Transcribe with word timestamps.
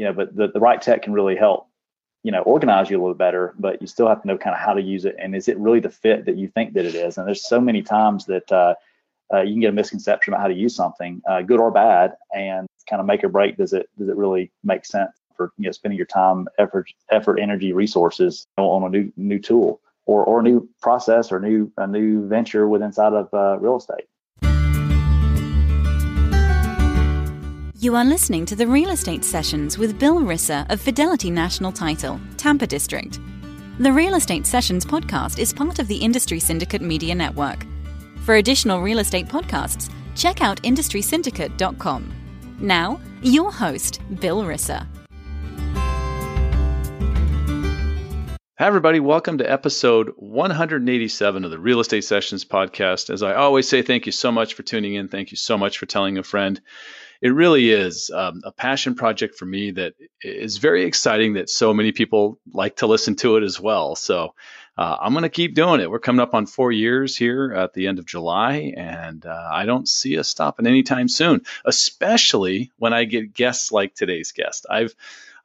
you 0.00 0.06
know, 0.06 0.14
but 0.14 0.34
the, 0.34 0.48
the 0.48 0.60
right 0.60 0.80
tech 0.80 1.02
can 1.02 1.12
really 1.12 1.36
help, 1.36 1.68
you 2.22 2.32
know, 2.32 2.40
organize 2.40 2.88
you 2.88 2.98
a 2.98 3.02
little 3.02 3.12
better, 3.12 3.54
but 3.58 3.82
you 3.82 3.86
still 3.86 4.08
have 4.08 4.22
to 4.22 4.26
know 4.26 4.38
kind 4.38 4.54
of 4.54 4.60
how 4.60 4.72
to 4.72 4.80
use 4.80 5.04
it. 5.04 5.14
And 5.18 5.36
is 5.36 5.46
it 5.46 5.58
really 5.58 5.78
the 5.78 5.90
fit 5.90 6.24
that 6.24 6.38
you 6.38 6.48
think 6.48 6.72
that 6.72 6.86
it 6.86 6.94
is? 6.94 7.18
And 7.18 7.28
there's 7.28 7.46
so 7.46 7.60
many 7.60 7.82
times 7.82 8.24
that 8.24 8.50
uh, 8.50 8.76
uh, 9.30 9.42
you 9.42 9.52
can 9.52 9.60
get 9.60 9.68
a 9.68 9.72
misconception 9.74 10.32
about 10.32 10.40
how 10.40 10.48
to 10.48 10.54
use 10.54 10.74
something, 10.74 11.20
uh, 11.28 11.42
good 11.42 11.60
or 11.60 11.70
bad, 11.70 12.14
and 12.34 12.66
kind 12.88 13.00
of 13.00 13.04
make 13.04 13.22
or 13.22 13.28
break. 13.28 13.58
Does 13.58 13.74
it 13.74 13.90
does 13.98 14.08
it 14.08 14.16
really 14.16 14.50
make 14.64 14.86
sense 14.86 15.10
for 15.36 15.52
you 15.58 15.66
know 15.66 15.72
spending 15.72 15.98
your 15.98 16.06
time, 16.06 16.48
effort, 16.58 16.90
effort, 17.10 17.38
energy, 17.38 17.74
resources 17.74 18.46
on 18.56 18.82
a 18.84 18.88
new 18.88 19.12
new 19.18 19.38
tool 19.38 19.82
or 20.06 20.24
or 20.24 20.40
a 20.40 20.42
new 20.42 20.66
process 20.80 21.30
or 21.30 21.40
new 21.40 21.70
a 21.76 21.86
new 21.86 22.26
venture 22.26 22.66
within 22.66 22.86
inside 22.86 23.12
of 23.12 23.28
uh, 23.34 23.58
real 23.58 23.76
estate? 23.76 24.06
You 27.82 27.96
are 27.96 28.04
listening 28.04 28.44
to 28.44 28.54
the 28.54 28.66
Real 28.66 28.90
Estate 28.90 29.24
Sessions 29.24 29.78
with 29.78 29.98
Bill 29.98 30.16
Risser 30.16 30.70
of 30.70 30.82
Fidelity 30.82 31.30
National 31.30 31.72
Title, 31.72 32.20
Tampa 32.36 32.66
District. 32.66 33.18
The 33.78 33.90
Real 33.90 34.16
Estate 34.16 34.44
Sessions 34.44 34.84
podcast 34.84 35.38
is 35.38 35.54
part 35.54 35.78
of 35.78 35.88
the 35.88 35.96
Industry 35.96 36.40
Syndicate 36.40 36.82
Media 36.82 37.14
Network. 37.14 37.64
For 38.26 38.34
additional 38.34 38.82
real 38.82 38.98
estate 38.98 39.28
podcasts, 39.28 39.90
check 40.14 40.42
out 40.42 40.62
industrysyndicate.com. 40.62 42.12
Now, 42.60 43.00
your 43.22 43.50
host, 43.50 44.02
Bill 44.20 44.42
Risser. 44.42 44.86
Hi, 48.58 48.66
everybody. 48.66 49.00
Welcome 49.00 49.38
to 49.38 49.50
episode 49.50 50.12
187 50.18 51.46
of 51.46 51.50
the 51.50 51.58
Real 51.58 51.80
Estate 51.80 52.04
Sessions 52.04 52.44
podcast. 52.44 53.08
As 53.08 53.22
I 53.22 53.32
always 53.32 53.66
say, 53.66 53.80
thank 53.80 54.04
you 54.04 54.12
so 54.12 54.30
much 54.30 54.52
for 54.52 54.62
tuning 54.64 54.96
in. 54.96 55.08
Thank 55.08 55.30
you 55.30 55.38
so 55.38 55.56
much 55.56 55.78
for 55.78 55.86
telling 55.86 56.18
a 56.18 56.22
friend 56.22 56.60
it 57.22 57.30
really 57.30 57.70
is 57.70 58.10
um, 58.10 58.40
a 58.44 58.52
passion 58.52 58.94
project 58.94 59.36
for 59.36 59.44
me 59.44 59.72
that 59.72 59.94
is 60.22 60.56
very 60.56 60.84
exciting 60.84 61.34
that 61.34 61.50
so 61.50 61.74
many 61.74 61.92
people 61.92 62.38
like 62.52 62.76
to 62.76 62.86
listen 62.86 63.14
to 63.16 63.36
it 63.36 63.42
as 63.42 63.60
well. 63.60 63.94
So 63.94 64.34
uh, 64.78 64.96
I'm 64.98 65.12
going 65.12 65.24
to 65.24 65.28
keep 65.28 65.54
doing 65.54 65.80
it. 65.80 65.90
We're 65.90 65.98
coming 65.98 66.20
up 66.20 66.34
on 66.34 66.46
four 66.46 66.72
years 66.72 67.16
here 67.16 67.52
at 67.52 67.74
the 67.74 67.86
end 67.86 67.98
of 67.98 68.06
July, 68.06 68.72
and 68.76 69.26
uh, 69.26 69.48
I 69.52 69.66
don't 69.66 69.86
see 69.86 70.18
us 70.18 70.28
stopping 70.28 70.66
anytime 70.66 71.08
soon, 71.08 71.42
especially 71.66 72.72
when 72.78 72.94
I 72.94 73.04
get 73.04 73.34
guests 73.34 73.70
like 73.72 73.94
today's 73.94 74.32
guest. 74.32 74.64
I've 74.70 74.94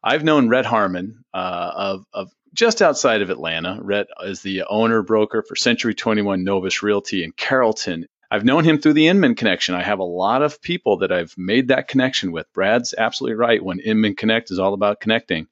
I've 0.01 0.23
known 0.23 0.47
Rett 0.49 0.65
Harmon 0.65 1.25
uh, 1.33 1.71
of, 1.75 2.05
of 2.13 2.31
just 2.53 2.81
outside 2.81 3.21
of 3.21 3.29
Atlanta. 3.29 3.79
Rett 3.81 4.05
is 4.23 4.41
the 4.41 4.63
owner 4.69 5.01
broker 5.01 5.41
for 5.41 5.55
Century 5.55 5.95
21 5.95 6.43
Novus 6.43 6.83
Realty 6.83 7.23
in 7.23 7.31
Carrollton, 7.31 8.07
I've 8.31 8.45
known 8.45 8.63
him 8.63 8.79
through 8.79 8.93
the 8.93 9.07
Inman 9.07 9.35
connection. 9.35 9.75
I 9.75 9.83
have 9.83 9.99
a 9.99 10.03
lot 10.03 10.41
of 10.41 10.61
people 10.61 10.97
that 10.97 11.11
I've 11.11 11.37
made 11.37 11.67
that 11.67 11.87
connection 11.87 12.31
with. 12.31 12.51
Brad's 12.53 12.93
absolutely 12.97 13.35
right 13.35 13.63
when 13.63 13.79
Inman 13.79 14.15
Connect 14.15 14.51
is 14.51 14.59
all 14.59 14.73
about 14.73 14.99
connecting. 14.99 15.47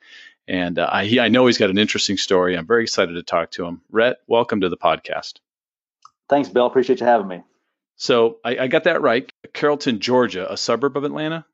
And 0.48 0.78
uh, 0.80 0.90
I, 0.92 1.06
he, 1.06 1.20
I 1.20 1.30
know 1.30 1.46
he's 1.46 1.58
got 1.58 1.70
an 1.70 1.78
interesting 1.78 2.18
story. 2.18 2.58
I'm 2.58 2.68
very 2.68 2.84
excited 2.84 3.14
to 3.14 3.24
talk 3.24 3.52
to 3.52 3.66
him. 3.66 3.82
Rett, 3.92 4.16
welcome 4.28 4.62
to 4.62 4.70
the 4.70 4.78
podcast. 4.78 5.36
Thanks, 6.30 6.50
Bill. 6.50 6.66
Appreciate 6.66 7.00
you 7.00 7.06
having 7.06 7.28
me. 7.28 7.44
So 7.96 8.40
I, 8.44 8.58
I 8.58 8.68
got 8.68 8.86
that 8.86 9.02
right. 9.02 9.32
Carrollton, 9.54 10.00
Georgia, 10.00 10.52
a 10.52 10.58
suburb 10.58 10.98
of 10.98 11.04
Atlanta? 11.04 11.46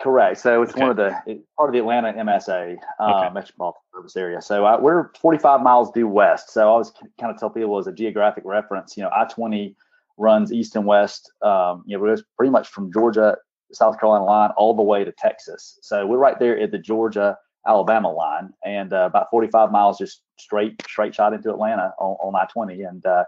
Correct. 0.00 0.38
So 0.38 0.62
it's 0.62 0.72
okay. 0.72 0.80
one 0.80 0.90
of 0.90 0.96
the 0.96 1.42
part 1.56 1.70
of 1.70 1.72
the 1.72 1.78
Atlanta 1.78 2.12
MSA 2.12 2.76
uh, 2.98 3.04
okay. 3.04 3.32
metropolitan 3.32 3.80
service 3.94 4.16
area. 4.16 4.42
So 4.42 4.64
I, 4.64 4.80
we're 4.80 5.10
45 5.20 5.62
miles 5.62 5.90
due 5.92 6.08
west. 6.08 6.50
So 6.50 6.62
I 6.62 6.64
always 6.64 6.90
kind 7.20 7.32
of 7.32 7.38
tell 7.38 7.50
people 7.50 7.78
as 7.78 7.86
a 7.86 7.92
geographic 7.92 8.44
reference, 8.44 8.96
you 8.96 9.02
know, 9.02 9.10
I-20 9.10 9.74
runs 10.16 10.52
east 10.52 10.76
and 10.76 10.86
west. 10.86 11.30
Um, 11.42 11.82
you 11.86 11.98
know, 11.98 12.16
pretty 12.36 12.50
much 12.50 12.68
from 12.68 12.92
Georgia, 12.92 13.36
South 13.72 13.98
Carolina 13.98 14.24
line 14.24 14.50
all 14.56 14.74
the 14.74 14.82
way 14.82 15.04
to 15.04 15.12
Texas. 15.12 15.78
So 15.82 16.06
we're 16.06 16.18
right 16.18 16.38
there 16.38 16.58
at 16.58 16.70
the 16.70 16.78
Georgia 16.78 17.36
Alabama 17.66 18.10
line, 18.10 18.50
and 18.64 18.92
uh, 18.92 19.06
about 19.06 19.28
45 19.30 19.72
miles 19.72 19.98
just 19.98 20.22
straight 20.38 20.80
straight 20.86 21.14
shot 21.14 21.32
into 21.32 21.50
Atlanta 21.50 21.92
on, 21.98 22.16
on 22.20 22.36
I-20. 22.36 22.88
And 22.88 23.04
uh, 23.04 23.24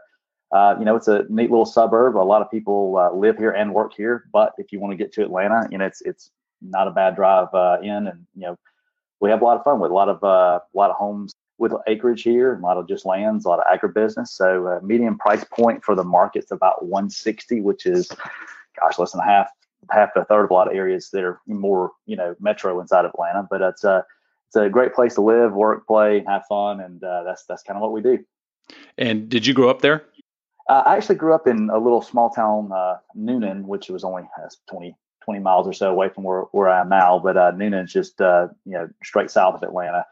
uh, 0.53 0.77
you 0.78 0.84
know, 0.84 0.97
it's 0.97 1.09
a 1.09 1.25
neat 1.28 1.50
little 1.50 1.66
suburb. 1.66 2.16
A 2.16 2.19
lot 2.19 2.41
of 2.41 2.50
people 2.50 2.97
uh, 2.97 3.15
live 3.15 3.37
here 3.37 3.50
and 3.50 3.75
work 3.75 3.93
here. 3.97 4.25
But 4.32 4.53
if 4.59 4.72
you 4.72 4.81
want 4.81 4.93
to 4.93 4.97
get 4.97 5.12
to 5.15 5.22
Atlanta, 5.22 5.69
you 5.71 5.78
know, 5.78 5.87
it's 5.87 6.00
it's 6.03 6.31
not 6.62 6.88
a 6.88 6.93
bad 6.93 7.16
drive 7.16 7.48
uh, 7.53 7.78
in, 7.82 8.06
and 8.06 8.27
you 8.34 8.43
know, 8.43 8.56
we 9.21 9.31
have 9.31 9.43
a 9.43 9.44
lot 9.44 9.59
of 9.59 9.65
fun 9.65 9.81
with 9.81 9.91
a 9.91 9.94
lot 9.94 10.09
of 10.09 10.22
uh, 10.22 10.60
a 10.62 10.77
lot 10.77 10.91
of 10.91 10.97
homes 10.97 11.32
with 11.59 11.73
acreage 11.87 12.23
here, 12.23 12.55
a 12.55 12.61
lot 12.61 12.77
of 12.77 12.89
just 12.89 13.05
lands, 13.05 13.45
a 13.45 13.49
lot 13.49 13.59
of 13.59 13.67
agribusiness. 13.67 14.29
So 14.29 14.67
uh, 14.67 14.81
median 14.83 15.19
price 15.19 15.45
point 15.45 15.85
for 15.85 15.95
the 15.95 16.05
market's 16.05 16.53
about 16.53 16.85
160, 16.85 17.61
which 17.61 17.85
is, 17.85 18.09
gosh, 18.81 18.99
less 18.99 19.13
than 19.13 19.21
a 19.21 19.25
half, 19.25 19.49
half 19.91 20.15
to 20.15 20.21
a 20.21 20.25
third 20.25 20.45
of 20.45 20.51
a 20.51 20.55
lot 20.55 20.69
of 20.69 20.77
areas 20.77 21.11
that 21.11 21.25
are 21.25 21.41
more, 21.47 21.91
you 22.07 22.17
know, 22.17 22.37
metro 22.41 22.81
inside 22.81 23.05
of 23.05 23.11
Atlanta. 23.11 23.47
But 23.51 23.61
it's 23.61 23.85
a, 23.85 24.05
it's 24.47 24.57
a 24.57 24.69
great 24.69 24.95
place 24.95 25.15
to 25.17 25.21
live, 25.21 25.53
work, 25.53 25.87
play, 25.87 26.25
have 26.27 26.45
fun, 26.49 26.81
and 26.81 27.03
uh, 27.03 27.25
that's 27.25 27.45
that's 27.45 27.63
kind 27.63 27.77
of 27.77 27.83
what 27.83 27.93
we 27.93 28.01
do. 28.01 28.25
And 28.97 29.29
did 29.29 29.47
you 29.47 29.53
grow 29.53 29.69
up 29.69 29.83
there? 29.83 30.05
Uh, 30.69 30.83
I 30.87 30.97
actually 30.97 31.17
grew 31.17 31.35
up 31.35 31.47
in 31.47 31.71
a 31.71 31.79
little 31.79 32.03
small 32.03 32.31
town, 32.31 32.71
uh, 32.73 32.97
Newnan, 33.17 33.65
which 33.65 33.89
was 33.89 34.05
only 34.05 34.23
uh, 34.43 34.49
20, 34.71 34.95
20 35.25 35.41
miles 35.41 35.67
or 35.67 35.73
so 35.73 35.91
away 35.91 36.11
from 36.11 36.25
where, 36.25 36.43
where 36.53 36.69
I 36.69 36.81
am 36.81 36.91
now. 36.91 37.19
But 37.19 37.37
uh, 37.39 37.53
Newnan's 37.53 37.93
just, 37.93 38.21
uh, 38.21 38.49
you 38.67 38.73
know, 38.73 38.89
straight 39.03 39.31
south 39.31 39.55
of 39.55 39.63
Atlanta 39.63 40.05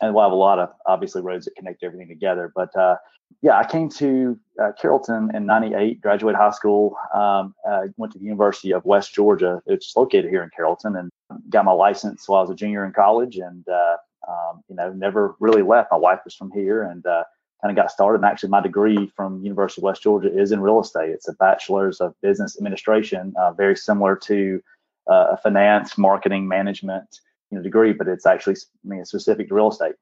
and 0.00 0.14
we'll 0.14 0.24
have 0.24 0.32
a 0.32 0.36
lot 0.36 0.58
of 0.58 0.70
obviously 0.86 1.22
roads 1.22 1.44
that 1.44 1.56
connect 1.56 1.82
everything 1.82 2.08
together. 2.08 2.52
But 2.54 2.74
uh, 2.76 2.96
yeah, 3.42 3.58
I 3.58 3.66
came 3.66 3.88
to 3.90 4.38
uh, 4.60 4.72
Carrollton 4.80 5.30
in 5.34 5.46
'98, 5.46 6.00
graduated 6.00 6.38
high 6.38 6.50
school, 6.50 6.96
um, 7.14 7.54
uh, 7.68 7.86
went 7.96 8.12
to 8.12 8.18
the 8.18 8.24
University 8.24 8.72
of 8.72 8.84
West 8.84 9.14
Georgia, 9.14 9.62
it's 9.66 9.96
located 9.96 10.30
here 10.30 10.42
in 10.42 10.50
Carrollton, 10.54 10.96
and 10.96 11.10
got 11.50 11.64
my 11.64 11.72
license 11.72 12.28
while 12.28 12.40
I 12.40 12.42
was 12.42 12.50
a 12.50 12.54
junior 12.54 12.84
in 12.84 12.92
college, 12.92 13.36
and 13.36 13.66
uh, 13.68 13.96
um, 14.28 14.62
you 14.68 14.76
know 14.76 14.92
never 14.92 15.36
really 15.40 15.62
left. 15.62 15.92
My 15.92 15.98
wife 15.98 16.20
was 16.24 16.34
from 16.34 16.50
here, 16.50 16.82
and 16.82 17.06
uh, 17.06 17.24
kind 17.62 17.76
of 17.76 17.76
got 17.76 17.90
started. 17.90 18.16
And 18.16 18.24
actually, 18.24 18.50
my 18.50 18.60
degree 18.60 19.12
from 19.14 19.42
University 19.42 19.80
of 19.80 19.84
West 19.84 20.02
Georgia 20.02 20.36
is 20.36 20.52
in 20.52 20.60
real 20.60 20.80
estate. 20.80 21.10
It's 21.10 21.28
a 21.28 21.34
bachelor's 21.34 22.00
of 22.00 22.14
business 22.22 22.56
administration, 22.56 23.34
uh, 23.38 23.52
very 23.52 23.76
similar 23.76 24.16
to 24.16 24.62
finance, 25.42 25.96
marketing, 25.96 26.48
management 26.48 27.20
you 27.50 27.58
know, 27.58 27.62
degree, 27.62 27.92
but 27.92 28.08
it's 28.08 28.26
actually 28.26 28.56
I 28.56 28.88
mean, 28.88 29.04
specific 29.04 29.48
to 29.48 29.54
real 29.54 29.70
estate. 29.70 29.94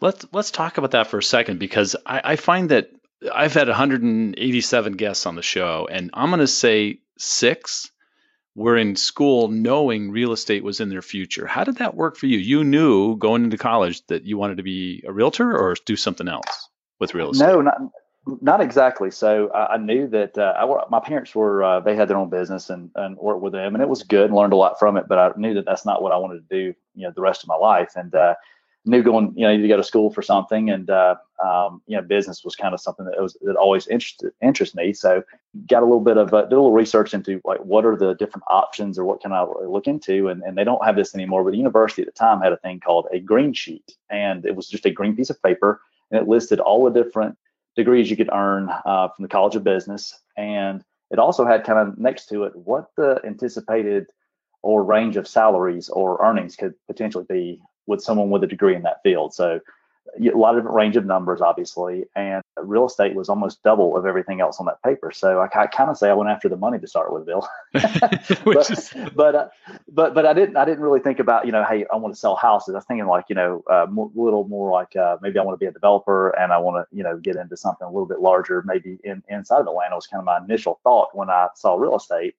Let's 0.00 0.26
let's 0.32 0.50
talk 0.50 0.78
about 0.78 0.92
that 0.92 1.08
for 1.08 1.18
a 1.18 1.22
second 1.22 1.58
because 1.58 1.96
I, 2.06 2.20
I 2.24 2.36
find 2.36 2.70
that 2.70 2.90
I've 3.32 3.54
had 3.54 3.68
187 3.68 4.92
guests 4.94 5.26
on 5.26 5.34
the 5.34 5.42
show, 5.42 5.88
and 5.90 6.10
I'm 6.14 6.30
going 6.30 6.40
to 6.40 6.46
say 6.46 7.00
six 7.18 7.90
were 8.54 8.76
in 8.76 8.96
school 8.96 9.48
knowing 9.48 10.10
real 10.10 10.32
estate 10.32 10.64
was 10.64 10.80
in 10.80 10.88
their 10.88 11.02
future. 11.02 11.46
How 11.46 11.64
did 11.64 11.76
that 11.76 11.94
work 11.94 12.16
for 12.16 12.26
you? 12.26 12.38
You 12.38 12.64
knew 12.64 13.16
going 13.16 13.44
into 13.44 13.56
college 13.56 14.04
that 14.06 14.24
you 14.24 14.38
wanted 14.38 14.56
to 14.56 14.62
be 14.62 15.04
a 15.06 15.12
realtor 15.12 15.56
or 15.56 15.76
do 15.86 15.96
something 15.96 16.28
else 16.28 16.68
with 16.98 17.14
real 17.14 17.30
estate? 17.30 17.46
No, 17.46 17.60
not 17.60 17.78
not 18.26 18.60
exactly. 18.60 19.10
So 19.10 19.50
I, 19.52 19.76
knew 19.78 20.06
that 20.08 20.36
uh, 20.36 20.54
I, 20.56 20.88
my 20.90 21.00
parents 21.00 21.34
were 21.34 21.64
uh, 21.64 21.80
they 21.80 21.96
had 21.96 22.08
their 22.08 22.18
own 22.18 22.28
business 22.28 22.68
and 22.70 22.90
and 22.94 23.16
worked 23.16 23.40
with 23.40 23.52
them, 23.52 23.74
and 23.74 23.82
it 23.82 23.88
was 23.88 24.02
good 24.02 24.26
and 24.26 24.34
learned 24.34 24.52
a 24.52 24.56
lot 24.56 24.78
from 24.78 24.96
it. 24.96 25.08
But 25.08 25.18
I 25.18 25.32
knew 25.36 25.54
that 25.54 25.64
that's 25.64 25.86
not 25.86 26.02
what 26.02 26.12
I 26.12 26.16
wanted 26.18 26.48
to 26.48 26.54
do, 26.54 26.74
you 26.94 27.06
know, 27.06 27.12
the 27.14 27.22
rest 27.22 27.42
of 27.42 27.48
my 27.48 27.56
life. 27.56 27.92
And 27.96 28.14
uh, 28.14 28.34
knew 28.84 29.02
going, 29.02 29.32
you 29.36 29.46
know, 29.46 29.52
you 29.52 29.62
to 29.62 29.68
go 29.68 29.76
to 29.76 29.84
school 29.84 30.10
for 30.10 30.22
something, 30.22 30.70
and 30.70 30.90
uh, 30.90 31.16
um, 31.44 31.82
you 31.86 31.96
know, 31.96 32.02
business 32.02 32.44
was 32.44 32.56
kind 32.56 32.74
of 32.74 32.80
something 32.80 33.06
that 33.06 33.20
was 33.20 33.36
that 33.42 33.56
always 33.56 33.86
interested 33.88 34.32
interests 34.42 34.74
me. 34.74 34.92
So 34.92 35.22
got 35.66 35.82
a 35.82 35.86
little 35.86 36.00
bit 36.00 36.16
of 36.16 36.32
uh, 36.34 36.42
did 36.42 36.52
a 36.52 36.56
little 36.56 36.72
research 36.72 37.14
into 37.14 37.40
like 37.44 37.60
what 37.60 37.84
are 37.84 37.96
the 37.96 38.14
different 38.14 38.44
options 38.48 38.98
or 38.98 39.04
what 39.04 39.20
can 39.20 39.32
I 39.32 39.44
look 39.66 39.86
into, 39.86 40.28
and 40.28 40.42
and 40.42 40.56
they 40.56 40.64
don't 40.64 40.84
have 40.84 40.96
this 40.96 41.14
anymore. 41.14 41.44
But 41.44 41.52
the 41.52 41.58
university 41.58 42.02
at 42.02 42.06
the 42.06 42.12
time 42.12 42.40
had 42.40 42.52
a 42.52 42.58
thing 42.58 42.80
called 42.80 43.06
a 43.12 43.20
green 43.20 43.52
sheet, 43.52 43.96
and 44.10 44.44
it 44.44 44.56
was 44.56 44.68
just 44.68 44.86
a 44.86 44.90
green 44.90 45.16
piece 45.16 45.30
of 45.30 45.42
paper, 45.42 45.80
and 46.10 46.20
it 46.20 46.28
listed 46.28 46.60
all 46.60 46.84
the 46.84 47.02
different 47.02 47.36
degrees 47.76 48.10
you 48.10 48.16
could 48.16 48.30
earn 48.32 48.68
uh, 48.84 49.08
from 49.08 49.22
the 49.22 49.28
College 49.28 49.56
of 49.56 49.64
Business. 49.64 50.18
And 50.36 50.84
it 51.10 51.18
also 51.18 51.46
had 51.46 51.64
kind 51.64 51.78
of 51.78 51.98
next 51.98 52.26
to 52.26 52.44
it 52.44 52.54
what 52.54 52.86
the 52.96 53.20
anticipated 53.24 54.06
or 54.62 54.84
range 54.84 55.16
of 55.16 55.26
salaries 55.26 55.88
or 55.88 56.22
earnings 56.22 56.56
could 56.56 56.74
potentially 56.86 57.24
be 57.28 57.60
with 57.86 58.02
someone 58.02 58.30
with 58.30 58.44
a 58.44 58.46
degree 58.46 58.76
in 58.76 58.82
that 58.82 59.02
field. 59.02 59.34
So 59.34 59.60
a 60.18 60.36
lot 60.36 60.54
of 60.54 60.60
different 60.60 60.76
range 60.76 60.96
of 60.96 61.06
numbers, 61.06 61.40
obviously, 61.40 62.04
and 62.16 62.42
real 62.56 62.86
estate 62.86 63.14
was 63.14 63.28
almost 63.28 63.62
double 63.62 63.96
of 63.96 64.06
everything 64.06 64.40
else 64.40 64.58
on 64.58 64.66
that 64.66 64.82
paper. 64.82 65.10
So 65.12 65.40
I, 65.40 65.46
I 65.58 65.66
kind 65.66 65.90
of 65.90 65.96
say 65.96 66.10
I 66.10 66.14
went 66.14 66.30
after 66.30 66.48
the 66.48 66.56
money 66.56 66.78
to 66.78 66.86
start 66.86 67.12
with, 67.12 67.26
Bill. 67.26 67.46
but, 67.72 68.70
is... 68.70 68.92
but, 69.14 69.34
uh, 69.34 69.48
but 69.88 70.14
but 70.14 70.26
I 70.26 70.32
didn't 70.32 70.56
I 70.56 70.64
didn't 70.64 70.82
really 70.82 71.00
think 71.00 71.18
about 71.18 71.46
you 71.46 71.52
know 71.52 71.64
hey 71.64 71.86
I 71.92 71.96
want 71.96 72.14
to 72.14 72.18
sell 72.20 72.36
houses. 72.36 72.74
I 72.74 72.78
was 72.78 72.84
thinking 72.84 73.06
like 73.06 73.26
you 73.28 73.34
know 73.34 73.62
a 73.68 73.72
uh, 73.72 73.86
little 74.14 74.46
more 74.48 74.70
like 74.70 74.96
uh, 74.96 75.16
maybe 75.22 75.38
I 75.38 75.42
want 75.42 75.58
to 75.58 75.64
be 75.64 75.68
a 75.68 75.72
developer 75.72 76.30
and 76.30 76.52
I 76.52 76.58
want 76.58 76.76
to 76.76 76.96
you 76.96 77.02
know 77.02 77.16
get 77.18 77.36
into 77.36 77.56
something 77.56 77.86
a 77.86 77.90
little 77.90 78.06
bit 78.06 78.20
larger, 78.20 78.62
maybe 78.66 78.98
in, 79.04 79.22
inside 79.28 79.60
of 79.60 79.66
Atlanta 79.66 79.94
was 79.94 80.06
kind 80.06 80.20
of 80.20 80.24
my 80.24 80.38
initial 80.38 80.80
thought 80.82 81.08
when 81.14 81.30
I 81.30 81.48
saw 81.54 81.76
real 81.76 81.96
estate. 81.96 82.34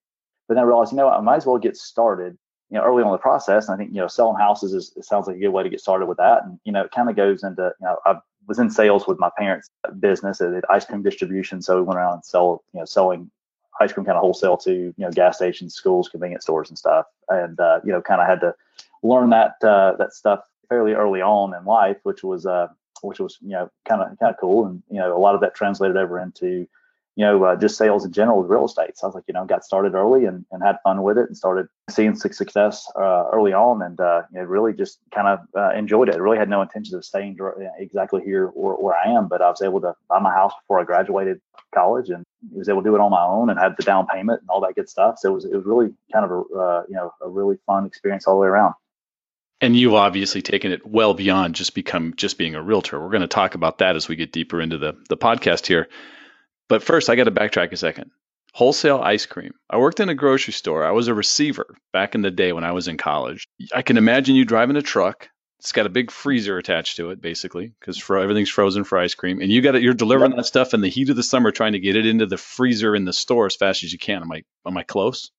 But 0.48 0.56
then 0.56 0.64
I 0.64 0.68
realized 0.68 0.92
you 0.92 0.98
know 0.98 1.10
I 1.10 1.22
might 1.22 1.38
as 1.38 1.46
well 1.46 1.58
get 1.58 1.78
started 1.78 2.38
you 2.72 2.78
know, 2.78 2.84
early 2.84 3.04
on 3.04 3.12
the 3.12 3.18
process. 3.18 3.68
And 3.68 3.76
I 3.76 3.78
think, 3.78 3.92
you 3.92 4.02
know, 4.02 4.08
selling 4.08 4.38
houses 4.38 4.74
is, 4.74 4.94
it 4.96 5.06
sounds 5.06 5.28
like 5.28 5.36
a 5.36 5.40
good 5.40 5.50
way 5.50 5.64
to 5.64 5.70
get 5.70 5.82
started 5.82 6.08
with 6.08 6.18
that. 6.18 6.44
And, 6.44 6.60
you 6.64 6.72
know, 6.72 6.84
it 6.84 6.92
kind 6.92 7.10
of 7.10 7.16
goes 7.16 7.44
into, 7.44 7.74
you 7.80 7.86
know, 7.86 7.98
I 8.06 8.16
was 8.48 8.60
in 8.60 8.70
sales 8.70 9.08
with 9.08 9.20
my 9.20 9.30
parents' 9.38 9.70
business 10.00 10.42
at 10.42 10.64
ice 10.70 10.86
cream 10.86 11.04
distribution. 11.04 11.62
So 11.62 11.78
we 11.78 11.84
went 11.84 11.98
around 11.98 12.14
and 12.14 12.26
sell, 12.26 12.64
you 12.74 12.80
know, 12.80 12.86
selling 12.86 13.30
ice 13.80 13.92
cream 13.92 14.06
kind 14.06 14.18
of 14.18 14.22
wholesale 14.22 14.58
to, 14.58 14.72
you 14.74 14.94
know, 14.98 15.12
gas 15.12 15.36
stations, 15.36 15.76
schools, 15.76 16.10
convenience 16.10 16.44
stores 16.46 16.70
and 16.70 16.78
stuff. 16.78 17.06
And, 17.30 17.60
uh, 17.60 17.82
you 17.84 17.92
know, 17.92 18.02
kind 18.02 18.22
of 18.22 18.28
had 18.28 18.40
to 18.40 18.56
learn 19.04 19.30
that 19.32 19.56
uh, 19.64 19.96
that 19.98 20.14
stuff 20.14 20.42
fairly 20.70 20.94
early 20.94 21.22
on 21.22 21.54
in 21.54 21.66
life, 21.66 21.98
which 22.04 22.24
was 22.24 22.46
uh, 22.46 22.68
which 23.02 23.20
was 23.20 23.38
you 23.42 23.50
know 23.50 23.70
kind 23.88 24.02
of 24.02 24.18
kind 24.20 24.34
of 24.34 24.40
cool, 24.40 24.66
and 24.66 24.82
you 24.90 25.00
know 25.00 25.16
a 25.16 25.20
lot 25.20 25.36
of 25.36 25.42
that 25.42 25.56
translated 25.56 25.98
over 25.98 26.20
into 26.20 26.68
you 27.16 27.26
know 27.26 27.44
uh, 27.44 27.56
just 27.56 27.78
sales 27.78 28.06
in 28.06 28.12
general 28.12 28.42
with 28.42 28.50
real 28.50 28.66
estate. 28.66 28.98
So 28.98 29.06
I 29.06 29.08
was 29.08 29.16
like, 29.16 29.26
you 29.28 29.34
know, 29.34 29.46
got 29.46 29.66
started 29.66 29.94
early 29.94 30.26
and, 30.26 30.46
and 30.52 30.64
had 30.64 30.78
fun 30.84 31.04
with 31.04 31.18
it, 31.18 31.28
and 31.28 31.38
started 31.38 31.68
seeing 31.90 32.16
success 32.16 32.90
uh, 32.96 33.26
early 33.34 33.54
on, 33.54 33.82
and 33.82 34.00
uh, 34.00 34.24
you 34.32 34.40
know, 34.40 34.46
really 34.46 34.74
just 34.74 35.00
kind 35.14 35.28
of 35.28 35.40
uh, 35.56 35.72
enjoyed 35.78 36.10
it. 36.10 36.16
I 36.16 36.20
really 36.20 36.38
had 36.38 36.50
no 36.50 36.62
intentions 36.62 36.94
of 36.94 37.04
staying 37.04 37.38
exactly 37.78 38.22
here 38.24 38.48
where, 38.48 38.76
where 38.76 38.96
I 38.96 39.12
am, 39.12 39.28
but 39.28 39.42
I 39.42 39.50
was 39.50 39.62
able 39.62 39.82
to 39.82 39.94
buy 40.10 40.20
my 40.20 40.32
house 40.32 40.54
before 40.62 40.80
I 40.80 40.84
graduated 40.84 41.42
college, 41.74 42.10
and 42.10 42.26
was 42.52 42.70
able 42.70 42.82
to 42.82 42.90
do 42.90 42.96
it 42.96 43.02
on 43.02 43.12
my 43.12 43.24
own, 43.24 43.50
and 43.50 43.60
had 43.60 43.76
the 43.78 43.84
down 43.84 44.08
payment 44.08 44.42
and 44.42 44.50
all 44.50 44.62
that 44.62 44.76
good 44.76 44.90
stuff. 44.90 45.16
So 45.20 45.32
it 45.32 45.34
was 45.34 45.46
it 45.46 45.56
was 45.56 45.66
really 45.66 45.94
kind 46.14 46.26
of 46.26 46.32
a 46.32 46.58
uh, 46.58 46.84
you 46.88 46.96
know 46.96 47.14
a 47.22 47.30
really 47.30 47.58
fun 47.66 47.86
experience 47.86 48.26
all 48.28 48.36
the 48.36 48.42
way 48.42 48.48
around 48.48 48.74
and 49.64 49.76
you've 49.76 49.94
obviously 49.94 50.42
taken 50.42 50.72
it 50.72 50.86
well 50.88 51.14
beyond 51.14 51.54
just 51.54 51.76
become 51.76 52.16
just 52.18 52.40
being 52.40 52.56
a 52.56 52.62
realtor. 52.64 53.00
We're 53.00 53.12
going 53.12 53.22
to 53.22 53.28
talk 53.28 53.54
about 53.54 53.78
that 53.78 53.96
as 53.96 54.08
we 54.08 54.16
get 54.16 54.32
deeper 54.32 54.60
into 54.60 54.80
the 54.80 54.98
the 55.08 55.18
podcast 55.18 55.68
here. 55.68 55.88
But 56.72 56.84
first, 56.84 57.10
I 57.10 57.18
got 57.18 57.26
to 57.26 57.32
backtrack 57.32 57.74
a 57.74 57.76
second. 57.76 58.12
Wholesale 58.54 59.02
ice 59.04 59.26
cream. 59.26 59.52
I 59.70 59.78
worked 59.78 60.00
in 60.00 60.08
a 60.08 60.16
grocery 60.16 60.54
store. 60.54 60.86
I 60.86 60.92
was 60.92 61.10
a 61.10 61.14
receiver 61.14 61.76
back 61.92 62.16
in 62.16 62.22
the 62.22 62.32
day 62.32 62.54
when 62.54 62.64
I 62.64 62.72
was 62.72 62.88
in 62.88 62.96
college. 62.96 63.46
I 63.76 63.82
can 63.82 63.98
imagine 63.98 64.36
you 64.38 64.46
driving 64.46 64.78
a 64.78 64.82
truck. 64.82 65.28
It's 65.60 65.74
got 65.74 65.86
a 65.86 65.90
big 65.90 66.12
freezer 66.12 66.58
attached 66.58 66.96
to 66.96 67.10
it, 67.10 67.22
basically, 67.22 67.74
because 67.78 67.98
fro- 67.98 68.22
everything's 68.22 68.50
frozen 68.50 68.86
for 68.86 68.98
ice 68.98 69.16
cream. 69.16 69.42
And 69.42 69.52
you 69.52 69.62
got 69.62 69.76
it. 69.76 69.82
You're 69.82 69.94
delivering 69.94 70.34
that 70.38 70.46
stuff 70.46 70.74
in 70.74 70.80
the 70.80 70.88
heat 70.88 71.10
of 71.10 71.18
the 71.18 71.24
summer, 71.24 71.52
trying 71.52 71.74
to 71.74 71.80
get 71.80 71.98
it 71.98 72.06
into 72.06 72.26
the 72.26 72.38
freezer 72.38 72.96
in 72.96 73.04
the 73.04 73.12
store 73.12 73.48
as 73.48 73.58
fast 73.58 73.84
as 73.84 73.92
you 73.92 74.00
can. 74.00 74.22
Am 74.22 74.32
I 74.32 74.44
am 74.66 74.78
I 74.78 74.84
close? 74.84 75.30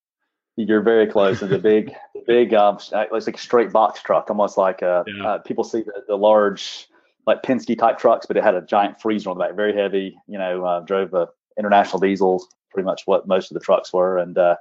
You're 0.55 0.83
very 0.83 1.07
close. 1.07 1.41
It's 1.41 1.51
a 1.51 1.57
big, 1.57 1.95
big, 2.27 2.53
um, 2.53 2.75
it's 2.75 2.91
like 2.91 3.35
a 3.35 3.39
straight 3.39 3.71
box 3.71 4.03
truck, 4.03 4.29
almost 4.29 4.55
like 4.55 4.83
uh, 4.83 5.03
yeah. 5.07 5.27
uh, 5.27 5.37
people 5.39 5.63
see 5.63 5.81
the, 5.81 6.03
the 6.07 6.15
large, 6.15 6.87
like 7.25 7.43
Penske 7.43 7.77
type 7.77 7.97
trucks, 7.97 8.25
but 8.25 8.37
it 8.37 8.43
had 8.43 8.55
a 8.55 8.61
giant 8.61 9.01
freezer 9.01 9.29
on 9.29 9.37
the 9.37 9.43
back, 9.43 9.55
very 9.55 9.75
heavy. 9.75 10.17
You 10.27 10.37
know, 10.37 10.65
uh, 10.65 10.79
drove 10.81 11.13
a 11.13 11.27
international 11.57 11.99
diesel, 11.99 12.45
pretty 12.71 12.85
much 12.85 13.03
what 13.05 13.27
most 13.27 13.51
of 13.51 13.55
the 13.55 13.63
trucks 13.63 13.93
were, 13.93 14.17
and 14.17 14.37
uh, 14.37 14.55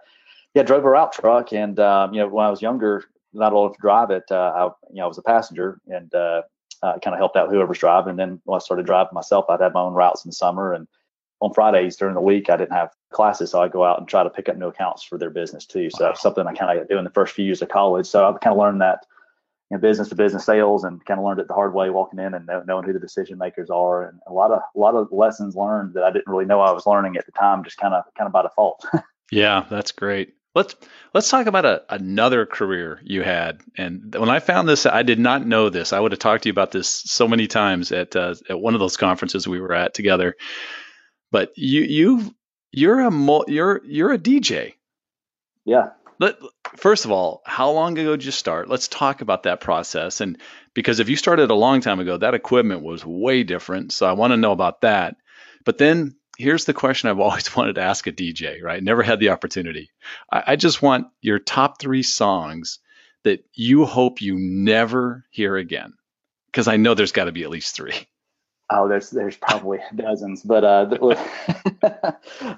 yeah, 0.55 0.63
drove 0.63 0.85
a 0.85 0.91
route 0.91 1.13
truck. 1.13 1.53
And 1.53 1.79
um, 1.81 2.15
you 2.15 2.21
know, 2.21 2.29
when 2.29 2.47
I 2.47 2.51
was 2.51 2.63
younger, 2.63 3.05
not 3.33 3.53
allowed 3.53 3.75
to 3.75 3.81
drive 3.81 4.11
it, 4.11 4.25
uh, 4.31 4.53
I, 4.55 4.65
you 4.91 4.97
know, 4.97 5.05
I 5.05 5.09
was 5.09 5.19
a 5.19 5.23
passenger 5.23 5.81
and 5.87 6.15
uh, 6.15 6.43
kind 6.83 7.15
of 7.15 7.19
helped 7.19 7.37
out 7.37 7.51
whoever's 7.51 7.79
driving. 7.79 8.11
And 8.11 8.19
then 8.19 8.41
when 8.45 8.57
I 8.57 8.59
started 8.61 8.87
driving 8.87 9.15
myself, 9.15 9.47
I'd 9.49 9.61
have 9.61 9.75
my 9.75 9.81
own 9.81 9.95
routes 9.95 10.25
in 10.25 10.29
the 10.29 10.35
summer 10.35 10.73
and 10.73 10.87
on 11.43 11.53
Fridays 11.53 11.97
during 11.97 12.15
the 12.15 12.21
week, 12.21 12.49
I 12.49 12.57
didn't 12.57 12.73
have 12.73 12.91
classes, 13.11 13.51
so 13.51 13.61
I'd 13.61 13.73
go 13.73 13.85
out 13.85 13.99
and 13.99 14.07
try 14.07 14.23
to 14.23 14.31
pick 14.31 14.49
up 14.49 14.57
new 14.57 14.69
accounts 14.69 15.03
for 15.03 15.19
their 15.19 15.29
business 15.29 15.67
too. 15.67 15.91
So 15.91 16.07
wow. 16.07 16.15
something 16.15 16.47
I 16.47 16.55
kind 16.55 16.79
of 16.79 16.89
do 16.89 16.99
in 16.99 17.05
the 17.05 17.11
first 17.11 17.35
few 17.35 17.45
years 17.45 17.61
of 17.61 17.69
college. 17.69 18.07
So 18.07 18.25
I've 18.25 18.39
kind 18.41 18.55
of 18.55 18.61
learned 18.61 18.81
that 18.81 19.05
in 19.73 19.81
business 19.81 20.09
to 20.11 20.15
business 20.15 20.45
sales 20.45 20.85
and 20.85 21.05
kind 21.07 21.19
of 21.19 21.25
learned 21.25 21.41
it 21.41 21.49
the 21.49 21.55
hard 21.55 21.73
way 21.73 21.89
walking 21.89 22.19
in 22.19 22.35
and 22.35 22.49
knowing 22.67 22.85
who 22.85 22.93
the 22.93 22.99
decision 22.99 23.39
makers 23.39 23.71
are 23.71 24.05
and 24.05 24.21
a 24.27 24.33
lot 24.33 24.51
of 24.51 24.61
a 24.77 24.79
lot 24.79 24.95
of 24.95 25.09
lessons 25.11 25.57
learned 25.57 25.95
that 25.95 26.05
I 26.05 26.13
didn't 26.13 26.29
really 26.29 26.45
know 26.45 26.61
I 26.61 26.73
was 26.73 26.87
learning 26.87 27.17
at 27.17 27.25
the 27.25 27.33
time, 27.33 27.65
just 27.65 27.79
kind 27.79 27.95
of 27.95 28.05
kind 28.17 28.27
of 28.27 28.33
by 28.33 28.43
default. 28.43 28.85
yeah, 29.33 29.65
that's 29.71 29.91
great. 29.91 30.35
Let's 30.55 30.75
let's 31.15 31.31
talk 31.31 31.47
about 31.47 31.65
a, 31.65 31.83
another 31.89 32.45
career 32.45 33.01
you 33.03 33.23
had. 33.23 33.63
And 33.79 34.15
when 34.15 34.29
I 34.29 34.41
found 34.41 34.69
this, 34.69 34.85
I 34.85 35.03
did 35.03 35.19
not 35.19 35.47
know 35.47 35.71
this. 35.71 35.95
I 35.95 36.01
would 36.01 36.13
have 36.13 36.19
talked 36.19 36.43
to 36.43 36.51
you 36.51 36.53
about 36.53 36.73
this 36.73 36.89
so 36.89 37.27
many 37.27 37.47
times 37.47 37.93
at 37.93 38.15
uh, 38.15 38.35
at 38.51 38.61
one 38.61 38.75
of 38.75 38.81
those 38.81 38.99
conferences 38.99 39.49
we 39.49 39.61
were 39.61 39.73
at 39.73 39.95
together. 39.95 40.37
But 41.31 41.53
you 41.57 41.81
you 41.81 42.35
you're 42.73 43.01
a 43.01 43.41
you're 43.49 43.81
you're 43.87 44.13
a 44.13 44.19
DJ. 44.19 44.75
Yeah. 45.65 45.91
Let, 46.23 46.37
first 46.77 47.05
of 47.05 47.11
all, 47.11 47.43
how 47.45 47.73
long 47.73 47.99
ago 47.99 48.13
did 48.13 48.25
you 48.25 48.31
start? 48.31 48.69
Let's 48.69 48.87
talk 48.87 49.23
about 49.23 49.43
that 49.43 49.61
process. 49.61 50.21
And 50.21 50.39
because 50.73 51.01
if 51.01 51.09
you 51.09 51.17
started 51.17 51.51
a 51.51 51.55
long 51.55 51.81
time 51.81 51.99
ago, 51.99 52.17
that 52.17 52.35
equipment 52.35 52.83
was 52.83 53.05
way 53.05 53.43
different. 53.43 53.91
So 53.91 54.07
I 54.07 54.13
want 54.13 54.33
to 54.33 54.37
know 54.37 54.53
about 54.53 54.83
that. 54.83 55.17
But 55.65 55.79
then 55.79 56.15
here's 56.39 56.65
the 56.65 56.75
question 56.75 57.11
I've 57.11 57.19
always 57.27 57.57
wanted 57.57 57.75
to 57.75 57.83
ask 57.83 58.07
a 58.07 58.13
DJ, 58.13 58.63
right? 58.63 58.81
Never 58.81 59.03
had 59.03 59.19
the 59.19 59.31
opportunity. 59.31 59.91
I, 60.31 60.45
I 60.47 60.57
just 60.57 60.81
want 60.81 61.09
your 61.23 61.41
top 61.41 61.81
three 61.81 62.05
songs 62.05 62.79
that 63.25 63.45
you 63.53 63.85
hope 63.85 64.23
you 64.23 64.37
never 64.39 65.25
hear 65.31 65.57
again. 65.57 65.95
Because 66.47 66.69
I 66.69 66.77
know 66.77 66.95
there's 66.95 67.11
got 67.11 67.25
to 67.25 67.33
be 67.33 67.43
at 67.43 67.51
least 67.51 67.75
three. 67.75 67.95
Oh, 68.75 68.89
there's 68.89 69.11
there's 69.11 69.37
probably 69.37 69.79
dozens, 69.95 70.43
but 70.43 70.65
uh, 70.65 70.89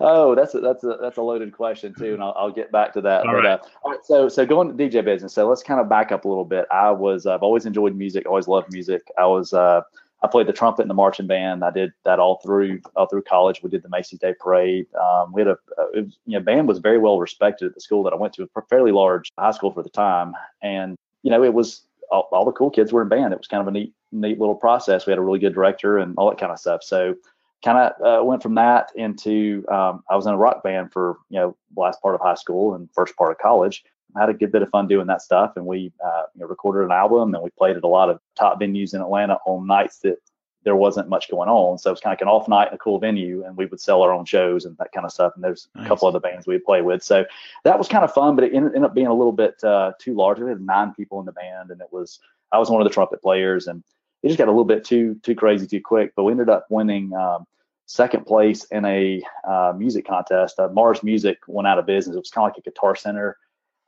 oh, 0.01 0.35
that's 0.35 0.55
a, 0.55 0.61
that's 0.61 0.85
a 0.85 0.99
that's 1.01 1.17
a 1.17 1.23
loaded 1.23 1.53
question 1.53 1.95
too, 1.95 2.15
and 2.15 2.23
I'll, 2.23 2.35
I'll 2.37 2.53
get 2.53 2.71
back 2.71 2.93
to 2.95 3.01
that. 3.03 3.27
All 3.27 3.35
but 3.35 3.43
right. 3.43 3.47
Uh, 3.47 3.59
all 3.83 3.91
right, 3.93 4.05
so 4.05 4.29
so 4.29 4.47
going 4.47 4.75
to 4.75 4.75
DJ 4.75 5.05
business. 5.05 5.33
So 5.33 5.49
let's 5.49 5.63
kind 5.63 5.81
of 5.81 5.89
back 5.89 6.13
up 6.13 6.25
a 6.25 6.29
little 6.29 6.45
bit. 6.45 6.67
I 6.71 6.91
was 6.91 7.27
I've 7.27 7.43
always 7.43 7.67
enjoyed 7.67 7.97
music, 7.97 8.27
always 8.27 8.49
loved 8.49 8.73
music. 8.73 9.11
I 9.19 9.27
was 9.27 9.53
uh, 9.53 9.83
I 10.23 10.27
played 10.27 10.47
the 10.47 10.53
trumpet 10.53 10.83
in 10.83 10.89
the 10.89 10.95
marching 10.95 11.27
band. 11.27 11.63
I 11.63 11.71
did 11.71 11.93
that 12.05 12.19
all 12.19 12.37
through 12.37 12.81
all 12.97 13.07
through 13.07 13.23
college. 13.23 13.63
We 13.63 13.71
did 13.71 13.83
the 13.83 13.91
Macy's 13.91 14.19
Day 14.19 14.35
Parade. 14.39 14.87
Um, 14.95 15.33
we 15.33 15.43
had 15.43 15.49
a, 15.49 15.59
a 15.79 16.03
was, 16.03 16.17
you 16.27 16.39
know 16.39 16.45
band 16.45 16.69
was 16.69 16.79
very 16.79 16.99
well 16.99 17.19
respected 17.19 17.67
at 17.67 17.75
the 17.75 17.81
school 17.81 18.03
that 18.05 18.13
I 18.13 18.17
went 18.17 18.33
to, 18.35 18.49
a 18.57 18.63
fairly 18.63 18.93
large 18.93 19.31
high 19.39 19.51
school 19.51 19.73
for 19.73 19.83
the 19.83 19.91
time, 19.91 20.35
and 20.63 20.97
you 21.23 21.31
know 21.31 21.43
it 21.43 21.53
was 21.53 21.83
all, 22.15 22.29
all 22.33 22.45
the 22.45 22.53
cool 22.53 22.71
kids 22.71 22.93
were 22.93 23.03
in 23.03 23.09
band. 23.09 23.33
It 23.33 23.39
was 23.39 23.49
kind 23.49 23.61
of 23.61 23.69
a 23.69 23.73
neat 23.73 23.93
neat 24.13 24.39
little 24.39 24.55
process. 24.55 25.07
We 25.07 25.11
had 25.11 25.19
a 25.19 25.23
really 25.23 25.41
good 25.41 25.55
director 25.55 25.99
and 25.99 26.15
all 26.17 26.31
that 26.31 26.39
kind 26.39 26.53
of 26.53 26.59
stuff. 26.59 26.83
So 26.83 27.17
kind 27.65 27.79
of 27.79 28.07
uh, 28.21 28.25
went 28.25 28.43
from 28.43 28.55
that 28.55 28.91
into 28.95 29.65
um, 29.71 30.05
I 30.09 30.17
was 30.17 30.27
in 30.27 30.35
a 30.35 30.39
rock 30.39 30.63
band 30.63 30.93
for 30.93 31.17
you 31.29 31.41
know 31.41 31.57
last 31.77 32.01
part 32.01 32.15
of 32.15 32.21
high 32.21 32.35
school 32.35 32.75
and 32.75 32.89
first 32.95 33.17
part 33.17 33.33
of 33.33 33.39
college. 33.39 33.83
I 34.17 34.21
had 34.21 34.29
a 34.29 34.35
good 34.35 34.53
bit 34.53 34.63
of 34.63 34.71
fun 34.71 34.87
doing 34.87 35.09
that 35.09 35.23
stuff, 35.23 35.55
and 35.57 35.67
we 35.67 35.93
uh, 36.05 36.23
you 36.35 36.41
know, 36.41 36.47
recorded 36.47 36.85
an 36.85 36.93
album 36.93 37.35
and 37.35 37.43
we 37.43 37.51
played 37.59 37.77
at 37.77 37.85
a 37.85 37.89
lot 37.89 38.11
of 38.11 38.21
top 38.39 38.61
venues 38.61 38.95
in 38.95 39.01
Atlanta 39.01 39.39
on 39.47 39.67
nights 39.67 39.99
that 40.01 40.19
there 40.65 40.77
wasn't 40.77 41.09
much 41.09 41.31
going 41.31 41.49
on. 41.49 41.79
So 41.79 41.91
it 41.91 41.93
was 41.93 42.01
kind 42.01 42.13
of 42.13 42.19
like 42.19 42.23
an 42.23 42.29
off 42.29 42.49
night 42.49 42.69
in 42.69 42.75
a 42.75 42.79
cool 42.79 42.99
venue, 42.99 43.45
and 43.45 43.57
we 43.57 43.67
would 43.67 43.81
sell 43.81 44.03
our 44.03 44.13
own 44.13 44.25
shows 44.25 44.65
and 44.65 44.77
that 44.79 44.93
kind 44.93 45.05
of 45.05 45.13
stuff. 45.13 45.33
And 45.35 45.45
there's 45.45 45.69
nice. 45.75 45.85
a 45.85 45.89
couple 45.89 46.09
other 46.09 46.21
bands 46.21 46.47
we'd 46.47 46.65
play 46.65 46.83
with. 46.83 47.03
So 47.03 47.25
that 47.65 47.79
was 47.79 47.87
kind 47.87 48.05
of 48.05 48.13
fun, 48.13 48.35
but 48.35 48.45
it 48.45 48.55
ended, 48.55 48.75
ended 48.75 48.91
up 48.91 48.95
being 48.95 49.07
a 49.07 49.15
little 49.15 49.33
bit 49.33 49.63
uh, 49.63 49.93
too 49.99 50.15
large. 50.15 50.39
We 50.39 50.49
had 50.49 50.61
nine 50.61 50.95
people 50.95 51.21
in 51.21 51.27
the 51.27 51.33
band, 51.33 51.71
and 51.71 51.81
it 51.81 51.89
was 51.93 52.19
I 52.51 52.59
was 52.59 52.71
one 52.71 52.81
of 52.81 52.89
the 52.89 52.95
trumpet 52.95 53.23
players, 53.23 53.67
and 53.67 53.83
it 54.23 54.29
just 54.29 54.39
got 54.39 54.49
a 54.49 54.51
little 54.51 54.65
bit 54.65 54.85
too 54.85 55.21
too 55.23 55.35
crazy 55.35 55.67
too 55.67 55.83
quick. 55.83 56.13
But 56.17 56.25
we 56.25 56.33
ended 56.33 56.49
up 56.49 56.67
winning 56.71 57.13
um, 57.15 57.47
second 57.87 58.25
place 58.27 58.65
in 58.65 58.85
a 58.87 59.23
uh, 59.47 59.75
music 59.77 60.07
contest. 60.07 60.59
Uh, 60.59 60.69
Mars 60.69 61.03
Music 61.03 61.39
went 61.47 61.69
out 61.69 61.79
of 61.79 61.87
business. 61.87 62.17
It 62.17 62.21
was 62.21 62.31
kind 62.31 62.49
of 62.49 62.55
like 62.55 62.59
a 62.59 62.71
Guitar 62.71 62.97
Center 62.97 63.37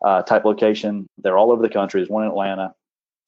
uh, 0.05 0.23
type 0.23 0.45
location. 0.45 1.09
They're 1.19 1.39
all 1.39 1.53
over 1.53 1.63
the 1.63 1.73
country. 1.73 2.01
There's 2.01 2.11
one 2.11 2.25
in 2.25 2.31
Atlanta. 2.31 2.75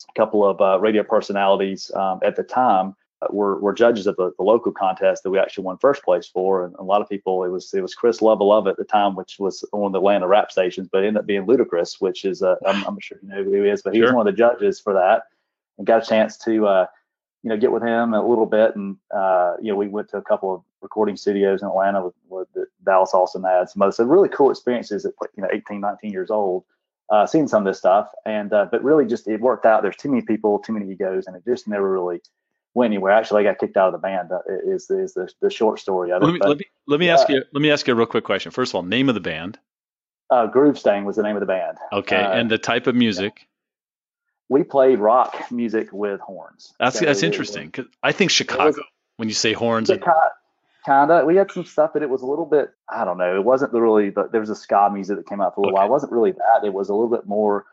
A 0.08 0.12
couple 0.12 0.44
of 0.48 0.60
uh, 0.60 0.78
radio 0.78 1.02
personalities 1.02 1.90
um, 1.94 2.20
at 2.22 2.36
the 2.36 2.44
time 2.44 2.94
were, 3.30 3.58
were 3.58 3.72
judges 3.72 4.06
of 4.06 4.16
the, 4.16 4.32
the, 4.36 4.44
local 4.44 4.70
contest 4.70 5.22
that 5.24 5.30
we 5.30 5.38
actually 5.38 5.64
won 5.64 5.76
first 5.78 6.04
place 6.04 6.26
for. 6.26 6.64
And 6.64 6.74
a 6.76 6.84
lot 6.84 7.02
of 7.02 7.08
people, 7.08 7.44
it 7.44 7.48
was 7.48 7.72
it 7.74 7.80
was 7.80 7.94
Chris 7.94 8.22
Love 8.22 8.66
at 8.68 8.76
the 8.76 8.84
time, 8.84 9.16
which 9.16 9.38
was 9.38 9.64
of 9.72 9.92
the 9.92 9.98
Atlanta 9.98 10.28
rap 10.28 10.52
stations, 10.52 10.88
but 10.90 10.98
ended 10.98 11.16
up 11.16 11.26
being 11.26 11.46
Ludacris, 11.46 12.00
which 12.00 12.24
is 12.24 12.42
uh, 12.42 12.56
I'm, 12.66 12.84
I'm 12.86 13.00
sure 13.00 13.18
you 13.22 13.28
know 13.28 13.42
who 13.42 13.62
he 13.62 13.68
is, 13.68 13.82
but 13.82 13.92
he 13.92 14.00
sure. 14.00 14.08
was 14.08 14.14
one 14.14 14.28
of 14.28 14.32
the 14.32 14.38
judges 14.38 14.78
for 14.78 14.92
that, 14.94 15.24
and 15.78 15.86
got 15.86 16.02
a 16.02 16.06
chance 16.06 16.36
to 16.38 16.66
uh, 16.66 16.86
you 17.42 17.50
know, 17.50 17.56
get 17.56 17.72
with 17.72 17.82
him 17.82 18.14
a 18.14 18.26
little 18.26 18.46
bit. 18.46 18.74
And, 18.76 18.96
uh, 19.14 19.54
you 19.60 19.70
know, 19.70 19.76
we 19.76 19.88
went 19.88 20.08
to 20.10 20.16
a 20.16 20.22
couple 20.22 20.54
of 20.54 20.62
recording 20.80 21.16
studios 21.16 21.62
in 21.62 21.68
Atlanta 21.68 22.04
with, 22.04 22.14
with 22.28 22.48
the 22.54 22.66
Dallas 22.84 23.14
Austin 23.14 23.44
had 23.44 23.68
some 23.70 23.82
other, 23.82 23.92
so 23.92 24.04
really 24.04 24.28
cool 24.28 24.50
experiences 24.50 25.04
at, 25.04 25.12
you 25.36 25.42
know, 25.42 25.48
18, 25.52 25.80
19 25.80 26.10
years 26.12 26.30
old, 26.30 26.64
uh, 27.10 27.26
seeing 27.26 27.46
some 27.46 27.64
of 27.64 27.70
this 27.70 27.78
stuff. 27.78 28.08
And, 28.26 28.52
uh, 28.52 28.66
but 28.70 28.82
really 28.82 29.06
just, 29.06 29.28
it 29.28 29.40
worked 29.40 29.66
out. 29.66 29.82
There's 29.82 29.96
too 29.96 30.08
many 30.10 30.22
people, 30.22 30.58
too 30.58 30.72
many 30.72 30.90
egos, 30.90 31.26
and 31.26 31.36
it 31.36 31.44
just 31.44 31.68
never 31.68 31.90
really 31.90 32.20
went 32.78 32.92
anywhere. 32.92 33.12
Actually, 33.12 33.46
I 33.46 33.50
got 33.50 33.58
kicked 33.58 33.76
out 33.76 33.88
of 33.88 33.92
the 33.92 33.98
band 33.98 34.32
uh, 34.32 34.38
is, 34.66 34.90
is 34.90 35.14
the, 35.14 35.28
the 35.40 35.50
short 35.50 35.80
story 35.80 36.12
of 36.12 36.22
it. 36.22 36.24
Let 36.24 36.32
me, 36.32 36.38
but, 36.38 36.48
let 36.48 36.58
me, 36.58 36.64
let 36.86 37.00
me 37.00 37.10
ask 37.10 37.28
you, 37.28 37.44
let 37.52 37.60
me 37.60 37.70
ask 37.70 37.86
you 37.86 37.92
a 37.92 37.96
real 37.96 38.06
quick 38.06 38.24
question. 38.24 38.50
First 38.52 38.70
of 38.70 38.76
all, 38.76 38.82
name 38.82 39.08
of 39.08 39.14
the 39.14 39.20
band. 39.20 39.58
Uh, 40.30 40.46
Groove 40.46 40.78
Stain 40.78 41.04
was 41.04 41.16
the 41.16 41.22
name 41.22 41.36
of 41.36 41.40
the 41.40 41.46
band. 41.46 41.78
Okay. 41.92 42.16
Uh, 42.16 42.32
and 42.32 42.50
the 42.50 42.58
type 42.58 42.86
of 42.86 42.94
music. 42.94 43.32
Yeah 43.36 43.44
we 44.48 44.62
played 44.64 44.98
rock 44.98 45.50
music 45.50 45.88
with 45.92 46.20
horns. 46.20 46.74
That's 46.78 46.98
so 46.98 47.04
that's 47.04 47.22
interesting 47.22 47.66
because 47.66 47.86
I 48.02 48.12
think 48.12 48.30
Chicago. 48.30 48.64
Was, 48.64 48.80
when 49.16 49.28
you 49.28 49.34
say 49.34 49.52
horns, 49.52 49.88
Chicago, 49.88 50.30
kind 50.86 51.10
of. 51.10 51.26
We 51.26 51.36
had 51.36 51.50
some 51.50 51.64
stuff 51.64 51.90
but 51.92 52.02
it 52.02 52.10
was 52.10 52.22
a 52.22 52.26
little 52.26 52.46
bit. 52.46 52.70
I 52.88 53.04
don't 53.04 53.18
know. 53.18 53.36
It 53.36 53.44
wasn't 53.44 53.72
really. 53.72 54.10
But 54.10 54.32
there 54.32 54.40
was 54.40 54.50
a 54.50 54.56
ska 54.56 54.90
music 54.92 55.16
that 55.16 55.28
came 55.28 55.40
out 55.40 55.54
for 55.54 55.60
a 55.60 55.64
little 55.64 55.76
okay. 55.76 55.80
while. 55.80 55.86
It 55.86 55.90
wasn't 55.90 56.12
really 56.12 56.32
that. 56.32 56.64
It 56.64 56.72
was 56.72 56.88
a 56.88 56.94
little 56.94 57.10
bit 57.10 57.26
more. 57.26 57.66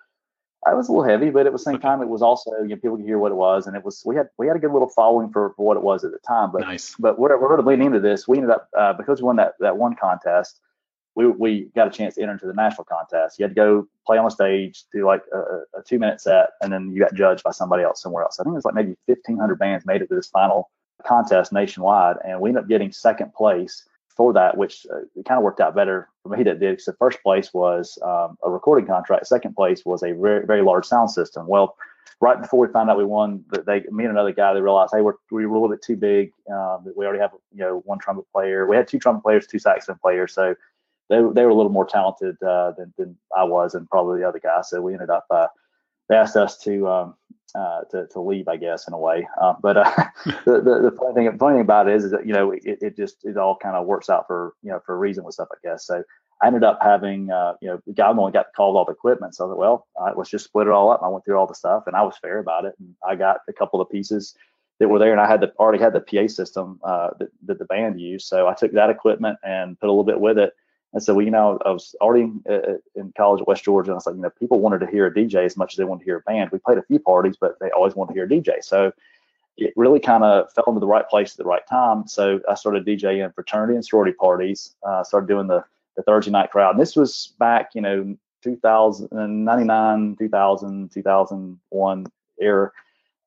I 0.66 0.74
was 0.74 0.90
a 0.90 0.92
little 0.92 1.08
heavy, 1.08 1.30
but 1.30 1.46
at 1.46 1.52
the 1.52 1.60
same 1.60 1.76
okay. 1.76 1.84
time, 1.84 2.02
it 2.02 2.08
was 2.08 2.22
also 2.22 2.52
you 2.62 2.70
know, 2.70 2.76
people 2.76 2.98
could 2.98 3.06
hear 3.06 3.20
what 3.20 3.32
it 3.32 3.36
was, 3.36 3.68
and 3.68 3.76
it 3.76 3.86
was 3.86 4.02
we 4.06 4.16
had 4.16 4.30
we 4.38 4.48
had 4.48 4.56
a 4.56 4.60
good 4.60 4.72
little 4.72 4.90
following 4.90 5.32
for, 5.32 5.54
for 5.56 5.66
what 5.66 5.78
it 5.78 5.84
was 5.84 6.04
at 6.04 6.12
the 6.12 6.20
time. 6.20 6.52
But 6.52 6.62
nice. 6.62 6.96
but 6.98 7.20
we're 7.20 7.40
we're 7.40 7.56
to 7.56 7.70
into 7.70 8.00
this. 8.00 8.28
We 8.28 8.38
ended 8.38 8.52
up 8.52 8.70
uh, 8.78 8.94
because 8.94 9.22
we 9.22 9.26
won 9.26 9.36
that 9.36 9.54
that 9.60 9.78
one 9.78 9.96
contest 9.96 10.60
we, 11.16 11.28
we 11.28 11.62
got 11.76 11.88
a 11.88 11.90
chance 11.90 12.16
to 12.16 12.22
enter 12.22 12.34
into 12.34 12.46
the 12.46 12.54
national 12.54 12.84
contest. 12.84 13.40
You 13.40 13.44
had 13.44 13.52
to 13.52 13.56
go 13.56 13.88
play 14.06 14.18
on 14.18 14.26
a 14.26 14.32
stage, 14.32 14.84
do 14.92 15.06
like 15.06 15.24
a, 15.34 15.80
a 15.80 15.84
two 15.84 15.98
minute 15.98 16.22
set, 16.22 16.50
and 16.62 16.72
then 16.72 16.92
you 16.92 17.00
got 17.00 17.14
judged 17.14 17.44
by 17.44 17.52
somebody 17.52 17.84
else 17.84 18.02
somewhere 18.02 18.24
else. 18.24 18.40
I 18.40 18.44
think 18.44 18.54
it 18.54 18.58
was 18.58 18.66
like 18.66 18.76
maybe 18.76 18.96
1,500 19.06 19.58
bands 19.58 19.86
made 19.86 20.02
it 20.02 20.10
to 20.10 20.16
this 20.16 20.28
final 20.28 20.70
contest 21.06 21.54
nationwide, 21.54 22.18
and 22.26 22.40
we 22.40 22.50
ended 22.50 22.64
up 22.64 22.70
getting 22.70 22.92
second 22.92 23.34
place 23.34 23.88
for 24.16 24.34
that, 24.34 24.58
which 24.58 24.86
uh, 24.94 25.02
kind 25.28 25.38
of 25.38 25.44
worked 25.44 25.60
out 25.60 25.76
better 25.76 26.08
for 26.24 26.30
me 26.30 26.44
that 26.44 26.60
did. 26.60 26.82
So 26.82 26.94
first 26.98 27.22
place 27.22 27.54
was 27.54 28.00
um, 28.02 28.38
a 28.44 28.50
recording 28.50 28.88
contract. 28.88 29.28
Second 29.28 29.56
place 29.56 29.86
was 29.86 30.04
a 30.04 30.14
very, 30.14 30.46
very 30.46 30.62
large 30.62 30.86
sound 30.86 31.12
system. 31.12 31.48
Well, 31.48 31.76
right 32.22 32.42
before 32.42 32.60
we 32.60 32.72
found 32.72 32.90
out 32.90 32.98
we 32.98 33.04
won, 33.04 33.44
they, 33.66 33.84
me 33.92 34.06
and 34.06 34.12
another 34.12 34.32
guy, 34.32 34.54
they 34.54 34.62
realized, 34.62 34.94
hey, 34.96 35.02
we're, 35.02 35.16
we 35.32 35.46
were 35.46 35.56
a 35.56 35.60
little 35.60 35.76
bit 35.76 35.84
too 35.84 35.98
big. 35.98 36.32
Um, 36.50 36.86
we 36.96 37.06
already 37.06 37.20
have, 37.20 37.32
you 37.54 37.60
know, 37.60 37.82
one 37.86 38.00
trumpet 38.00 38.26
player. 38.32 38.66
We 38.66 38.78
had 38.78 38.88
two 38.88 39.00
trumpet 39.00 39.22
players, 39.22 39.48
two 39.48 39.60
saxophone 39.60 40.00
players. 40.02 40.34
So 40.34 40.56
they, 41.10 41.18
they 41.18 41.44
were 41.44 41.50
a 41.50 41.56
little 41.56 41.72
more 41.72 41.86
talented 41.86 42.42
uh, 42.42 42.72
than, 42.78 42.94
than 42.98 43.18
I 43.36 43.44
was 43.44 43.76
and 43.76 43.90
probably 43.90 44.22
the 44.22 44.28
other 44.28 44.40
guy. 44.40 44.62
So 44.62 44.82
we 44.82 44.94
ended 44.94 45.10
up, 45.10 45.26
uh, 45.30 45.48
they 46.08 46.16
asked 46.16 46.38
us 46.38 46.58
to, 46.60 46.88
um, 46.88 47.16
uh, 47.56 47.82
to, 47.92 48.08
to 48.08 48.20
leave, 48.20 48.48
I 48.48 48.58
guess, 48.58 48.88
in 48.88 48.94
a 48.94 48.98
way. 48.98 49.28
Uh, 49.42 49.54
but 49.62 49.78
uh, 49.78 49.92
the, 50.46 50.62
the, 50.62 50.90
the 50.90 50.96
funny 51.00 51.14
thing, 51.14 51.38
funny 51.38 51.56
thing 51.56 51.62
about 51.62 51.88
it 51.88 51.96
is, 51.96 52.06
is 52.06 52.12
that 52.12 52.26
you 52.26 52.34
know 52.34 52.52
it, 52.52 52.62
it 52.66 52.96
just 52.96 53.24
it 53.24 53.38
all 53.38 53.56
kind 53.56 53.76
of 53.76 53.86
works 53.86 54.10
out 54.10 54.28
for 54.28 54.54
you 54.62 54.72
know 54.72 54.80
for 54.86 54.96
a 54.96 54.98
reason 54.98 55.24
with 55.24 55.34
stuff, 55.34 55.48
I 55.52 55.68
guess. 55.68 55.86
So 55.86 56.04
I 56.42 56.48
ended 56.48 56.64
up 56.64 56.80
having 56.82 57.32
uh, 57.32 57.54
you 57.62 57.68
know 57.68 57.80
the 57.86 57.94
guy 57.94 58.10
only 58.10 58.32
got 58.32 58.54
called 58.56 58.76
all 58.76 58.86
the 58.86 58.92
equipment, 58.92 59.36
so 59.36 59.46
I 59.46 59.50
thought, 59.50 59.58
well, 59.58 59.88
let's 60.18 60.30
just 60.30 60.46
split 60.46 60.68
it 60.68 60.74
all 60.74 60.92
up. 60.92 61.02
And 61.02 61.08
I 61.08 61.10
went 61.10 61.26
through 61.26 61.38
all 61.38 61.48
the 61.48 61.56
stuff, 61.56 61.84
and 61.88 61.96
I 61.96 62.02
was 62.02 62.18
fair 62.18 62.40
about 62.40 62.66
it, 62.66 62.76
and 62.80 62.96
I 63.08 63.16
got 63.16 63.38
a 63.48 63.54
couple 63.54 63.80
of 63.82 63.90
pieces 63.90 64.36
that 64.80 64.90
were 64.90 65.00
there, 65.00 65.12
and 65.12 65.22
I 65.22 65.28
had 65.28 65.42
the 65.42 65.54
already 65.58 65.82
had 65.82 65.94
the 65.94 66.02
PA 66.02 66.28
system 66.28 66.80
uh, 66.84 67.12
that, 67.20 67.30
that 67.46 67.60
the 67.60 67.66
band 67.66 68.02
used, 68.02 68.28
so 68.28 68.48
I 68.48 68.54
took 68.54 68.74
that 68.74 68.90
equipment 68.90 69.40
and 69.44 69.80
put 69.80 69.88
a 69.88 69.92
little 69.92 70.04
bit 70.04 70.20
with 70.20 70.38
it 70.38 70.54
so, 71.02 71.14
we, 71.14 71.26
you 71.26 71.32
know, 71.32 71.60
I 71.66 71.72
was 71.72 71.96
already 72.02 72.32
uh, 72.50 72.76
in 72.96 73.14
college 73.18 73.42
at 73.42 73.48
West 73.48 73.64
Georgia, 73.64 73.92
and 73.92 73.96
I 73.96 73.98
was 73.98 74.06
like, 74.06 74.16
you 74.16 74.22
know, 74.22 74.30
people 74.30 74.60
wanted 74.60 74.80
to 74.80 74.88
hear 74.88 75.06
a 75.06 75.14
DJ 75.14 75.46
as 75.46 75.58
much 75.58 75.74
as 75.74 75.78
they 75.78 75.84
wanted 75.84 76.00
to 76.02 76.06
hear 76.06 76.18
a 76.18 76.22
band. 76.22 76.52
We 76.52 76.60
played 76.60 76.78
a 76.78 76.84
few 76.84 77.00
parties, 77.00 77.36
but 77.40 77.60
they 77.60 77.70
always 77.72 77.96
wanted 77.96 78.14
to 78.14 78.20
hear 78.20 78.26
a 78.26 78.30
DJ. 78.30 78.64
So 78.64 78.92
it 79.58 79.74
really 79.76 80.00
kind 80.00 80.24
of 80.24 80.52
fell 80.54 80.66
into 80.68 80.80
the 80.80 80.88
right 80.88 81.08
place 81.08 81.34
at 81.34 81.38
the 81.38 81.46
right 81.46 81.66
time. 81.68 82.08
So 82.08 82.42
I 82.50 82.56
started 82.56 82.86
DJing 82.86 83.34
fraternity 83.34 83.76
and 83.76 83.86
sorority 83.86 84.14
parties. 84.14 84.76
Uh, 84.84 85.04
started 85.04 85.28
doing 85.28 85.48
the 85.48 85.64
the 85.96 86.04
Thursday 86.04 86.32
night 86.32 86.52
crowd. 86.52 86.72
And 86.72 86.82
this 86.82 86.96
was 86.96 87.34
back, 87.40 87.72
you 87.74 87.82
know, 87.82 88.18
2099, 88.44 90.16
2000, 90.18 90.92
2001 90.92 92.06
era. 92.40 92.72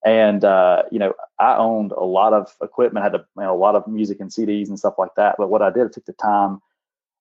And 0.05 0.45
uh, 0.45 0.83
you 0.93 0.99
know, 0.99 1.13
I 1.41 1.57
owned 1.57 1.93
a 1.93 2.05
lot 2.05 2.33
of 2.33 2.55
equipment, 2.63 3.03
had 3.03 3.15
a, 3.15 3.27
you 3.37 3.43
know, 3.43 3.55
a 3.55 3.59
lot 3.59 3.75
of 3.75 3.87
music 3.89 4.21
and 4.21 4.31
CDs 4.31 4.69
and 4.69 4.79
stuff 4.79 4.95
like 4.99 5.15
that. 5.17 5.37
But 5.39 5.49
what 5.51 5.63
I 5.63 5.71
did, 5.71 5.87
I 5.87 5.89
took 5.89 6.05
the 6.05 6.13
time 6.13 6.61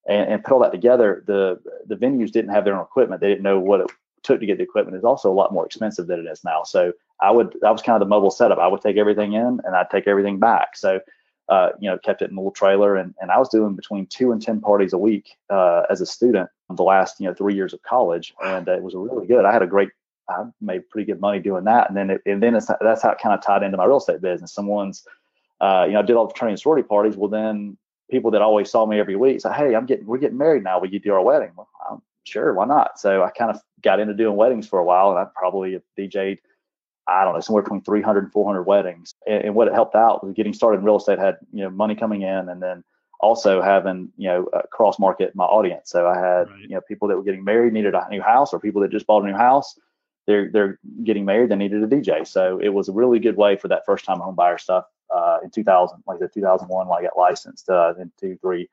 and, 0.08 0.32
and 0.32 0.44
put 0.44 0.54
all 0.54 0.60
that 0.60 0.72
together, 0.72 1.24
the 1.28 1.60
the 1.86 1.96
venues 1.96 2.32
didn't 2.32 2.52
have 2.52 2.66
their 2.66 2.76
own 2.76 2.84
equipment. 2.84 3.22
They 3.22 3.30
didn't 3.30 3.44
know 3.44 3.60
what 3.60 3.82
it 3.82 3.88
took 4.24 4.40
to 4.40 4.46
get 4.46 4.58
the 4.58 4.64
equipment. 4.64 4.96
It's 4.96 5.06
also 5.06 5.32
a 5.32 5.34
lot 5.34 5.54
more 5.54 5.66
expensive 5.66 6.08
than 6.08 6.20
it 6.20 6.30
is 6.30 6.44
now. 6.44 6.64
So 6.64 6.94
I 7.22 7.32
would 7.32 7.56
that 7.62 7.72
was 7.72 7.82
kind 7.82 8.02
of 8.02 8.06
the 8.06 8.10
mobile 8.10 8.32
setup. 8.32 8.60
I 8.60 8.68
would 8.68 8.82
take 8.82 8.98
everything 8.98 9.34
in 9.34 9.62
and 9.64 9.76
I'd 9.76 9.90
take 9.90 10.08
everything 10.08 10.40
back. 10.40 10.76
So 10.76 11.00
uh, 11.50 11.70
you 11.80 11.90
know, 11.90 11.98
kept 11.98 12.22
it 12.22 12.30
in 12.30 12.36
a 12.36 12.40
little 12.40 12.52
trailer, 12.52 12.96
and, 12.96 13.16
and 13.22 13.32
I 13.32 13.38
was 13.38 13.50
doing 13.50 13.76
between 13.76 14.06
two 14.08 14.32
and 14.32 14.42
ten 14.42 14.60
parties 14.60 14.92
a 14.94 14.98
week 14.98 15.38
uh, 15.50 15.84
as 15.90 16.02
a 16.02 16.06
student 16.06 16.50
the 16.70 16.84
last 16.84 17.20
you 17.20 17.28
know 17.28 17.34
three 17.34 17.56
years 17.56 17.74
of 17.74 17.82
college, 17.84 18.34
and 18.44 18.68
it 18.68 18.82
was 18.82 18.94
really 18.96 19.28
good. 19.28 19.46
I 19.46 19.54
had 19.54 19.62
a 19.62 19.68
great, 19.68 19.90
I 20.30 20.44
made 20.60 20.90
pretty 20.90 21.06
good 21.06 21.22
money 21.22 21.40
doing 21.40 21.64
that, 21.64 21.88
and 21.88 21.96
then 21.96 22.10
it, 22.10 22.22
and 22.26 22.44
then 22.44 22.56
it's, 22.56 22.70
that's 22.82 23.02
how 23.02 23.12
it 23.12 23.20
kind 23.20 23.34
of 23.34 23.42
tied 23.42 23.64
into 23.64 23.78
my 23.78 23.86
real 23.86 23.98
estate 23.98 24.22
business. 24.22 24.54
Someone's, 24.54 25.08
uh, 25.62 25.86
you 25.88 25.94
know, 25.94 26.00
I 26.00 26.02
did 26.02 26.18
all 26.18 26.28
the 26.28 26.46
and 26.46 26.60
sorority 26.60 26.86
parties. 26.86 27.16
Well, 27.16 27.30
then 27.30 27.78
people 28.10 28.32
that 28.32 28.42
always 28.42 28.70
saw 28.70 28.86
me 28.86 29.00
every 29.00 29.16
week 29.16 29.42
said, 29.42 29.54
"Hey, 29.54 29.76
I'm 29.76 29.86
getting 29.86 30.06
we're 30.06 30.18
getting 30.18 30.38
married 30.38 30.64
now. 30.64 30.80
Will 30.80 30.90
you 30.90 31.00
do 31.00 31.14
our 31.14 31.22
wedding?" 31.22 31.52
Well, 31.56 31.70
I'm 31.90 32.02
sure, 32.24 32.54
why 32.54 32.66
not? 32.66 33.00
So 33.00 33.24
I 33.24 33.30
kind 33.32 33.52
of 33.52 33.62
got 33.82 34.00
into 34.00 34.14
doing 34.14 34.36
weddings 34.36 34.68
for 34.68 34.80
a 34.80 34.84
while, 34.84 35.10
and 35.10 35.20
I 35.20 35.26
probably 35.36 35.80
DJ'd 35.98 36.40
I 37.08 37.24
don't 37.24 37.34
know 37.34 37.40
somewhere 37.40 37.64
between 37.64 37.82
300 37.82 38.26
and 38.26 38.34
400 38.34 38.64
weddings. 38.64 39.16
And, 39.26 39.46
and, 39.46 39.56
what 39.56 39.68
it 39.68 39.74
helped 39.74 39.96
out 39.96 40.26
was 40.26 40.34
getting 40.34 40.54
started 40.54 40.80
in 40.80 40.84
real 40.84 40.98
estate 40.98 41.20
had 41.20 41.38
you 41.54 41.64
know 41.64 41.70
money 41.70 41.96
coming 41.96 42.22
in, 42.22 42.50
and 42.50 42.62
then 42.62 42.84
also 43.20 43.62
having 43.62 44.12
you 44.18 44.28
know 44.28 44.48
uh, 44.54 44.62
cross 44.72 45.00
market 45.00 45.36
my 45.36 45.46
audience. 45.46 45.90
So 45.90 46.08
I 46.08 46.16
had 46.16 46.50
right. 46.50 46.62
you 46.62 46.70
know 46.70 46.82
people 46.88 47.08
that 47.08 47.16
were 47.16 47.24
getting 47.24 47.44
married 47.44 47.74
needed 47.74 47.96
a 47.96 48.08
new 48.10 48.22
house, 48.22 48.54
or 48.54 48.60
people 48.60 48.82
that 48.82 48.92
just 48.92 49.08
bought 49.08 49.24
a 49.24 49.28
new 49.28 49.38
house. 49.38 49.78
They're 50.28 50.50
they're 50.52 50.80
getting 51.04 51.24
married, 51.24 51.50
they 51.50 51.56
needed 51.56 51.82
a 51.84 51.88
DJ. 51.88 52.28
So 52.28 52.60
it 52.62 52.70
was 52.70 52.90
a 52.90 52.94
really 52.94 53.20
good 53.20 53.38
way 53.38 53.56
for 53.56 53.70
that 53.70 53.86
first 53.86 54.04
time 54.04 54.20
home 54.20 54.36
buyer 54.36 54.58
stuff 54.58 54.86
uh, 55.14 55.40
in 55.44 55.50
2000, 55.50 56.04
like 56.08 56.20
the 56.20 56.28
2001 56.28 56.88
when 56.88 56.98
I 56.98 57.02
got 57.02 57.18
licensed, 57.18 57.70
uh, 57.70 57.94
then 57.98 58.12
two, 58.20 58.38
three, 58.42 58.70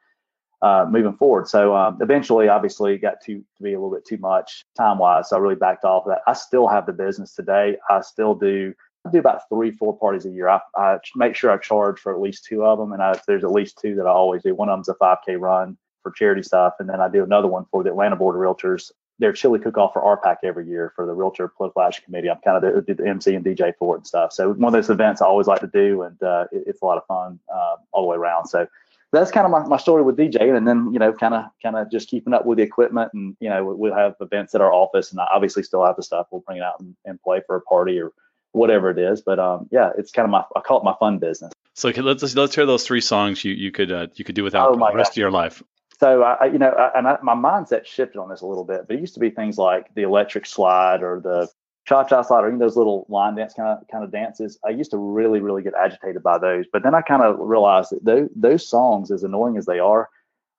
uh, 0.63 0.87
moving 0.89 1.15
forward. 1.15 1.49
So 1.49 1.77
um, 1.77 1.99
eventually, 2.01 2.49
obviously, 2.49 2.97
got 2.99 3.21
to, 3.27 3.39
to 3.39 3.63
be 3.63 3.75
a 3.75 3.79
little 3.79 3.95
bit 3.95 4.07
too 4.07 4.19
much 4.19 4.65
time 4.77 4.99
wise. 4.99 5.29
So 5.29 5.37
I 5.37 5.41
really 5.41 5.55
backed 5.55 5.85
off 5.85 6.07
of 6.07 6.11
that. 6.11 6.23
I 6.27 6.33
still 6.33 6.67
have 6.69 6.87
the 6.87 6.93
business 6.93 7.35
today. 7.35 7.77
I 7.91 8.01
still 8.01 8.35
do. 8.35 8.75
I 9.07 9.11
do 9.11 9.19
about 9.19 9.43
three, 9.51 9.71
four 9.71 9.99
parties 9.99 10.25
a 10.25 10.31
year. 10.31 10.49
I, 10.49 10.61
I 10.77 10.97
make 11.15 11.37
sure 11.37 11.51
I 11.51 11.59
charge 11.59 12.01
for 12.01 12.15
at 12.15 12.21
least 12.21 12.47
two 12.47 12.65
of 12.65 12.79
them, 12.79 12.93
and 12.93 13.03
I, 13.03 13.21
there's 13.27 13.45
at 13.45 13.53
least 13.53 13.79
two 13.79 13.95
that 13.97 14.07
I 14.07 14.11
always 14.11 14.43
do. 14.43 14.55
One 14.55 14.71
of 14.71 14.79
them's 14.79 14.89
a 14.89 14.95
5K 14.95 15.39
run 15.39 15.77
for 16.03 16.11
charity 16.13 16.43
stuff, 16.43 16.75
and 16.79 16.89
then 16.89 17.03
I 17.03 17.09
do 17.09 17.23
another 17.23 17.49
one 17.49 17.67
for 17.71 17.83
the 17.83 17.91
Atlanta 17.91 18.17
Board 18.17 18.35
of 18.35 18.41
Realtors 18.41 18.91
their 19.19 19.33
chili 19.33 19.59
cook 19.59 19.79
off 19.79 19.93
for 19.93 20.03
RPAC 20.03 20.39
every 20.43 20.67
year 20.67 20.93
for 20.97 21.07
the 21.07 21.13
Realtor 21.13 21.49
Political 21.49 21.83
Action 21.83 22.05
Committee. 22.05 22.31
I'm 22.31 22.39
kind 22.45 22.63
of 22.63 22.87
the, 22.87 22.95
the, 22.95 23.07
MC 23.07 23.35
and 23.35 23.45
DJ 23.45 23.73
for 23.79 23.95
it 23.95 23.99
and 23.99 24.07
stuff. 24.07 24.33
So 24.33 24.53
one 24.53 24.65
of 24.65 24.73
those 24.73 24.91
events 24.91 25.23
I 25.23 25.27
always 25.27 25.47
like 25.47 25.61
to 25.61 25.69
do, 25.69 26.03
and 26.03 26.21
uh, 26.23 26.47
it, 26.51 26.65
it's 26.67 26.83
a 26.83 26.85
lot 26.85 26.99
of 26.99 27.07
fun 27.07 27.39
uh, 27.53 27.77
all 27.93 28.03
the 28.03 28.09
way 28.09 28.17
around. 28.17 28.49
So 28.49 28.67
that's 29.13 29.31
kind 29.31 29.45
of 29.45 29.53
my, 29.53 29.65
my 29.67 29.77
story 29.77 30.03
with 30.03 30.17
DJ, 30.17 30.57
and 30.57 30.67
then 30.67 30.93
you 30.93 30.99
know, 30.99 31.13
kind 31.13 31.35
of 31.35 31.45
kind 31.63 31.77
of 31.77 31.91
just 31.91 32.09
keeping 32.09 32.35
up 32.35 32.45
with 32.45 32.59
the 32.59 32.65
equipment, 32.65 33.13
and 33.15 33.37
you 33.41 33.49
know, 33.49 33.65
we'll 33.65 33.95
have 33.95 34.17
events 34.21 34.55
at 34.55 34.61
our 34.61 34.73
office, 34.73 35.13
and 35.13 35.21
I 35.21 35.27
obviously 35.33 35.63
still 35.63 35.85
have 35.85 35.97
the 35.97 36.03
stuff. 36.03 36.27
We'll 36.31 36.41
bring 36.41 36.59
it 36.59 36.65
out 36.65 36.81
and, 36.81 36.97
and 37.05 37.23
play 37.23 37.41
for 37.47 37.57
a 37.57 37.61
party 37.61 38.01
or 38.01 38.13
whatever 38.51 38.91
it 38.91 38.99
is. 38.99 39.23
But 39.23 39.39
um, 39.39 39.69
yeah, 39.71 39.91
it's 39.97 40.11
kind 40.11 40.25
of 40.25 40.31
my 40.31 40.43
I 40.57 40.61
call 40.61 40.81
it 40.81 40.85
my 40.85 40.95
fun 40.99 41.19
business. 41.19 41.53
So 41.75 41.91
let's 41.91 42.35
let's 42.35 42.55
hear 42.55 42.67
those 42.67 42.85
three 42.85 43.01
songs 43.01 43.45
you 43.45 43.53
you 43.53 43.71
could 43.71 43.93
uh, 43.93 44.09
you 44.15 44.25
could 44.25 44.35
do 44.35 44.43
without 44.43 44.71
oh 44.71 44.77
the 44.77 44.97
rest 44.97 45.13
of 45.13 45.17
your 45.17 45.31
life 45.31 45.63
so 45.99 46.23
I, 46.23 46.47
you 46.47 46.59
know, 46.59 46.71
I, 46.71 46.99
and 46.99 47.07
I, 47.07 47.19
my 47.23 47.35
mindset 47.35 47.87
shifted 47.87 48.19
on 48.19 48.29
this 48.29 48.41
a 48.41 48.47
little 48.47 48.65
bit. 48.65 48.87
But 48.87 48.97
it 48.97 49.01
used 49.01 49.15
to 49.15 49.21
be 49.21 49.31
things 49.31 49.59
like 49.59 49.95
the 49.95 50.03
electric 50.03 50.47
slide 50.47 51.03
or 51.03 51.21
the 51.21 51.49
cha-cha 51.87 52.23
slide 52.23 52.45
or 52.45 52.49
of 52.49 52.59
those 52.59 52.77
little 52.77 53.07
line 53.09 53.35
dance 53.35 53.55
kind 53.55 53.69
of 53.69 53.87
kind 53.89 54.03
of 54.03 54.11
dances. 54.11 54.59
I 54.65 54.71
used 54.71 54.91
to 54.91 54.99
really, 54.99 55.41
really 55.41 55.63
get 55.63 55.75
agitated 55.75 56.23
by 56.23 56.39
those. 56.39 56.67
But 56.73 56.83
then 56.83 56.95
I 56.95 57.03
kind 57.03 57.23
of 57.23 57.39
realized 57.39 57.93
that 57.93 58.05
those, 58.05 58.29
those 58.35 58.69
songs, 58.69 59.11
as 59.11 59.23
annoying 59.23 59.57
as 59.57 59.67
they 59.67 59.79
are, 59.79 60.09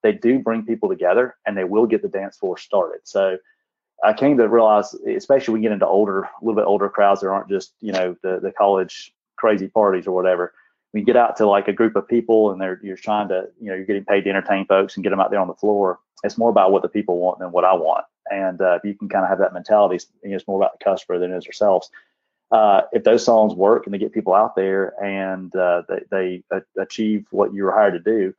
they 0.03 0.13
do 0.13 0.39
bring 0.39 0.65
people 0.65 0.87
together 0.87 1.35
and 1.45 1.57
they 1.57 1.63
will 1.63 1.87
get 1.87 2.01
the 2.01 2.07
dance 2.07 2.37
floor 2.37 2.57
started. 2.57 3.01
So 3.03 3.37
I 4.03 4.13
came 4.13 4.37
to 4.37 4.47
realize, 4.47 4.93
especially 4.93 5.53
when 5.53 5.61
we 5.61 5.65
get 5.65 5.73
into 5.73 5.87
older, 5.87 6.21
a 6.21 6.29
little 6.41 6.55
bit 6.55 6.67
older 6.67 6.89
crowds 6.89 7.21
that 7.21 7.27
aren't 7.27 7.49
just 7.49 7.73
you 7.81 7.91
know 7.91 8.15
the 8.23 8.39
the 8.41 8.51
college 8.51 9.13
crazy 9.37 9.67
parties 9.67 10.07
or 10.07 10.15
whatever 10.15 10.53
when 10.95 11.01
you 11.01 11.05
get 11.05 11.17
out 11.17 11.35
to 11.35 11.45
like 11.45 11.67
a 11.67 11.73
group 11.73 11.97
of 11.97 12.07
people 12.07 12.51
and 12.51 12.61
they're 12.61 12.79
you're 12.81 12.95
trying 12.95 13.27
to 13.27 13.49
you 13.59 13.67
know 13.67 13.75
you're 13.75 13.85
getting 13.85 14.05
paid 14.05 14.21
to 14.21 14.29
entertain 14.29 14.65
folks 14.65 14.95
and 14.95 15.03
get 15.03 15.09
them 15.09 15.19
out 15.19 15.29
there 15.29 15.41
on 15.41 15.47
the 15.49 15.53
floor 15.53 15.99
it's 16.23 16.37
more 16.37 16.49
about 16.49 16.71
what 16.71 16.81
the 16.83 16.87
people 16.87 17.19
want 17.19 17.37
than 17.37 17.51
what 17.51 17.65
i 17.65 17.73
want. 17.73 18.05
And 18.31 18.61
uh, 18.61 18.75
if 18.75 18.85
you 18.85 18.95
can 18.95 19.09
kind 19.09 19.25
of 19.25 19.29
have 19.29 19.39
that 19.39 19.53
mentality 19.53 19.99
it's 20.23 20.47
more 20.47 20.57
about 20.57 20.79
the 20.79 20.83
customer 20.85 21.19
than 21.19 21.33
it 21.33 21.37
is 21.37 21.45
ourselves. 21.45 21.89
Uh, 22.49 22.83
if 22.93 23.03
those 23.03 23.25
songs 23.25 23.53
work 23.53 23.85
and 23.85 23.93
they 23.93 23.97
get 23.97 24.13
people 24.13 24.33
out 24.33 24.55
there 24.55 24.93
and 25.03 25.53
uh, 25.57 25.81
they, 25.89 26.41
they 26.47 26.81
achieve 26.81 27.25
what 27.31 27.53
you 27.53 27.65
were 27.65 27.73
hired 27.73 27.93
to 27.93 27.99
do 27.99 28.33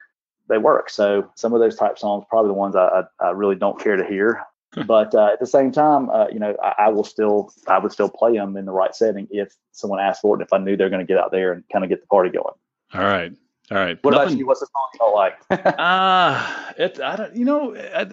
they 0.49 0.59
work. 0.59 0.89
So 0.89 1.31
some 1.35 1.53
of 1.53 1.61
those 1.61 1.77
type 1.77 1.99
songs 1.99 2.25
probably 2.31 2.49
the 2.49 2.55
ones 2.55 2.75
I, 2.75 3.03
I 3.21 3.33
really 3.33 3.57
don't 3.57 3.79
care 3.79 3.97
to 3.97 4.07
hear 4.07 4.41
but 4.87 5.15
uh, 5.15 5.31
at 5.33 5.41
the 5.41 5.47
same 5.47 5.73
time, 5.73 6.11
uh, 6.11 6.27
you 6.29 6.39
know, 6.39 6.57
I, 6.63 6.87
I, 6.87 6.89
will 6.89 7.05
still, 7.05 7.53
I 7.67 7.79
would 7.79 7.93
still 7.93 8.09
play 8.09 8.35
them 8.35 8.57
in 8.57 8.65
the 8.65 8.73
right 8.73 8.95
setting 8.95 9.29
if 9.31 9.55
someone 9.73 10.01
asked 10.01 10.21
for 10.21 10.35
it, 10.35 10.41
and 10.41 10.47
if 10.47 10.53
I 10.53 10.59
knew 10.59 10.77
they're 10.77 10.91
going 10.91 11.07
to 11.07 11.07
get 11.07 11.19
out 11.19 11.31
there 11.31 11.53
and 11.53 11.65
kind 11.73 11.85
of 11.85 11.89
get 11.89 12.01
the 12.01 12.07
party 12.09 12.31
going. 12.31 12.55
All 12.95 13.01
right. 13.01 13.33
All 13.71 13.79
right. 13.79 13.99
What 14.03 14.13
Nothing, 14.13 14.29
about 14.29 14.39
you? 14.39 14.47
What's 14.47 14.61
the 14.61 14.67
song 14.67 14.89
you 14.95 14.99
don't 15.01 15.15
like? 15.15 15.75
Ah, 15.79 16.69
uh, 16.69 16.73
it, 16.79 17.01
I 17.01 17.17
don't. 17.17 17.35
You 17.35 17.45
know, 17.45 17.77
I, 17.77 18.07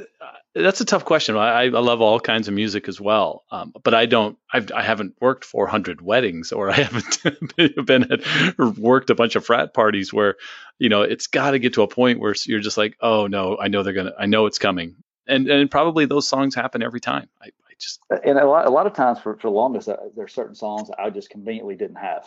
that's 0.56 0.82
a 0.82 0.86
tough 0.86 1.06
question. 1.06 1.38
I, 1.38 1.66
I 1.66 1.68
love 1.68 2.02
all 2.02 2.20
kinds 2.20 2.48
of 2.48 2.56
music 2.56 2.88
as 2.88 3.00
well, 3.00 3.44
um, 3.52 3.72
but 3.84 3.94
I 3.94 4.08
don't. 4.08 4.38
I've, 4.52 4.72
I 4.72 4.82
haven't 4.82 5.16
worked 5.22 5.46
400 5.46 6.02
weddings, 6.02 6.52
or 6.52 6.72
I 6.72 6.74
haven't 6.82 7.56
been 7.86 8.12
at 8.12 8.22
or 8.58 8.70
worked 8.70 9.12
a 9.12 9.16
bunch 9.16 9.36
of 9.36 9.46
frat 9.46 9.76
parties 9.76 10.12
where, 10.12 10.38
you 10.80 10.90
know, 10.90 11.04
it's 11.04 11.28
got 11.28 11.52
to 11.52 11.60
get 11.60 11.76
to 11.76 11.84
a 11.84 11.88
point 11.88 12.20
where 12.20 12.34
you're 12.46 12.60
just 12.60 12.78
like, 12.78 12.98
oh 13.00 13.28
no, 13.28 13.58
I 13.62 13.68
know 13.68 13.84
they're 13.84 13.94
gonna. 13.94 14.14
I 14.18 14.26
know 14.26 14.48
it's 14.48 14.60
coming 14.60 14.96
and 15.28 15.48
and 15.48 15.70
probably 15.70 16.06
those 16.06 16.28
songs 16.28 16.56
happen 16.56 16.84
every 16.84 17.00
time. 17.00 17.30
I, 17.42 17.48
I 17.48 17.74
just 17.80 18.02
and 18.24 18.38
a 18.38 18.46
lot 18.46 18.66
a 18.66 18.70
lot 18.70 18.88
of 18.88 18.94
times 18.94 19.20
for 19.20 19.36
for 19.36 19.50
the 19.50 19.56
longest 19.56 19.90
uh, 19.90 19.98
there 20.16 20.26
are 20.26 20.30
certain 20.30 20.56
songs 20.56 20.90
I 20.98 21.10
just 21.10 21.30
conveniently 21.30 21.76
didn't 21.76 21.98
have. 21.98 22.26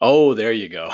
Oh, 0.00 0.34
there 0.34 0.52
you 0.52 0.68
go. 0.68 0.90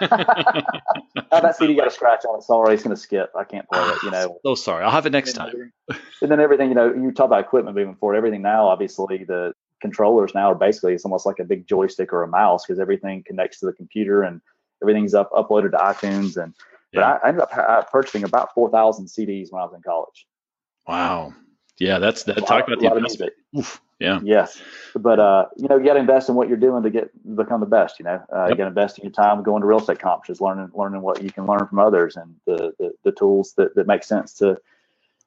that 0.00 1.54
CD 1.58 1.74
got 1.74 1.88
a 1.88 1.90
scratch 1.90 2.24
on 2.24 2.38
it. 2.38 2.42
Sorry, 2.42 2.72
it's 2.72 2.82
going 2.82 2.96
to 2.96 3.00
skip. 3.00 3.30
I 3.38 3.44
can't 3.44 3.68
play 3.68 3.82
it. 3.82 4.02
You 4.02 4.10
know. 4.10 4.38
So 4.46 4.54
sorry. 4.54 4.82
I'll 4.82 4.90
have 4.90 5.04
it 5.04 5.10
next 5.10 5.34
time. 5.34 5.72
and 6.22 6.30
then 6.30 6.40
everything, 6.40 6.70
you 6.70 6.74
know, 6.74 6.92
you 6.92 7.12
talk 7.12 7.26
about 7.26 7.40
equipment 7.40 7.76
moving 7.76 7.96
forward. 7.96 8.16
Everything 8.16 8.40
now, 8.40 8.66
obviously, 8.68 9.24
the 9.24 9.52
controllers 9.82 10.34
now 10.34 10.52
are 10.52 10.54
basically 10.54 10.94
it's 10.94 11.04
almost 11.04 11.26
like 11.26 11.38
a 11.38 11.44
big 11.44 11.68
joystick 11.68 12.14
or 12.14 12.22
a 12.22 12.28
mouse 12.28 12.64
because 12.64 12.80
everything 12.80 13.22
connects 13.26 13.60
to 13.60 13.66
the 13.66 13.74
computer 13.74 14.22
and 14.22 14.40
everything's 14.82 15.12
up 15.12 15.30
uploaded 15.32 15.72
to 15.72 15.76
iTunes. 15.76 16.42
And 16.42 16.54
yeah. 16.92 17.00
but 17.00 17.04
I, 17.04 17.16
I 17.18 17.28
ended 17.28 17.42
up 17.42 17.92
purchasing 17.92 18.24
about 18.24 18.54
four 18.54 18.70
thousand 18.70 19.06
CDs 19.06 19.48
when 19.50 19.60
I 19.60 19.66
was 19.66 19.74
in 19.74 19.82
college. 19.82 20.26
Wow. 20.86 21.34
Yeah, 21.78 21.98
that's 21.98 22.22
that. 22.24 22.46
Talk 22.46 22.66
about 22.66 22.80
the 22.80 22.94
investment. 22.94 23.32
Oof, 23.56 23.80
yeah. 23.98 24.20
Yes, 24.22 24.60
but 24.94 25.18
uh, 25.18 25.46
you 25.56 25.68
know, 25.68 25.76
you 25.76 25.84
got 25.84 25.94
to 25.94 26.00
invest 26.00 26.28
in 26.28 26.34
what 26.34 26.48
you're 26.48 26.56
doing 26.56 26.82
to 26.82 26.90
get 26.90 27.10
become 27.36 27.60
the 27.60 27.66
best. 27.66 27.98
You 27.98 28.06
know, 28.06 28.22
uh, 28.34 28.44
yep. 28.44 28.50
you 28.50 28.56
got 28.56 28.64
to 28.64 28.68
invest 28.68 28.98
in 28.98 29.04
your 29.04 29.12
time 29.12 29.42
going 29.42 29.60
to 29.60 29.66
real 29.66 29.80
estate 29.80 29.98
conferences, 29.98 30.40
learning 30.40 30.70
learning 30.74 31.02
what 31.02 31.22
you 31.22 31.30
can 31.30 31.44
learn 31.44 31.66
from 31.66 31.78
others, 31.80 32.16
and 32.16 32.34
the 32.46 32.72
the, 32.78 32.92
the 33.04 33.12
tools 33.12 33.52
that, 33.58 33.74
that 33.74 33.86
make 33.86 34.04
sense 34.04 34.32
to 34.34 34.58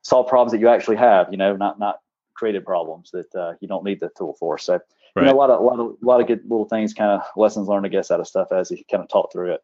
solve 0.02 0.28
problems 0.28 0.52
that 0.54 0.60
you 0.60 0.70
actually 0.70 0.98
have. 0.98 1.28
You 1.30 1.38
know, 1.38 1.56
not 1.56 1.78
not 1.78 2.00
created 2.34 2.66
problems 2.66 3.12
that 3.12 3.36
uh, 3.36 3.54
you 3.60 3.68
don't 3.68 3.84
need 3.84 4.00
the 4.00 4.10
tool 4.18 4.34
for. 4.40 4.58
So, 4.58 4.74
right. 4.74 4.82
you 5.18 5.24
know, 5.24 5.34
a 5.34 5.38
lot 5.38 5.52
of 5.52 5.60
a 5.60 5.64
lot 5.64 5.80
of 5.80 5.98
a 6.02 6.06
lot 6.06 6.22
of 6.22 6.28
good 6.28 6.42
little 6.44 6.66
things, 6.66 6.96
kind 6.96 7.12
of 7.12 7.22
lessons 7.36 7.68
learned, 7.68 7.86
I 7.86 7.90
guess, 7.90 8.10
out 8.10 8.20
of 8.20 8.28
stuff 8.28 8.52
as 8.52 8.72
you 8.72 8.84
kind 8.90 9.04
of 9.04 9.10
talk 9.10 9.32
through 9.32 9.54
it. 9.54 9.64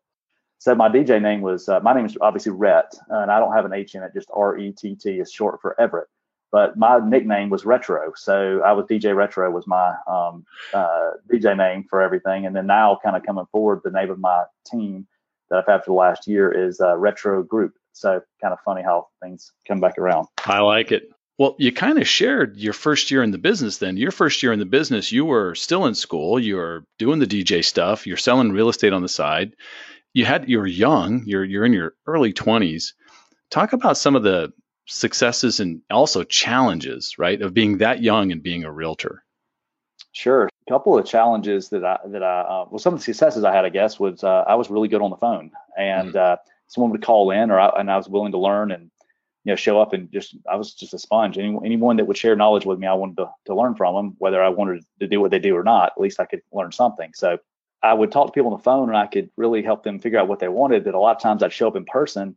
So 0.60 0.74
my 0.74 0.90
DJ 0.90 1.22
name 1.22 1.42
was 1.42 1.70
uh, 1.70 1.80
my 1.82 1.94
name 1.94 2.06
is 2.06 2.18
obviously 2.22 2.52
Rett, 2.52 2.96
and 3.10 3.32
I 3.32 3.40
don't 3.40 3.54
have 3.54 3.66
an 3.66 3.74
H 3.74 3.96
in 3.96 4.04
it. 4.04 4.14
Just 4.14 4.30
R 4.34 4.58
E 4.58 4.72
T 4.72 4.96
T 4.96 5.20
is 5.20 5.32
short 5.32 5.62
for 5.62 5.80
Everett. 5.80 6.08
But 6.52 6.78
my 6.78 7.00
nickname 7.00 7.50
was 7.50 7.66
Retro, 7.66 8.14
so 8.16 8.62
I 8.64 8.72
was 8.72 8.86
DJ 8.86 9.16
Retro 9.16 9.52
was 9.52 9.68
my 9.68 9.94
um, 10.08 10.46
uh, 10.74 11.12
DJ 11.32 11.58
name 11.58 11.86
for 11.90 12.02
everything. 12.02 12.46
And 12.46 12.56
then 12.56 12.68
now, 12.68 12.98
kind 13.04 13.18
of 13.18 13.24
coming 13.24 13.46
forward, 13.52 13.82
the 13.84 13.92
name 13.92 14.10
of 14.10 14.20
my 14.20 14.46
team 14.66 15.06
that 15.50 15.60
I've 15.60 15.66
had 15.66 15.84
for 15.84 15.92
the 15.92 15.96
last 15.96 16.28
year 16.28 16.52
is 16.52 16.80
uh, 16.80 16.96
Retro 16.96 17.44
Group. 17.44 17.74
So 17.94 18.22
kind 18.42 18.54
of 18.54 18.60
funny 18.64 18.84
how 18.84 19.08
things 19.22 19.52
come 19.68 19.80
back 19.80 19.98
around. 19.98 20.28
I 20.46 20.60
like 20.60 20.92
it. 20.92 21.12
Well, 21.38 21.56
you 21.60 21.74
kind 21.74 22.00
of 22.00 22.08
shared 22.08 22.56
your 22.56 22.74
first 22.74 23.12
year 23.12 23.22
in 23.22 23.32
the 23.32 23.38
business 23.38 23.78
then. 23.78 23.98
Your 23.98 24.12
first 24.12 24.42
year 24.42 24.54
in 24.54 24.60
the 24.60 24.66
business, 24.66 25.12
you 25.12 25.26
were 25.26 25.54
still 25.56 25.86
in 25.86 25.96
school, 25.96 26.40
you 26.40 26.56
were 26.56 26.86
doing 26.98 27.20
the 27.20 27.28
DJ 27.28 27.64
stuff, 27.64 28.08
you're 28.08 28.16
selling 28.16 28.54
real 28.54 28.70
estate 28.70 28.94
on 28.94 29.02
the 29.02 29.10
side. 29.10 29.54
You 30.16 30.24
had 30.24 30.50
you 30.50 30.60
were 30.60 30.66
young, 30.66 31.24
you're 31.26 31.44
you're 31.44 31.66
in 31.66 31.74
your 31.74 31.94
early 32.08 32.32
20s. 32.32 32.94
Talk 33.52 33.74
about 33.74 33.98
some 33.98 34.16
of 34.16 34.24
the 34.24 34.54
successes 34.86 35.60
and 35.60 35.82
also 35.92 36.24
challenges, 36.24 37.16
right, 37.18 37.42
of 37.42 37.54
being 37.54 37.80
that 37.80 38.02
young 38.02 38.32
and 38.32 38.42
being 38.42 38.64
a 38.64 38.72
realtor? 38.72 39.26
Sure. 40.14 40.46
A 40.46 40.72
couple 40.72 40.98
of 40.98 41.06
challenges 41.06 41.68
that 41.70 41.84
I 41.84 42.00
that 42.08 42.24
I 42.24 42.42
uh, 42.42 42.66
well, 42.70 42.80
some 42.80 42.94
of 42.94 43.02
the 43.02 43.04
successes 43.04 43.44
I 43.44 43.54
had, 43.54 43.66
I 43.66 43.70
guess, 43.70 44.00
was 44.00 44.24
uh, 44.24 44.46
I 44.48 44.56
was 44.56 44.70
really 44.70 44.88
good 44.88 45.02
on 45.02 45.10
the 45.10 45.18
phone, 45.18 45.52
and 45.78 46.14
mm-hmm. 46.14 46.34
uh, 46.34 46.38
someone 46.68 46.92
would 46.92 47.04
call 47.04 47.32
in, 47.32 47.52
or 47.52 47.60
I, 47.60 47.68
and 47.78 47.92
I 47.92 47.98
was 47.98 48.08
willing 48.08 48.32
to 48.32 48.38
learn 48.38 48.72
and 48.72 48.90
you 49.44 49.52
know 49.52 49.58
show 49.58 49.82
up 49.82 49.92
and 49.92 50.10
just 50.14 50.38
I 50.50 50.56
was 50.56 50.74
just 50.74 50.94
a 50.94 51.00
sponge. 51.00 51.38
Any, 51.38 51.58
anyone 51.66 51.98
that 51.98 52.08
would 52.08 52.16
share 52.16 52.38
knowledge 52.38 52.66
with 52.66 52.80
me, 52.80 52.88
I 52.88 52.94
wanted 52.94 53.18
to, 53.18 53.30
to 53.48 53.54
learn 53.54 53.76
from 53.76 53.96
them, 53.96 54.16
whether 54.20 54.42
I 54.42 54.48
wanted 54.48 54.86
to 55.02 55.08
do 55.08 55.20
what 55.20 55.32
they 55.32 55.40
do 55.40 55.58
or 55.58 55.64
not. 55.64 55.92
At 55.98 56.02
least 56.02 56.22
I 56.22 56.26
could 56.26 56.42
learn 56.54 56.72
something. 56.72 57.12
So 57.14 57.38
I 57.86 57.94
would 57.94 58.12
talk 58.12 58.28
to 58.28 58.32
people 58.32 58.52
on 58.52 58.58
the 58.58 58.64
phone, 58.64 58.90
and 58.90 58.98
I 58.98 59.08
could 59.08 59.30
really 59.38 59.62
help 59.62 59.84
them 59.84 60.00
figure 60.00 60.20
out 60.20 60.28
what 60.28 60.40
they 60.40 60.48
wanted. 60.48 60.86
That 60.86 60.96
a 60.96 61.00
lot 61.00 61.16
of 61.16 61.22
times 61.22 61.44
I'd 61.44 61.54
show 61.54 61.68
up 61.68 61.76
in 61.76 61.86
person 61.86 62.36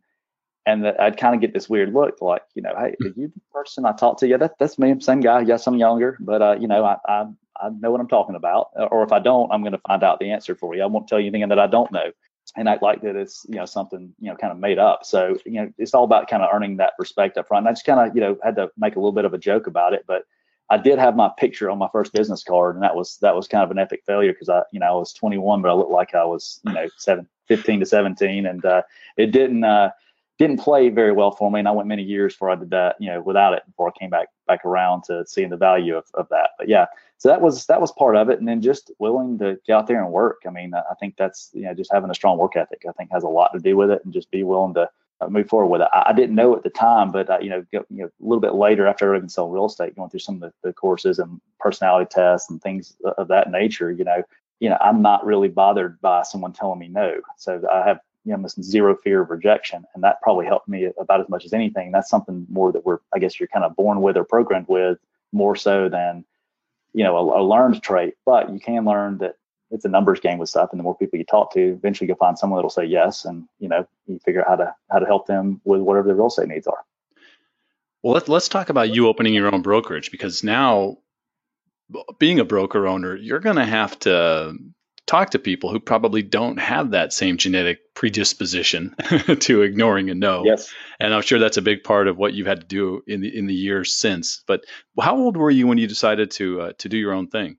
and 0.65 0.83
that 0.85 0.99
I'd 0.99 1.17
kind 1.17 1.33
of 1.33 1.41
get 1.41 1.53
this 1.53 1.69
weird 1.69 1.93
look, 1.93 2.21
like, 2.21 2.43
you 2.53 2.61
know, 2.61 2.73
hey, 2.77 2.95
are 3.01 3.13
you 3.15 3.27
the 3.33 3.41
person 3.51 3.85
I 3.85 3.93
talked 3.93 4.19
to? 4.19 4.27
Yeah, 4.27 4.37
that, 4.37 4.55
that's 4.59 4.77
me, 4.77 4.99
same 4.99 5.21
guy. 5.21 5.41
Yes, 5.41 5.65
I'm 5.65 5.77
younger, 5.77 6.17
but 6.19 6.41
uh, 6.41 6.55
you 6.59 6.67
know, 6.67 6.83
I, 6.85 6.97
I 7.07 7.25
I 7.61 7.69
know 7.69 7.91
what 7.91 7.99
I'm 7.99 8.07
talking 8.07 8.35
about. 8.35 8.69
Or 8.75 9.03
if 9.03 9.11
I 9.11 9.19
don't, 9.19 9.51
I'm 9.51 9.61
going 9.61 9.73
to 9.73 9.81
find 9.87 10.03
out 10.03 10.19
the 10.19 10.31
answer 10.31 10.55
for 10.55 10.75
you. 10.75 10.83
I 10.83 10.85
won't 10.85 11.07
tell 11.07 11.19
you 11.19 11.27
anything 11.27 11.47
that 11.49 11.59
I 11.59 11.67
don't 11.67 11.91
know, 11.91 12.11
and 12.55 12.69
act 12.69 12.81
like 12.81 13.01
that 13.01 13.15
it's 13.15 13.45
you 13.49 13.55
know 13.55 13.65
something 13.65 14.13
you 14.19 14.29
know 14.29 14.35
kind 14.35 14.51
of 14.51 14.59
made 14.59 14.79
up. 14.79 15.05
So 15.05 15.37
you 15.45 15.53
know, 15.53 15.73
it's 15.77 15.93
all 15.93 16.03
about 16.03 16.29
kind 16.29 16.43
of 16.43 16.49
earning 16.53 16.77
that 16.77 16.93
respect 16.99 17.37
up 17.37 17.47
front. 17.47 17.63
And 17.63 17.69
I 17.69 17.71
just 17.73 17.85
kind 17.85 18.07
of 18.07 18.15
you 18.15 18.21
know 18.21 18.37
had 18.43 18.55
to 18.55 18.69
make 18.77 18.95
a 18.95 18.99
little 18.99 19.11
bit 19.11 19.25
of 19.25 19.33
a 19.33 19.37
joke 19.37 19.67
about 19.67 19.93
it, 19.93 20.05
but 20.07 20.23
I 20.69 20.77
did 20.77 20.99
have 20.99 21.15
my 21.15 21.31
picture 21.37 21.69
on 21.69 21.77
my 21.77 21.89
first 21.91 22.13
business 22.13 22.43
card, 22.43 22.75
and 22.75 22.83
that 22.83 22.95
was 22.95 23.17
that 23.21 23.35
was 23.35 23.47
kind 23.47 23.63
of 23.63 23.71
an 23.71 23.79
epic 23.79 24.03
failure 24.05 24.33
because 24.33 24.49
I 24.49 24.61
you 24.71 24.79
know 24.79 24.87
I 24.87 24.91
was 24.91 25.13
21, 25.13 25.61
but 25.61 25.69
I 25.69 25.73
looked 25.73 25.91
like 25.91 26.13
I 26.15 26.25
was 26.25 26.59
you 26.65 26.73
know 26.73 26.87
seven, 26.97 27.27
15 27.47 27.81
to 27.81 27.85
17, 27.85 28.45
and 28.45 28.65
uh, 28.65 28.81
it 29.17 29.27
didn't. 29.27 29.63
Uh, 29.63 29.91
didn't 30.39 30.57
play 30.57 30.87
very 30.87 31.11
well 31.11 31.31
for 31.31 31.51
me, 31.51 31.59
and 31.59 31.67
I 31.67 31.71
went 31.71 31.89
many 31.89 32.01
years 32.01 32.33
before 32.33 32.49
I 32.49 32.55
did 32.55 32.69
that, 32.69 32.95
you 32.97 33.09
know, 33.09 33.21
without 33.21 33.53
it 33.53 33.63
before 33.65 33.89
I 33.89 33.99
came 33.99 34.09
back 34.09 34.29
back 34.47 34.63
around 34.63 35.03
to 35.03 35.25
seeing 35.27 35.49
the 35.49 35.57
value 35.57 35.97
of, 35.97 36.05
of 36.13 36.29
that. 36.29 36.51
But 36.57 36.69
yeah, 36.69 36.85
so 37.17 37.27
that 37.27 37.41
was 37.41 37.65
that 37.65 37.81
was 37.81 37.91
part 37.91 38.15
of 38.15 38.29
it, 38.29 38.39
and 38.39 38.47
then 38.47 38.61
just 38.61 38.89
willing 38.99 39.37
to 39.39 39.59
get 39.67 39.73
out 39.73 39.87
there 39.87 40.01
and 40.01 40.13
work. 40.13 40.43
I 40.47 40.49
mean, 40.49 40.73
I 40.73 40.95
think 40.97 41.17
that's 41.17 41.49
you 41.53 41.63
know 41.63 41.73
just 41.73 41.91
having 41.91 42.09
a 42.09 42.15
strong 42.15 42.37
work 42.37 42.55
ethic. 42.55 42.83
I 42.87 42.93
think 42.93 43.11
has 43.11 43.23
a 43.23 43.27
lot 43.27 43.51
to 43.53 43.59
do 43.59 43.75
with 43.75 43.91
it, 43.91 44.01
and 44.05 44.13
just 44.13 44.31
be 44.31 44.43
willing 44.43 44.73
to 44.75 44.89
move 45.27 45.49
forward 45.49 45.67
with 45.67 45.81
it. 45.81 45.89
I, 45.91 46.05
I 46.07 46.13
didn't 46.13 46.35
know 46.35 46.55
at 46.55 46.63
the 46.63 46.69
time, 46.69 47.11
but 47.11 47.29
uh, 47.29 47.39
you 47.41 47.49
know, 47.49 47.65
you 47.71 47.83
know, 47.89 48.05
a 48.05 48.09
little 48.19 48.39
bit 48.39 48.53
later 48.53 48.87
after 48.87 49.13
I 49.13 49.17
even 49.17 49.29
sold 49.29 49.53
real 49.53 49.65
estate, 49.65 49.95
going 49.95 50.09
through 50.09 50.21
some 50.21 50.35
of 50.35 50.41
the, 50.41 50.53
the 50.63 50.73
courses 50.73 51.19
and 51.19 51.41
personality 51.59 52.07
tests 52.09 52.49
and 52.49 52.61
things 52.61 52.95
of 53.17 53.27
that 53.27 53.51
nature, 53.51 53.91
you 53.91 54.03
know, 54.03 54.23
you 54.59 54.69
know, 54.69 54.77
I'm 54.79 55.01
not 55.01 55.25
really 55.25 55.47
bothered 55.47 55.99
by 56.01 56.23
someone 56.23 56.53
telling 56.53 56.79
me 56.79 56.87
no. 56.87 57.21
So 57.37 57.61
I 57.71 57.85
have 57.87 57.99
you 58.25 58.35
know 58.35 58.43
this 58.43 58.55
zero 58.61 58.95
fear 58.95 59.21
of 59.21 59.29
rejection 59.29 59.85
and 59.93 60.03
that 60.03 60.21
probably 60.21 60.45
helped 60.45 60.67
me 60.67 60.89
about 60.99 61.21
as 61.21 61.29
much 61.29 61.45
as 61.45 61.53
anything 61.53 61.91
that's 61.91 62.09
something 62.09 62.45
more 62.49 62.71
that 62.71 62.85
we're 62.85 62.99
i 63.13 63.19
guess 63.19 63.39
you're 63.39 63.47
kind 63.47 63.65
of 63.65 63.75
born 63.75 64.01
with 64.01 64.17
or 64.17 64.23
programmed 64.23 64.67
with 64.67 64.97
more 65.31 65.55
so 65.55 65.89
than 65.89 66.25
you 66.93 67.03
know 67.03 67.17
a, 67.17 67.41
a 67.41 67.43
learned 67.43 67.81
trait 67.81 68.15
but 68.25 68.51
you 68.51 68.59
can 68.59 68.85
learn 68.85 69.17
that 69.19 69.35
it's 69.71 69.85
a 69.85 69.89
numbers 69.89 70.19
game 70.19 70.37
with 70.37 70.49
stuff 70.49 70.69
and 70.71 70.79
the 70.79 70.83
more 70.83 70.97
people 70.97 71.17
you 71.19 71.25
talk 71.25 71.53
to 71.53 71.73
eventually 71.73 72.07
you'll 72.07 72.17
find 72.17 72.37
someone 72.37 72.57
that'll 72.57 72.69
say 72.69 72.85
yes 72.85 73.25
and 73.25 73.47
you 73.59 73.67
know 73.67 73.87
you 74.07 74.19
figure 74.19 74.41
out 74.41 74.47
how 74.47 74.55
to 74.55 74.75
how 74.91 74.99
to 74.99 75.05
help 75.05 75.27
them 75.27 75.61
with 75.63 75.81
whatever 75.81 76.07
their 76.07 76.15
real 76.15 76.27
estate 76.27 76.47
needs 76.47 76.67
are 76.67 76.83
well 78.03 78.13
let's 78.13 78.29
let's 78.29 78.47
talk 78.47 78.69
about 78.69 78.93
you 78.93 79.07
opening 79.07 79.33
your 79.33 79.53
own 79.53 79.61
brokerage 79.61 80.11
because 80.11 80.43
now 80.43 80.97
being 82.19 82.39
a 82.39 82.45
broker 82.45 82.87
owner 82.87 83.15
you're 83.15 83.39
going 83.39 83.55
to 83.55 83.65
have 83.65 83.97
to 83.99 84.55
talk 85.09 85.31
to 85.31 85.39
people 85.39 85.71
who 85.71 85.79
probably 85.79 86.21
don't 86.21 86.59
have 86.59 86.91
that 86.91 87.11
same 87.11 87.35
genetic 87.35 87.79
predisposition 87.95 88.95
to 89.39 89.63
ignoring 89.63 90.11
a 90.11 90.13
no. 90.13 90.45
Yes. 90.45 90.71
And 90.99 91.15
I'm 91.15 91.23
sure 91.23 91.39
that's 91.39 91.57
a 91.57 91.63
big 91.63 91.83
part 91.83 92.07
of 92.07 92.15
what 92.15 92.35
you've 92.35 92.45
had 92.45 92.61
to 92.61 92.67
do 92.67 93.01
in 93.07 93.21
the 93.21 93.35
in 93.35 93.47
the 93.47 93.53
years 93.53 93.95
since. 93.95 94.43
But 94.45 94.65
how 95.01 95.17
old 95.17 95.35
were 95.35 95.49
you 95.49 95.65
when 95.65 95.79
you 95.79 95.87
decided 95.87 96.29
to 96.31 96.61
uh, 96.61 96.71
to 96.77 96.89
do 96.89 96.97
your 96.97 97.13
own 97.13 97.27
thing? 97.27 97.57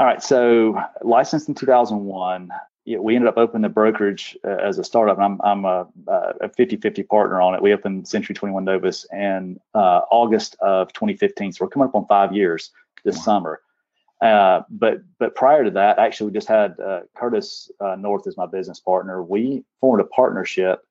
All 0.00 0.06
right. 0.06 0.22
So 0.22 0.80
licensed 1.02 1.48
in 1.48 1.54
2001. 1.54 2.50
We 2.86 3.16
ended 3.16 3.28
up 3.28 3.36
opening 3.36 3.62
the 3.62 3.68
brokerage 3.68 4.36
uh, 4.44 4.48
as 4.48 4.78
a 4.78 4.84
startup. 4.84 5.18
I'm, 5.18 5.38
I'm 5.42 5.66
a, 5.66 5.86
a 6.06 6.48
50-50 6.48 7.06
partner 7.06 7.40
on 7.42 7.54
it. 7.54 7.60
We 7.60 7.74
opened 7.74 8.08
Century 8.08 8.34
21 8.34 8.64
Novus 8.64 9.04
in 9.12 9.60
uh, 9.74 10.02
August 10.10 10.56
of 10.60 10.90
2015. 10.94 11.52
So 11.52 11.64
we're 11.64 11.68
coming 11.68 11.88
up 11.88 11.94
on 11.94 12.06
five 12.06 12.32
years 12.32 12.70
this 13.04 13.16
wow. 13.18 13.22
summer. 13.22 13.60
Uh, 14.20 14.62
but 14.70 14.98
but 15.18 15.34
prior 15.34 15.64
to 15.64 15.70
that, 15.70 15.98
actually, 15.98 16.26
we 16.26 16.32
just 16.32 16.48
had 16.48 16.78
uh, 16.80 17.00
Curtis 17.14 17.70
uh, 17.80 17.94
North 17.94 18.26
as 18.26 18.36
my 18.36 18.46
business 18.46 18.80
partner. 18.80 19.22
We 19.22 19.64
formed 19.80 20.00
a 20.00 20.06
partnership 20.06 20.84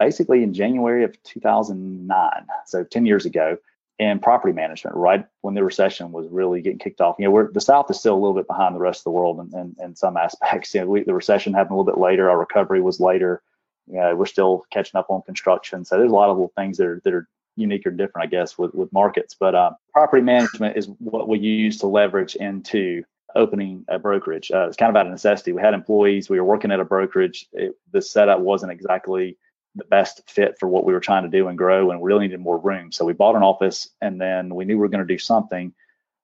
basically 0.00 0.42
in 0.42 0.52
January 0.52 1.04
of 1.04 1.20
2009, 1.22 2.30
so 2.66 2.82
10 2.82 3.06
years 3.06 3.24
ago, 3.26 3.56
in 3.98 4.18
property 4.18 4.52
management. 4.52 4.96
Right 4.96 5.24
when 5.42 5.54
the 5.54 5.64
recession 5.64 6.12
was 6.12 6.26
really 6.30 6.62
getting 6.62 6.78
kicked 6.78 7.00
off. 7.00 7.16
You 7.18 7.26
know, 7.26 7.30
we're 7.30 7.52
the 7.52 7.60
South 7.60 7.90
is 7.90 7.98
still 7.98 8.14
a 8.14 8.20
little 8.20 8.34
bit 8.34 8.46
behind 8.46 8.74
the 8.74 8.80
rest 8.80 9.00
of 9.00 9.04
the 9.04 9.10
world 9.10 9.40
in, 9.40 9.58
in, 9.58 9.76
in 9.82 9.96
some 9.96 10.16
aspects. 10.16 10.74
You 10.74 10.80
know, 10.80 10.86
we, 10.86 11.02
the 11.04 11.14
recession 11.14 11.54
happened 11.54 11.72
a 11.72 11.78
little 11.78 11.92
bit 11.92 12.00
later. 12.00 12.28
Our 12.28 12.38
recovery 12.38 12.80
was 12.80 13.00
later. 13.00 13.42
You 13.86 14.00
know, 14.00 14.16
we're 14.16 14.26
still 14.26 14.64
catching 14.72 14.98
up 14.98 15.06
on 15.10 15.22
construction. 15.22 15.84
So 15.84 15.98
there's 15.98 16.10
a 16.10 16.14
lot 16.14 16.30
of 16.30 16.36
little 16.36 16.52
things 16.56 16.78
that 16.78 16.86
are 16.86 17.00
that 17.04 17.12
are 17.12 17.28
unique 17.56 17.86
or 17.86 17.90
different, 17.90 18.26
I 18.26 18.30
guess, 18.30 18.58
with, 18.58 18.74
with 18.74 18.92
markets. 18.92 19.36
But 19.38 19.54
uh, 19.54 19.72
property 19.92 20.22
management 20.22 20.76
is 20.76 20.88
what 20.98 21.28
we 21.28 21.38
use 21.38 21.78
to 21.78 21.86
leverage 21.86 22.34
into 22.34 23.04
opening 23.34 23.84
a 23.88 23.98
brokerage. 23.98 24.50
Uh, 24.52 24.66
it's 24.68 24.76
kind 24.76 24.90
of 24.90 24.96
out 24.96 25.06
of 25.06 25.12
necessity. 25.12 25.52
We 25.52 25.60
had 25.60 25.74
employees, 25.74 26.30
we 26.30 26.38
were 26.38 26.46
working 26.46 26.70
at 26.70 26.80
a 26.80 26.84
brokerage. 26.84 27.46
It, 27.52 27.74
the 27.92 28.00
setup 28.00 28.40
wasn't 28.40 28.72
exactly 28.72 29.36
the 29.74 29.84
best 29.84 30.28
fit 30.28 30.56
for 30.58 30.68
what 30.68 30.84
we 30.84 30.92
were 30.92 31.00
trying 31.00 31.24
to 31.24 31.28
do 31.28 31.48
and 31.48 31.58
grow, 31.58 31.90
and 31.90 32.00
we 32.00 32.06
really 32.06 32.26
needed 32.26 32.40
more 32.40 32.58
room. 32.58 32.92
So 32.92 33.04
we 33.04 33.12
bought 33.12 33.36
an 33.36 33.42
office, 33.42 33.88
and 34.00 34.20
then 34.20 34.54
we 34.54 34.64
knew 34.64 34.74
we 34.74 34.80
were 34.80 34.88
going 34.88 35.06
to 35.06 35.14
do 35.14 35.18
something. 35.18 35.72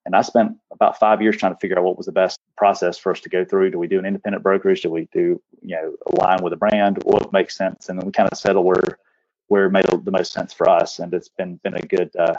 And 0.07 0.17
I 0.17 0.23
spent 0.23 0.57
about 0.71 0.99
five 0.99 1.21
years 1.21 1.37
trying 1.37 1.53
to 1.53 1.59
figure 1.59 1.79
out 1.79 1.85
what 1.85 1.97
was 1.97 2.07
the 2.07 2.13
best 2.13 2.39
process 2.57 2.97
for 2.97 3.13
us 3.13 3.21
to 3.21 3.29
go 3.29 3.45
through. 3.45 3.71
Do 3.71 3.79
we 3.79 3.87
do 3.87 3.99
an 3.99 4.07
independent 4.07 4.43
brokerage? 4.43 4.83
Do 4.83 4.91
we 4.91 5.09
do, 5.13 5.41
you 5.63 5.77
know, 5.77 5.95
align 6.07 6.43
with 6.43 6.53
a 6.53 6.57
brand? 6.57 7.03
What 7.05 7.33
makes 7.33 7.57
sense? 7.57 7.89
And 7.89 7.99
then 7.99 8.07
we 8.07 8.13
kind 8.13 8.29
of 8.31 8.39
settled 8.39 8.65
where 8.65 8.99
where 9.49 9.69
made 9.69 9.85
the 9.85 10.11
most 10.13 10.33
sense 10.33 10.53
for 10.53 10.69
us, 10.69 11.01
and 11.01 11.13
it's 11.13 11.29
been 11.29 11.57
been 11.57 11.75
a 11.75 11.83
good 11.83 12.15
uh, 12.17 12.37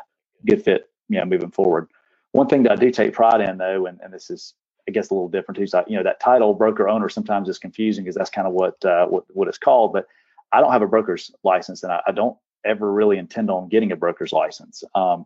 good 0.47 0.63
fit, 0.63 0.89
you 1.09 1.19
know, 1.19 1.25
moving 1.25 1.51
forward. 1.51 1.89
One 2.31 2.47
thing 2.47 2.63
that 2.63 2.71
I 2.71 2.75
do 2.77 2.89
take 2.89 3.13
pride 3.13 3.41
in, 3.41 3.57
though, 3.57 3.85
and, 3.85 3.99
and 4.01 4.13
this 4.13 4.29
is 4.29 4.53
I 4.87 4.91
guess 4.91 5.09
a 5.09 5.13
little 5.13 5.29
different 5.29 5.57
too. 5.57 5.67
So, 5.67 5.83
you 5.87 5.97
know, 5.97 6.03
that 6.03 6.19
title 6.19 6.53
broker 6.53 6.89
owner 6.89 7.09
sometimes 7.09 7.47
is 7.49 7.59
confusing 7.59 8.03
because 8.03 8.15
that's 8.15 8.29
kind 8.29 8.47
of 8.47 8.53
what 8.53 8.83
uh, 8.83 9.05
what 9.05 9.25
what 9.35 9.47
it's 9.47 9.57
called. 9.57 9.93
But 9.93 10.07
I 10.51 10.61
don't 10.61 10.71
have 10.71 10.81
a 10.81 10.87
broker's 10.87 11.31
license, 11.43 11.83
and 11.83 11.91
I, 11.91 12.01
I 12.07 12.11
don't 12.11 12.37
ever 12.63 12.91
really 12.91 13.17
intend 13.17 13.49
on 13.49 13.69
getting 13.69 13.91
a 13.91 13.95
broker's 13.95 14.31
license. 14.31 14.83
Um, 14.93 15.25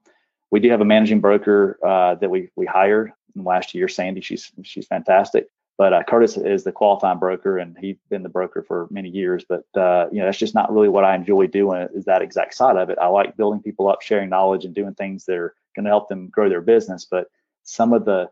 we 0.52 0.60
do 0.60 0.70
have 0.70 0.82
a 0.82 0.86
managing 0.86 1.22
broker 1.22 1.80
uh, 1.84 2.16
that 2.16 2.30
we 2.30 2.50
we 2.56 2.66
hired 2.66 3.12
last 3.36 3.74
year, 3.74 3.88
Sandy. 3.88 4.22
She's 4.22 4.52
she's 4.64 4.88
fantastic. 4.88 5.48
But 5.78 5.92
uh, 5.92 6.04
Curtis 6.04 6.38
is 6.38 6.64
the 6.64 6.72
qualifying 6.72 7.20
broker, 7.20 7.58
and 7.58 7.78
he's 7.78 7.98
been 8.10 8.24
the 8.24 8.30
broker 8.30 8.64
for 8.64 8.88
many 8.90 9.10
years. 9.10 9.44
But 9.48 9.66
uh, 9.76 10.08
you 10.12 10.20
know, 10.20 10.26
that's 10.26 10.38
just 10.38 10.56
not 10.56 10.72
really 10.72 10.88
what 10.88 11.04
I 11.04 11.16
enjoy 11.16 11.48
doing. 11.48 11.90
Is 11.94 12.06
that 12.06 12.22
exact 12.22 12.54
side 12.54 12.78
of 12.78 12.90
it? 12.90 12.98
I 12.98 13.08
like 13.08 13.36
building 13.36 13.62
people 13.62 13.90
up, 13.90 14.02
sharing 14.02 14.30
knowledge, 14.30 14.64
and 14.64 14.74
doing 14.74 14.94
things 14.94 15.26
that 15.26 15.36
are 15.36 15.54
going 15.76 15.84
to 15.84 15.90
help 15.90 16.08
them 16.08 16.30
grow 16.30 16.48
their 16.48 16.62
business. 16.62 17.06
But 17.10 17.28
some 17.64 17.92
of 17.92 18.06
the 18.06 18.30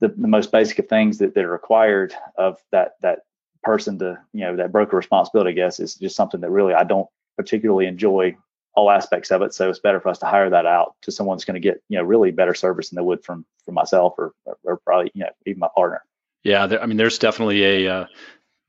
the, 0.00 0.08
the 0.08 0.28
most 0.28 0.52
basic 0.52 0.78
of 0.78 0.88
things 0.88 1.18
that, 1.18 1.34
that 1.34 1.44
are 1.44 1.50
required 1.50 2.14
of 2.36 2.58
that 2.72 2.94
that 3.02 3.20
person 3.66 3.98
to 3.98 4.18
you 4.32 4.40
know 4.40 4.56
that 4.56 4.72
broker 4.72 4.96
responsibility, 4.96 5.50
I 5.50 5.54
guess, 5.54 5.80
is 5.80 5.96
just 5.96 6.16
something 6.16 6.40
that 6.40 6.50
really 6.50 6.72
I 6.72 6.84
don't 6.84 7.08
particularly 7.36 7.86
enjoy 7.86 8.36
all 8.74 8.90
aspects 8.90 9.30
of 9.30 9.42
it. 9.42 9.52
So 9.52 9.68
it's 9.68 9.80
better 9.80 10.00
for 10.00 10.08
us 10.10 10.18
to 10.20 10.26
hire 10.26 10.50
that 10.50 10.66
out 10.66 10.94
to 11.02 11.12
someone 11.12 11.36
that's 11.36 11.44
going 11.44 11.60
to 11.60 11.68
get 11.68 11.82
you 11.88 11.98
know 11.98 12.04
really 12.04 12.30
better 12.30 12.54
service 12.54 12.88
than 12.88 12.96
they 12.96 13.02
would 13.02 13.24
from 13.24 13.44
from 13.64 13.74
myself 13.74 14.14
or 14.16 14.32
or 14.62 14.78
probably 14.78 15.10
you 15.14 15.24
know 15.24 15.30
even 15.44 15.60
my 15.60 15.68
partner. 15.74 16.02
Yeah, 16.44 16.68
there, 16.68 16.80
I 16.80 16.86
mean, 16.86 16.96
there's 16.96 17.18
definitely 17.18 17.64
a 17.64 17.92
uh, 17.92 18.06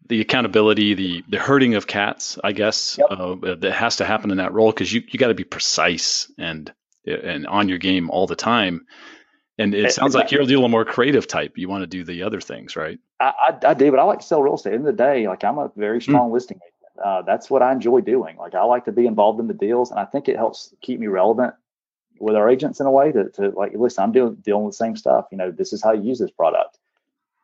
the 0.08 0.22
accountability, 0.22 0.96
the 0.96 1.24
the 1.30 1.38
herding 1.38 1.76
of 1.76 1.86
cats, 1.86 2.40
I 2.44 2.52
guess, 2.52 2.98
yep. 2.98 3.08
uh, 3.12 3.36
that 3.60 3.74
has 3.74 3.98
to 3.98 4.06
happen 4.06 4.32
in 4.32 4.38
that 4.38 4.54
role 4.54 4.72
because 4.72 4.92
you 4.92 5.04
you 5.08 5.20
got 5.20 5.28
to 5.28 5.36
be 5.36 5.44
precise 5.44 6.32
and 6.38 6.74
and 7.06 7.46
on 7.48 7.70
your 7.70 7.78
game 7.78 8.10
all 8.10 8.28
the 8.28 8.36
time. 8.36 8.86
And 9.60 9.74
it 9.74 9.92
sounds 9.92 10.14
like 10.14 10.32
you're 10.32 10.42
a 10.42 10.46
little 10.46 10.70
more 10.70 10.86
creative 10.86 11.26
type. 11.26 11.58
You 11.58 11.68
want 11.68 11.82
to 11.82 11.88
do 11.88 12.04
the 12.04 12.24
other 12.24 12.40
things, 12.40 12.76
right? 12.76 13.00
I, 13.20 13.34
I, 13.50 13.70
I 13.70 13.74
do, 13.74 13.92
but 13.92 14.00
I 14.00 14.04
like 14.04 14.20
to 14.20 14.26
sell 14.26 14.42
real 14.42 14.56
estate. 14.56 14.74
In 14.74 14.84
the, 14.84 14.92
the 14.92 14.98
day, 14.98 15.28
like 15.28 15.44
I'm 15.44 15.58
a 15.58 15.72
very 15.76 15.98
hmm. 15.98 16.04
strong 16.04 16.30
mm. 16.30 16.34
listing 16.34 16.58
agent. 16.58 17.06
Uh, 17.06 17.22
that's 17.22 17.50
what 17.50 17.62
I 17.62 17.72
enjoy 17.72 18.02
doing. 18.02 18.38
Like 18.38 18.56
I 18.56 18.64
like 18.64 18.86
to 18.86 18.92
be 18.92 19.06
involved 19.06 19.40
in 19.40 19.48
the 19.48 19.54
deals, 19.54 19.92
and 19.92 20.00
I 20.00 20.06
think 20.06 20.28
it 20.28 20.36
helps 20.36 20.74
keep 20.82 21.00
me 21.00 21.08
relevant 21.08 21.54
with 22.20 22.36
our 22.36 22.50
agents 22.50 22.80
in 22.80 22.88
a 22.88 22.92
way 22.92 23.12
to, 23.12 23.30
to 23.30 23.52
like, 23.52 23.74
listen, 23.76 24.04
I'm 24.04 24.12
doing 24.12 24.36
dealing 24.36 24.64
with 24.66 24.74
the 24.74 24.84
same 24.84 24.96
stuff. 24.96 25.28
You 25.32 25.38
know, 25.38 25.52
this 25.52 25.74
is 25.74 25.84
how 25.84 25.92
you 25.94 26.04
use 26.04 26.20
this 26.20 26.32
product. 26.32 26.80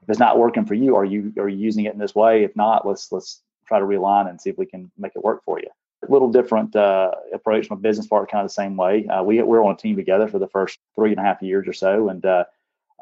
If 0.02 0.10
it's 0.10 0.20
not 0.20 0.38
working 0.38 0.66
for 0.66 0.74
you, 0.74 0.96
are 0.96 1.06
you 1.06 1.34
are 1.38 1.48
you 1.48 1.58
using 1.58 1.86
it 1.86 1.94
in 1.94 2.00
this 2.00 2.16
way? 2.16 2.44
If 2.44 2.56
not, 2.56 2.88
let's 2.88 3.12
let's 3.12 3.42
try 3.66 3.80
to 3.80 3.86
realign 3.86 4.30
and 4.30 4.40
see 4.42 4.50
if 4.50 4.58
we 4.58 4.66
can 4.66 4.92
make 4.98 5.16
it 5.16 5.24
work 5.24 5.44
for 5.46 5.60
you 5.60 5.68
A 6.08 6.12
little 6.12 6.32
different 6.32 6.76
uh, 6.76 7.12
approach. 7.34 7.70
My 7.70 7.78
business 7.78 8.08
partner 8.08 8.28
kind 8.28 8.44
of 8.44 8.50
the 8.50 8.54
same 8.54 8.76
way. 8.76 9.08
Uh, 9.08 9.24
we, 9.24 9.38
we 9.38 9.44
were 9.44 9.64
on 9.64 9.74
a 9.74 9.78
team 9.78 9.96
together 9.96 10.28
for 10.28 10.40
the 10.40 10.50
first 10.50 10.80
three 10.96 11.12
and 11.12 11.20
a 11.20 11.24
half 11.24 11.42
years 11.42 11.68
or 11.68 11.74
so, 11.74 12.10
and 12.10 12.26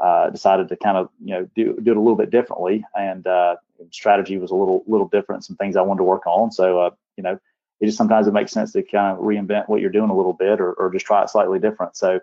uh, 0.01 0.05
uh 0.05 0.29
decided 0.29 0.69
to 0.69 0.75
kind 0.75 0.97
of 0.97 1.09
you 1.23 1.33
know 1.33 1.49
do 1.55 1.77
do 1.81 1.91
it 1.91 1.97
a 1.97 1.99
little 1.99 2.15
bit 2.15 2.31
differently. 2.31 2.83
And 2.95 3.25
uh, 3.27 3.55
strategy 3.91 4.37
was 4.37 4.51
a 4.51 4.55
little 4.55 4.83
little 4.87 5.07
different. 5.07 5.45
Some 5.45 5.55
things 5.55 5.75
I 5.75 5.81
wanted 5.81 5.99
to 5.99 6.03
work 6.05 6.25
on. 6.25 6.51
So 6.51 6.79
uh, 6.79 6.89
you 7.17 7.23
know, 7.23 7.39
it 7.79 7.85
just 7.85 7.97
sometimes 7.97 8.27
it 8.27 8.33
makes 8.33 8.51
sense 8.51 8.71
to 8.73 8.83
kind 8.83 9.17
of 9.17 9.23
reinvent 9.23 9.69
what 9.69 9.81
you're 9.81 9.89
doing 9.89 10.09
a 10.09 10.15
little 10.15 10.33
bit, 10.33 10.59
or, 10.59 10.73
or 10.73 10.91
just 10.91 11.05
try 11.05 11.21
it 11.23 11.29
slightly 11.29 11.59
different. 11.59 11.95
So 11.95 12.19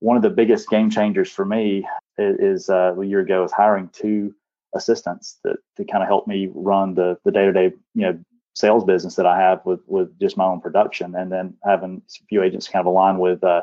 one 0.00 0.16
of 0.16 0.22
the 0.22 0.30
biggest 0.30 0.68
game 0.68 0.90
changers 0.90 1.30
for 1.30 1.44
me 1.44 1.86
is, 2.18 2.64
is 2.64 2.68
a 2.68 2.94
year 3.02 3.20
ago 3.20 3.44
is 3.44 3.52
hiring 3.52 3.90
two 3.92 4.34
assistants 4.74 5.38
that 5.44 5.56
to 5.76 5.84
kind 5.84 6.02
of 6.02 6.08
help 6.08 6.26
me 6.26 6.50
run 6.54 6.94
the 6.94 7.18
the 7.24 7.32
day 7.32 7.46
to 7.46 7.52
day 7.52 7.72
you 7.94 8.02
know 8.02 8.18
sales 8.54 8.84
business 8.84 9.14
that 9.14 9.26
I 9.26 9.38
have 9.38 9.64
with 9.64 9.80
with 9.86 10.18
just 10.20 10.36
my 10.36 10.44
own 10.44 10.60
production, 10.60 11.14
and 11.14 11.30
then 11.30 11.54
having 11.64 12.02
a 12.06 12.26
few 12.26 12.42
agents 12.42 12.68
kind 12.68 12.80
of 12.80 12.86
align 12.86 13.18
with 13.18 13.42
uh, 13.44 13.62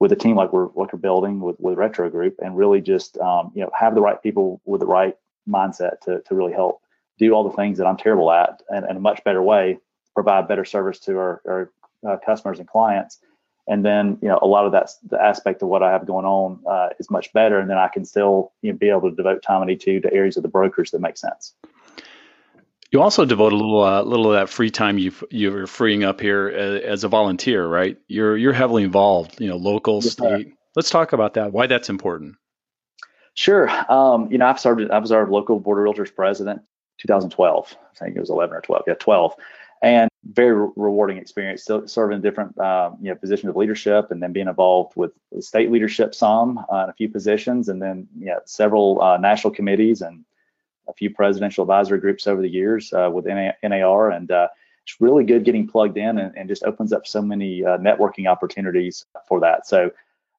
with 0.00 0.12
a 0.12 0.16
team 0.16 0.34
like 0.34 0.52
we're 0.52 0.68
like 0.74 0.92
we're 0.92 0.98
building 0.98 1.40
with 1.40 1.56
with 1.60 1.78
Retro 1.78 2.10
Group, 2.10 2.36
and 2.40 2.56
really 2.56 2.80
just 2.80 3.18
um, 3.18 3.52
you 3.54 3.62
know 3.62 3.70
have 3.78 3.94
the 3.94 4.00
right 4.00 4.20
people 4.20 4.60
with 4.64 4.80
the 4.80 4.86
right 4.86 5.16
mindset 5.48 6.00
to 6.00 6.20
to 6.26 6.34
really 6.34 6.52
help 6.52 6.80
do 7.18 7.32
all 7.32 7.44
the 7.44 7.54
things 7.54 7.78
that 7.78 7.86
I'm 7.86 7.98
terrible 7.98 8.32
at, 8.32 8.62
and 8.70 8.88
in 8.88 8.96
a 8.96 9.00
much 9.00 9.22
better 9.24 9.42
way, 9.42 9.78
provide 10.14 10.48
better 10.48 10.64
service 10.64 10.98
to 11.00 11.18
our, 11.18 11.42
our 11.46 11.70
uh, 12.08 12.16
customers 12.24 12.58
and 12.58 12.66
clients. 12.66 13.18
And 13.68 13.84
then, 13.84 14.18
you 14.20 14.28
know, 14.28 14.38
a 14.42 14.46
lot 14.46 14.66
of 14.66 14.72
that's 14.72 14.96
the 15.08 15.20
aspect 15.20 15.62
of 15.62 15.68
what 15.68 15.82
I 15.82 15.92
have 15.92 16.06
going 16.06 16.24
on 16.24 16.60
uh, 16.68 16.88
is 16.98 17.10
much 17.10 17.32
better. 17.32 17.60
And 17.60 17.70
then 17.70 17.78
I 17.78 17.88
can 17.88 18.04
still 18.04 18.52
you 18.62 18.72
know, 18.72 18.78
be 18.78 18.88
able 18.88 19.08
to 19.10 19.14
devote 19.14 19.42
time 19.42 19.62
and 19.62 19.80
to 19.80 20.00
to 20.00 20.12
areas 20.12 20.36
of 20.36 20.42
the 20.42 20.48
brokers 20.48 20.90
that 20.90 21.00
make 21.00 21.16
sense. 21.16 21.54
You 22.90 23.00
also 23.00 23.24
devote 23.24 23.52
a 23.52 23.56
little 23.56 23.82
uh, 23.82 24.02
little 24.02 24.32
of 24.32 24.32
that 24.32 24.48
free 24.48 24.70
time 24.70 24.98
you 24.98 25.12
you're 25.30 25.66
freeing 25.68 26.02
up 26.02 26.20
here 26.20 26.48
as, 26.48 26.82
as, 26.82 27.04
a 27.04 27.08
volunteer, 27.08 27.66
right? 27.66 27.96
You're 28.08 28.36
you're 28.36 28.52
heavily 28.52 28.82
involved, 28.82 29.40
you 29.40 29.48
know, 29.48 29.56
local, 29.56 30.00
yes, 30.02 30.12
state. 30.12 30.52
Let's 30.74 30.90
talk 30.90 31.12
about 31.12 31.34
that. 31.34 31.52
Why 31.52 31.68
that's 31.68 31.88
important. 31.88 32.34
Sure. 33.34 33.70
Um, 33.90 34.30
you 34.32 34.38
know, 34.38 34.46
I've 34.46 34.58
started. 34.58 34.90
I 34.90 34.98
was 34.98 35.12
our 35.12 35.30
local 35.30 35.60
board 35.60 35.86
of 35.86 35.94
realtors 35.94 36.14
president, 36.14 36.62
2012. 36.98 37.76
I 38.00 38.04
think 38.04 38.16
it 38.16 38.20
was 38.20 38.30
11 38.30 38.56
or 38.56 38.60
12. 38.60 38.82
Yeah, 38.88 38.94
12. 38.94 39.34
And 39.82 40.10
very 40.24 40.52
re- 40.52 40.72
rewarding 40.76 41.16
experience. 41.16 41.62
Still 41.62 41.86
serving 41.86 42.20
different 42.22 42.58
um, 42.58 42.98
you 43.00 43.10
know 43.10 43.14
positions 43.14 43.50
of 43.50 43.56
leadership, 43.56 44.10
and 44.10 44.20
then 44.20 44.32
being 44.32 44.48
involved 44.48 44.96
with 44.96 45.12
state 45.38 45.70
leadership 45.70 46.14
some 46.14 46.58
uh, 46.72 46.84
in 46.84 46.90
a 46.90 46.94
few 46.94 47.08
positions, 47.08 47.68
and 47.68 47.80
then 47.80 48.08
yeah, 48.18 48.40
several 48.46 49.00
uh, 49.00 49.16
national 49.16 49.52
committees 49.52 50.02
and 50.02 50.24
a 50.88 50.92
few 50.92 51.10
presidential 51.10 51.62
advisory 51.62 52.00
groups 52.00 52.26
over 52.26 52.42
the 52.42 52.48
years 52.48 52.92
uh, 52.92 53.10
with 53.12 53.26
NAR, 53.26 54.10
and 54.10 54.30
uh, 54.30 54.48
it's 54.84 55.00
really 55.00 55.24
good 55.24 55.44
getting 55.44 55.66
plugged 55.66 55.96
in 55.96 56.18
and, 56.18 56.36
and 56.36 56.48
just 56.48 56.64
opens 56.64 56.92
up 56.92 57.06
so 57.06 57.22
many 57.22 57.64
uh, 57.64 57.78
networking 57.78 58.26
opportunities 58.26 59.06
for 59.28 59.40
that. 59.40 59.66
So, 59.66 59.90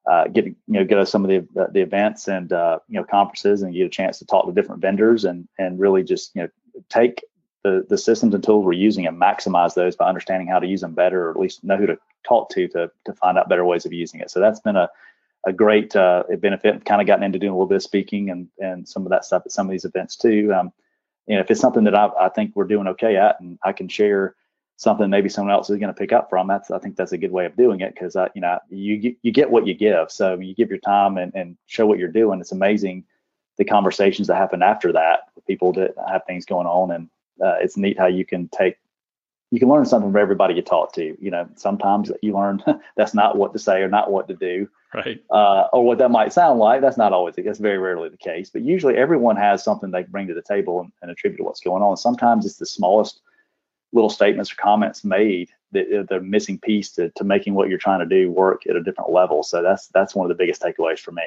uh, 0.10 0.28
get 0.28 0.46
you 0.46 0.56
know 0.68 0.84
go 0.84 0.98
to 0.98 1.06
some 1.06 1.24
of 1.24 1.30
the 1.30 1.70
the 1.72 1.82
events 1.82 2.28
and 2.28 2.52
uh, 2.52 2.80
you 2.88 3.00
know 3.00 3.06
conferences 3.06 3.62
and 3.62 3.74
get 3.74 3.86
a 3.86 3.90
chance 3.90 4.20
to 4.20 4.26
talk 4.26 4.46
to 4.46 4.52
different 4.52 4.82
vendors 4.82 5.26
and 5.26 5.48
and 5.60 5.80
really 5.80 6.04
just 6.04 6.36
you 6.36 6.42
know 6.42 6.50
take 6.90 7.24
the 7.64 7.86
the 7.90 7.98
systems 7.98 8.34
and 8.34 8.44
tools 8.44 8.66
we're 8.66 8.74
using 8.74 9.06
and 9.06 9.22
maximize 9.22 9.76
those 9.76 9.96
by 9.96 10.08
understanding 10.08 10.48
how 10.48 10.60
to 10.60 10.68
use 10.68 10.82
them 10.82 10.94
better, 10.94 11.28
or 11.28 11.32
at 11.32 11.40
least 11.40 11.64
know 11.64 11.78
who 11.78 11.86
to 11.86 11.98
talk 12.28 12.50
to 12.50 12.68
to 12.70 12.92
to 13.06 13.14
find 13.14 13.38
out 13.38 13.50
better 13.50 13.66
ways 13.66 13.86
of 13.86 13.94
using 13.94 14.20
it. 14.20 14.32
So 14.32 14.40
that's 14.40 14.60
been 14.60 14.76
a 14.76 14.90
a 15.46 15.54
great 15.54 15.96
uh, 15.96 16.24
benefit. 16.40 16.86
Kind 16.86 17.02
of 17.02 17.08
gotten 17.08 17.24
into 17.24 17.40
doing 17.40 17.52
a 17.52 17.56
little 17.56 17.68
bit 17.68 17.78
of 17.78 17.84
speaking 17.84 18.30
and 18.30 18.48
and 18.60 18.88
some 18.88 19.06
of 19.06 19.10
that 19.10 19.26
stuff 19.26 19.44
at 19.46 19.52
some 19.52 19.68
of 19.68 19.72
these 19.72 19.86
events 19.86 20.16
too. 20.16 20.54
Um, 20.54 20.72
you 21.28 21.36
know, 21.36 21.42
if 21.42 21.52
it's 21.52 21.62
something 21.62 21.84
that 21.86 21.96
I, 21.96 22.10
I 22.20 22.30
think 22.30 22.56
we're 22.56 22.66
doing 22.66 22.88
okay 22.88 23.16
at, 23.16 23.40
and 23.40 23.58
I 23.64 23.72
can 23.72 23.88
share 23.88 24.36
something 24.78 25.10
maybe 25.10 25.30
someone 25.30 25.54
else 25.54 25.70
is 25.70 25.78
going 25.78 25.94
to 25.94 26.00
pick 26.00 26.12
up 26.12 26.30
from, 26.30 26.48
that's 26.48 26.72
I 26.72 26.80
think 26.80 26.96
that's 26.96 27.12
a 27.12 27.18
good 27.18 27.32
way 27.32 27.46
of 27.46 27.56
doing 27.56 27.82
it 27.82 27.94
because 27.94 28.16
you 28.36 28.42
know 28.42 28.60
you 28.70 29.16
you 29.22 29.32
get 29.32 29.50
what 29.50 29.68
you 29.68 29.74
give. 29.74 30.12
So 30.12 30.40
you 30.40 30.56
give 30.56 30.70
your 30.70 30.80
time 30.80 31.18
and 31.18 31.32
and 31.36 31.58
show 31.68 31.86
what 31.86 32.00
you're 32.00 32.10
doing. 32.10 32.40
It's 32.40 32.52
amazing 32.52 33.06
the 33.58 33.66
conversations 33.66 34.28
that 34.28 34.38
happen 34.38 34.64
after 34.64 34.92
that 34.94 35.20
with 35.36 35.46
people 35.46 35.74
that 35.74 35.94
have 36.08 36.26
things 36.26 36.46
going 36.46 36.68
on, 36.68 36.92
and 36.92 37.10
uh, 37.44 37.56
it's 37.62 37.78
neat 37.78 37.98
how 37.98 38.08
you 38.08 38.26
can 38.26 38.48
take 38.50 38.78
you 39.52 39.60
can 39.60 39.70
learn 39.70 39.86
something 39.86 40.12
from 40.12 40.22
everybody 40.22 40.56
you 40.56 40.62
talk 40.62 40.94
to. 40.94 41.16
You 41.20 41.30
know, 41.30 41.48
sometimes 41.56 42.12
you 42.22 42.34
learn 42.34 42.64
that's 42.96 43.14
not 43.14 43.38
what 43.38 43.54
to 43.54 43.60
say 43.60 43.82
or 43.82 43.90
not 43.90 44.12
what 44.12 44.28
to 44.30 44.36
do, 44.36 44.68
right? 44.94 45.24
Uh, 45.30 45.68
or 45.74 45.86
what 45.86 45.98
that 46.00 46.12
might 46.12 46.34
sound 46.34 46.60
like. 46.60 46.82
That's 46.82 46.98
not 46.98 47.14
always. 47.14 47.36
That's 47.36 47.60
very 47.60 47.78
rarely 47.78 48.10
the 48.10 48.18
case. 48.18 48.50
But 48.50 48.62
usually, 48.64 48.98
everyone 48.98 49.36
has 49.38 49.64
something 49.64 49.92
they 49.92 50.04
bring 50.04 50.28
to 50.28 50.34
the 50.34 50.42
table 50.42 50.82
and, 50.82 50.92
and 51.02 51.12
attribute 51.12 51.38
to 51.38 51.44
what's 51.44 51.62
going 51.62 51.84
on. 51.84 51.98
Sometimes 51.98 52.46
it's 52.46 52.58
the 52.58 52.66
smallest 52.66 53.22
little 53.94 54.10
statements 54.10 54.52
or 54.52 54.56
comments 54.56 55.04
made 55.04 55.50
that 55.74 56.08
the 56.10 56.20
missing 56.22 56.60
piece 56.60 56.92
to, 56.94 57.10
to 57.12 57.24
making 57.24 57.54
what 57.54 57.70
you're 57.70 57.78
trying 57.78 58.00
to 58.00 58.06
do 58.06 58.32
work 58.32 58.68
at 58.68 58.76
a 58.76 58.84
different 58.84 59.12
level. 59.12 59.44
So 59.44 59.62
that's 59.62 59.88
that's 59.88 60.16
one 60.16 60.30
of 60.30 60.30
the 60.30 60.42
biggest 60.42 60.62
takeaways 60.62 61.00
for 61.00 61.12
me 61.12 61.24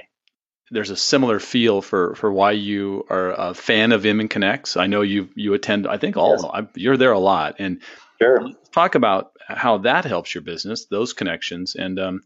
there's 0.71 0.89
a 0.89 0.97
similar 0.97 1.39
feel 1.39 1.83
for 1.83 2.15
for 2.15 2.33
why 2.33 2.51
you 2.53 3.05
are 3.11 3.33
a 3.33 3.53
fan 3.53 3.93
of 3.93 4.07
Inman 4.07 4.29
Connects. 4.29 4.79
I 4.79 4.87
know 4.87 5.03
you 5.03 5.29
you 5.35 5.53
attend. 5.53 5.87
I 5.87 5.99
think 5.99 6.17
all 6.17 6.39
yes. 6.41 6.67
you're 6.75 6.97
there 6.97 7.13
a 7.13 7.19
lot, 7.19 7.57
and 7.59 7.83
Sure. 8.21 8.49
Talk 8.73 8.95
about 8.95 9.33
how 9.47 9.79
that 9.79 10.05
helps 10.05 10.35
your 10.35 10.43
business, 10.43 10.87
those 10.87 11.13
connections, 11.13 11.75
and 11.75 11.99
um, 11.99 12.23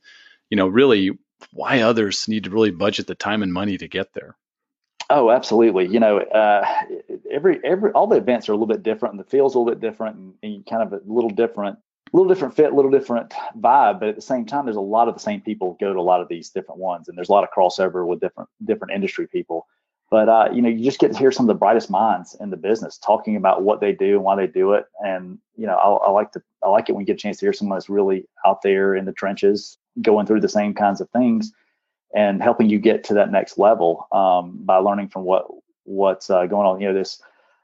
you 0.50 0.56
know, 0.56 0.68
really 0.68 1.18
why 1.52 1.80
others 1.80 2.28
need 2.28 2.44
to 2.44 2.50
really 2.50 2.70
budget 2.70 3.06
the 3.06 3.14
time 3.14 3.42
and 3.42 3.52
money 3.52 3.78
to 3.78 3.88
get 3.88 4.12
there. 4.14 4.36
Oh, 5.10 5.30
absolutely. 5.30 5.86
You 5.86 6.00
know, 6.00 6.18
uh, 6.18 6.66
every 7.30 7.60
every 7.64 7.92
all 7.92 8.06
the 8.06 8.16
events 8.16 8.48
are 8.48 8.52
a 8.52 8.54
little 8.54 8.66
bit 8.66 8.82
different, 8.82 9.14
and 9.14 9.20
the 9.20 9.28
feels 9.28 9.54
a 9.54 9.58
little 9.58 9.72
bit 9.72 9.80
different, 9.80 10.16
and, 10.16 10.34
and 10.42 10.66
kind 10.66 10.82
of 10.82 10.92
a 10.92 11.00
little 11.06 11.30
different, 11.30 11.78
a 12.12 12.16
little 12.16 12.28
different 12.28 12.54
fit, 12.54 12.72
a 12.72 12.76
little 12.76 12.90
different 12.90 13.30
vibe. 13.58 14.00
But 14.00 14.10
at 14.10 14.16
the 14.16 14.22
same 14.22 14.44
time, 14.44 14.66
there's 14.66 14.76
a 14.76 14.80
lot 14.80 15.08
of 15.08 15.14
the 15.14 15.20
same 15.20 15.40
people 15.40 15.78
go 15.80 15.94
to 15.94 15.98
a 15.98 16.02
lot 16.02 16.20
of 16.20 16.28
these 16.28 16.50
different 16.50 16.80
ones, 16.80 17.08
and 17.08 17.16
there's 17.16 17.30
a 17.30 17.32
lot 17.32 17.44
of 17.44 17.50
crossover 17.56 18.06
with 18.06 18.20
different 18.20 18.50
different 18.64 18.92
industry 18.92 19.26
people. 19.26 19.66
But 20.10 20.28
uh, 20.28 20.48
you 20.52 20.60
know, 20.60 20.68
you 20.68 20.84
just 20.84 20.98
get 20.98 21.12
to 21.12 21.18
hear 21.18 21.32
some 21.32 21.44
of 21.44 21.48
the 21.48 21.58
brightest 21.58 21.90
minds 21.90 22.36
in 22.38 22.50
the 22.50 22.56
business 22.56 22.98
talking 22.98 23.36
about 23.36 23.62
what 23.62 23.80
they 23.80 23.92
do 23.92 24.16
and 24.16 24.24
why 24.24 24.36
they 24.36 24.46
do 24.46 24.72
it. 24.72 24.86
And 25.04 25.38
you 25.56 25.66
know, 25.66 25.76
I, 25.76 26.08
I 26.08 26.10
like 26.10 26.32
to 26.32 26.42
I 26.62 26.68
like 26.68 26.88
it 26.88 26.92
when 26.92 27.00
you 27.00 27.06
get 27.06 27.14
a 27.14 27.16
chance 27.16 27.38
to 27.38 27.46
hear 27.46 27.52
someone 27.52 27.76
that's 27.76 27.88
really 27.88 28.26
out 28.44 28.60
there 28.62 28.94
in 28.94 29.04
the 29.06 29.12
trenches, 29.12 29.78
going 30.02 30.26
through 30.26 30.40
the 30.40 30.48
same 30.48 30.74
kinds 30.74 31.00
of 31.00 31.08
things, 31.10 31.52
and 32.14 32.42
helping 32.42 32.70
you 32.70 32.78
get 32.78 33.04
to 33.04 33.14
that 33.14 33.30
next 33.30 33.58
level 33.58 34.06
um, 34.12 34.58
by 34.64 34.76
learning 34.76 35.08
from 35.08 35.24
what 35.24 35.46
what's 35.84 36.30
uh, 36.30 36.46
going 36.46 36.66
on. 36.66 36.80
You 36.80 36.88
know, 36.88 36.94
this 36.94 37.22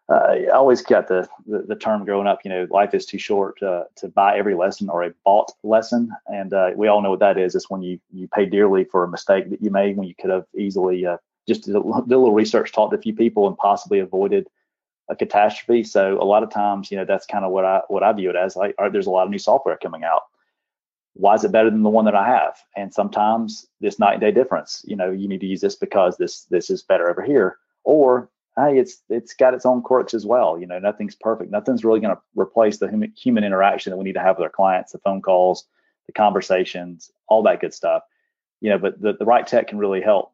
uh, 0.09 0.15
I 0.15 0.49
always 0.49 0.83
got 0.83 1.09
the, 1.09 1.27
the, 1.47 1.63
the 1.63 1.77
term 1.77 2.05
growing 2.05 2.27
up. 2.27 2.41
You 2.45 2.51
know, 2.51 2.67
life 2.71 2.93
is 2.93 3.07
too 3.07 3.19
short 3.19 3.63
uh, 3.63 3.85
to 3.97 4.09
buy 4.09 4.37
every 4.37 4.55
lesson 4.55 4.91
or 4.91 5.03
a 5.03 5.15
bought 5.25 5.53
lesson, 5.63 6.11
and 6.27 6.53
uh, 6.53 6.71
we 6.77 6.89
all 6.89 7.01
know 7.01 7.11
what 7.11 7.21
that 7.21 7.39
is. 7.39 7.55
It's 7.55 7.71
when 7.71 7.83
you 7.83 7.99
you 8.13 8.29
pay 8.29 8.47
dearly 8.47 8.85
for 8.85 9.05
a 9.05 9.09
mistake 9.09 9.51
that 9.51 9.63
you 9.63 9.71
made 9.71 9.97
when 9.97 10.07
you 10.07 10.15
could 10.15 10.31
have 10.31 10.47
easily 10.57 11.07
uh, 11.07 11.17
just 11.49 11.65
did 11.65 11.77
a, 11.77 11.81
did 11.81 12.13
a 12.13 12.19
little 12.19 12.33
research, 12.33 12.73
talked 12.73 12.93
to 12.93 12.99
a 12.99 13.03
few 13.03 13.15
people, 13.15 13.47
and 13.47 13.57
possibly 13.57 13.99
avoided 13.99 14.47
a 15.09 15.17
catastrophe. 15.17 15.85
So 15.85 16.21
a 16.21 16.25
lot 16.25 16.43
of 16.43 16.51
times, 16.51 16.91
you 16.91 16.97
know, 16.97 17.05
that's 17.05 17.27
kind 17.27 17.45
of 17.45 17.53
what 17.53 17.65
I 17.65 17.81
what 17.89 18.03
I 18.03 18.13
view 18.13 18.31
it 18.31 18.37
as. 18.37 18.57
Like, 18.57 18.75
there's 18.93 19.07
a 19.07 19.11
lot 19.11 19.25
of 19.25 19.31
new 19.31 19.39
software 19.39 19.77
coming 19.77 20.05
out. 20.05 20.23
Why 21.15 21.35
is 21.35 21.45
it 21.45 21.53
better 21.53 21.71
than 21.71 21.83
the 21.83 21.91
one 21.91 22.05
that 22.07 22.15
I 22.15 22.27
have? 22.27 22.57
And 22.77 22.93
sometimes 22.93 23.67
this 23.81 23.99
night 23.99 24.15
and 24.15 24.21
day 24.21 24.33
difference. 24.33 24.83
You 24.85 24.97
know, 24.97 25.11
you 25.11 25.29
need 25.29 25.41
to 25.41 25.47
use 25.47 25.61
this 25.61 25.77
because 25.77 26.17
this 26.17 26.43
this 26.51 26.71
is 26.71 26.83
better 26.83 27.09
over 27.09 27.23
here, 27.23 27.57
or 27.85 28.31
hey, 28.57 28.79
it's 28.79 29.03
it's 29.09 29.35
got 29.35 29.55
its 29.55 29.67
own 29.67 29.83
quirks 29.83 30.15
as 30.15 30.27
well. 30.27 30.59
You 30.59 30.67
know, 30.67 30.79
nothing's 30.79 31.15
perfect. 31.15 31.51
Nothing's 31.51 31.85
really 31.85 32.01
going 32.01 32.15
to 32.15 32.23
replace 32.37 32.79
the 32.79 32.89
human, 32.89 33.13
human 33.17 33.45
interaction 33.45 33.91
that 33.91 33.97
we 33.97 34.05
need 34.05 34.15
to 34.15 34.21
have 34.21 34.37
with 34.37 34.45
our 34.45 34.51
clients, 34.51 34.93
the 34.93 34.99
phone 34.99 35.23
calls, 35.23 35.65
the 36.07 36.13
conversations, 36.13 37.11
all 37.29 37.43
that 37.45 37.61
good 37.61 37.75
stuff. 37.75 38.03
You 38.61 38.71
know, 38.71 38.79
but 38.79 39.01
the, 39.01 39.13
the 39.13 39.25
right 39.25 39.47
tech 39.47 39.69
can 39.69 39.79
really 39.79 40.01
help 40.01 40.33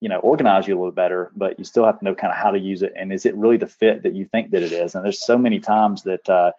you 0.00 0.08
know 0.08 0.18
organize 0.18 0.68
you 0.68 0.74
a 0.74 0.78
little 0.78 0.92
better 0.92 1.32
but 1.34 1.58
you 1.58 1.64
still 1.64 1.84
have 1.84 1.98
to 1.98 2.04
know 2.04 2.14
kind 2.14 2.30
of 2.30 2.38
how 2.38 2.50
to 2.50 2.58
use 2.58 2.82
it 2.82 2.92
and 2.96 3.12
is 3.12 3.24
it 3.24 3.34
really 3.34 3.56
the 3.56 3.66
fit 3.66 4.02
that 4.02 4.14
you 4.14 4.24
think 4.24 4.50
that 4.50 4.62
it 4.62 4.72
is 4.72 4.94
and 4.94 5.04
there's 5.04 5.24
so 5.24 5.38
many 5.38 5.58
times 5.58 6.02
that 6.02 6.28
uh, 6.28 6.52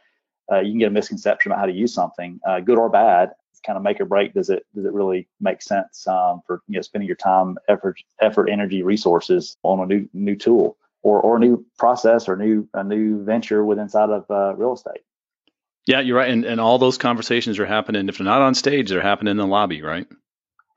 uh, 0.51 0.59
you 0.59 0.71
can 0.71 0.79
get 0.79 0.87
a 0.87 0.91
misconception 0.91 1.51
about 1.51 1.59
how 1.59 1.65
to 1.65 1.71
use 1.71 1.93
something 1.93 2.39
uh, 2.47 2.59
good 2.59 2.77
or 2.77 2.89
bad 2.89 3.31
kind 3.67 3.77
of 3.77 3.83
make 3.83 3.99
or 3.99 4.05
break? 4.05 4.33
Does 4.33 4.49
it 4.49 4.65
does 4.73 4.85
it 4.85 4.93
really 4.93 5.27
make 5.39 5.61
sense 5.61 6.07
um, 6.07 6.41
for 6.47 6.61
you 6.67 6.75
know 6.75 6.81
spending 6.81 7.07
your 7.07 7.17
time, 7.17 7.57
effort, 7.67 8.01
effort, 8.21 8.49
energy, 8.49 8.81
resources 8.81 9.57
on 9.63 9.79
a 9.81 9.85
new 9.85 10.09
new 10.13 10.35
tool 10.35 10.77
or 11.03 11.21
or 11.21 11.35
a 11.35 11.39
new 11.39 11.63
process 11.77 12.27
or 12.27 12.37
new 12.37 12.67
a 12.73 12.83
new 12.83 13.23
venture 13.23 13.63
within 13.63 13.83
inside 13.83 14.09
of 14.09 14.25
uh, 14.31 14.55
real 14.55 14.73
estate? 14.73 15.01
Yeah, 15.85 15.99
you're 15.99 16.17
right, 16.17 16.29
and 16.29 16.45
and 16.45 16.59
all 16.59 16.79
those 16.79 16.97
conversations 16.97 17.59
are 17.59 17.65
happening. 17.65 18.09
If 18.09 18.17
they're 18.17 18.25
not 18.25 18.41
on 18.41 18.55
stage, 18.55 18.89
they're 18.89 19.01
happening 19.01 19.31
in 19.31 19.37
the 19.37 19.45
lobby, 19.45 19.81
right? 19.81 20.07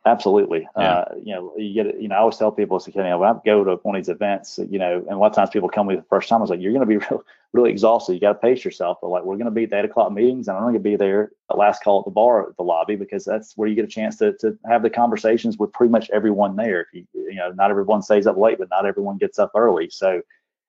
Absolutely. 0.07 0.67
Yeah. 0.79 0.99
Uh, 1.01 1.15
you 1.23 1.35
know, 1.35 1.53
you 1.59 1.75
get 1.75 1.87
it. 1.87 2.01
You 2.01 2.09
know, 2.09 2.15
I 2.15 2.19
always 2.21 2.39
tell 2.39 2.51
people, 2.51 2.81
so, 2.81 2.91
you 2.95 3.03
know, 3.03 3.19
when 3.19 3.29
I 3.29 3.35
go 3.45 3.65
to 3.65 3.77
one 3.83 3.97
of 3.97 4.01
these 4.01 4.09
events, 4.09 4.59
you 4.71 4.79
know, 4.79 4.97
and 4.97 5.11
a 5.11 5.17
lot 5.19 5.27
of 5.27 5.35
times 5.35 5.51
people 5.51 5.69
come 5.69 5.87
with 5.87 5.99
the 5.99 6.05
first 6.05 6.29
time, 6.29 6.39
I 6.39 6.41
was 6.41 6.49
like, 6.49 6.61
you're 6.61 6.73
going 6.73 6.81
to 6.81 6.87
be 6.87 6.97
real, 7.11 7.23
really 7.53 7.71
exhausted. 7.71 8.15
You 8.15 8.21
got 8.21 8.33
to 8.33 8.39
pace 8.39 8.65
yourself. 8.65 8.99
But 9.03 9.09
like, 9.09 9.25
we're 9.25 9.37
going 9.37 9.45
to 9.45 9.51
be 9.51 9.65
at 9.65 9.71
the 9.71 9.79
eight 9.79 9.85
o'clock 9.85 10.11
meetings, 10.11 10.49
and 10.49 10.57
I'm 10.57 10.63
going 10.63 10.75
to 10.75 10.81
be 10.81 10.97
there 10.97 11.33
at 11.51 11.59
last 11.59 11.83
call 11.83 11.99
at 11.99 12.07
the 12.07 12.13
bar 12.13 12.49
at 12.49 12.57
the 12.57 12.63
lobby 12.63 12.97
because 12.97 13.27
that's 13.27 13.55
where 13.57 13.69
you 13.69 13.75
get 13.75 13.85
a 13.85 13.89
chance 13.89 14.17
to 14.19 14.33
to 14.39 14.59
have 14.65 14.83
the 14.83 14.89
conversations 14.89 15.59
with 15.59 15.71
pretty 15.73 15.91
much 15.91 16.09
everyone 16.11 16.57
there. 16.57 16.81
If 16.81 16.89
you, 16.95 17.07
you 17.13 17.35
know, 17.35 17.51
not 17.51 17.71
everyone 17.71 18.01
stays 18.01 18.27
up 18.27 18.39
late, 18.39 18.59
but 18.59 18.71
not 18.71 18.87
everyone 18.87 19.19
gets 19.19 19.39
up 19.39 19.53
early. 19.55 19.91
So 19.91 20.23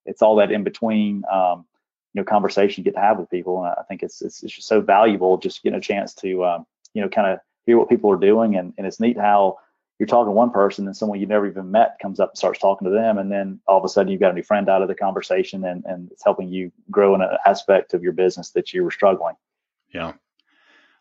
it's 0.05 0.21
all 0.21 0.35
that 0.37 0.51
in 0.51 0.65
between, 0.65 1.23
um, 1.31 1.65
you 2.13 2.21
know, 2.21 2.25
conversation 2.25 2.81
you 2.81 2.83
get 2.83 2.95
to 2.95 3.01
have 3.01 3.17
with 3.17 3.29
people, 3.29 3.63
and 3.63 3.73
I 3.77 3.83
think 3.87 4.03
it's 4.03 4.21
it's, 4.21 4.43
it's 4.43 4.55
just 4.55 4.67
so 4.67 4.81
valuable 4.81 5.37
just 5.37 5.63
getting 5.63 5.77
a 5.77 5.81
chance 5.81 6.13
to, 6.15 6.43
um, 6.43 6.65
you 6.93 7.01
know, 7.01 7.07
kind 7.07 7.31
of 7.31 7.39
hear 7.65 7.77
what 7.77 7.89
people 7.89 8.11
are 8.11 8.17
doing, 8.17 8.55
and 8.55 8.73
and 8.77 8.87
it's 8.87 8.99
neat 8.99 9.17
how 9.17 9.57
you're 10.01 10.07
talking 10.07 10.29
to 10.29 10.31
one 10.31 10.49
person 10.49 10.87
and 10.87 10.97
someone 10.97 11.19
you 11.19 11.27
never 11.27 11.45
even 11.45 11.69
met 11.69 11.97
comes 12.01 12.19
up 12.19 12.31
and 12.31 12.37
starts 12.39 12.57
talking 12.57 12.87
to 12.87 12.91
them. 12.91 13.19
And 13.19 13.31
then 13.31 13.59
all 13.67 13.77
of 13.77 13.85
a 13.85 13.87
sudden 13.87 14.11
you've 14.11 14.19
got 14.19 14.31
a 14.31 14.33
new 14.33 14.41
friend 14.41 14.67
out 14.67 14.81
of 14.81 14.87
the 14.87 14.95
conversation 14.95 15.63
and, 15.63 15.85
and 15.85 16.11
it's 16.11 16.23
helping 16.23 16.49
you 16.49 16.71
grow 16.89 17.13
in 17.13 17.21
an 17.21 17.29
aspect 17.45 17.93
of 17.93 18.01
your 18.01 18.13
business 18.13 18.49
that 18.53 18.73
you 18.73 18.83
were 18.83 18.89
struggling. 18.89 19.35
Yeah. 19.93 20.13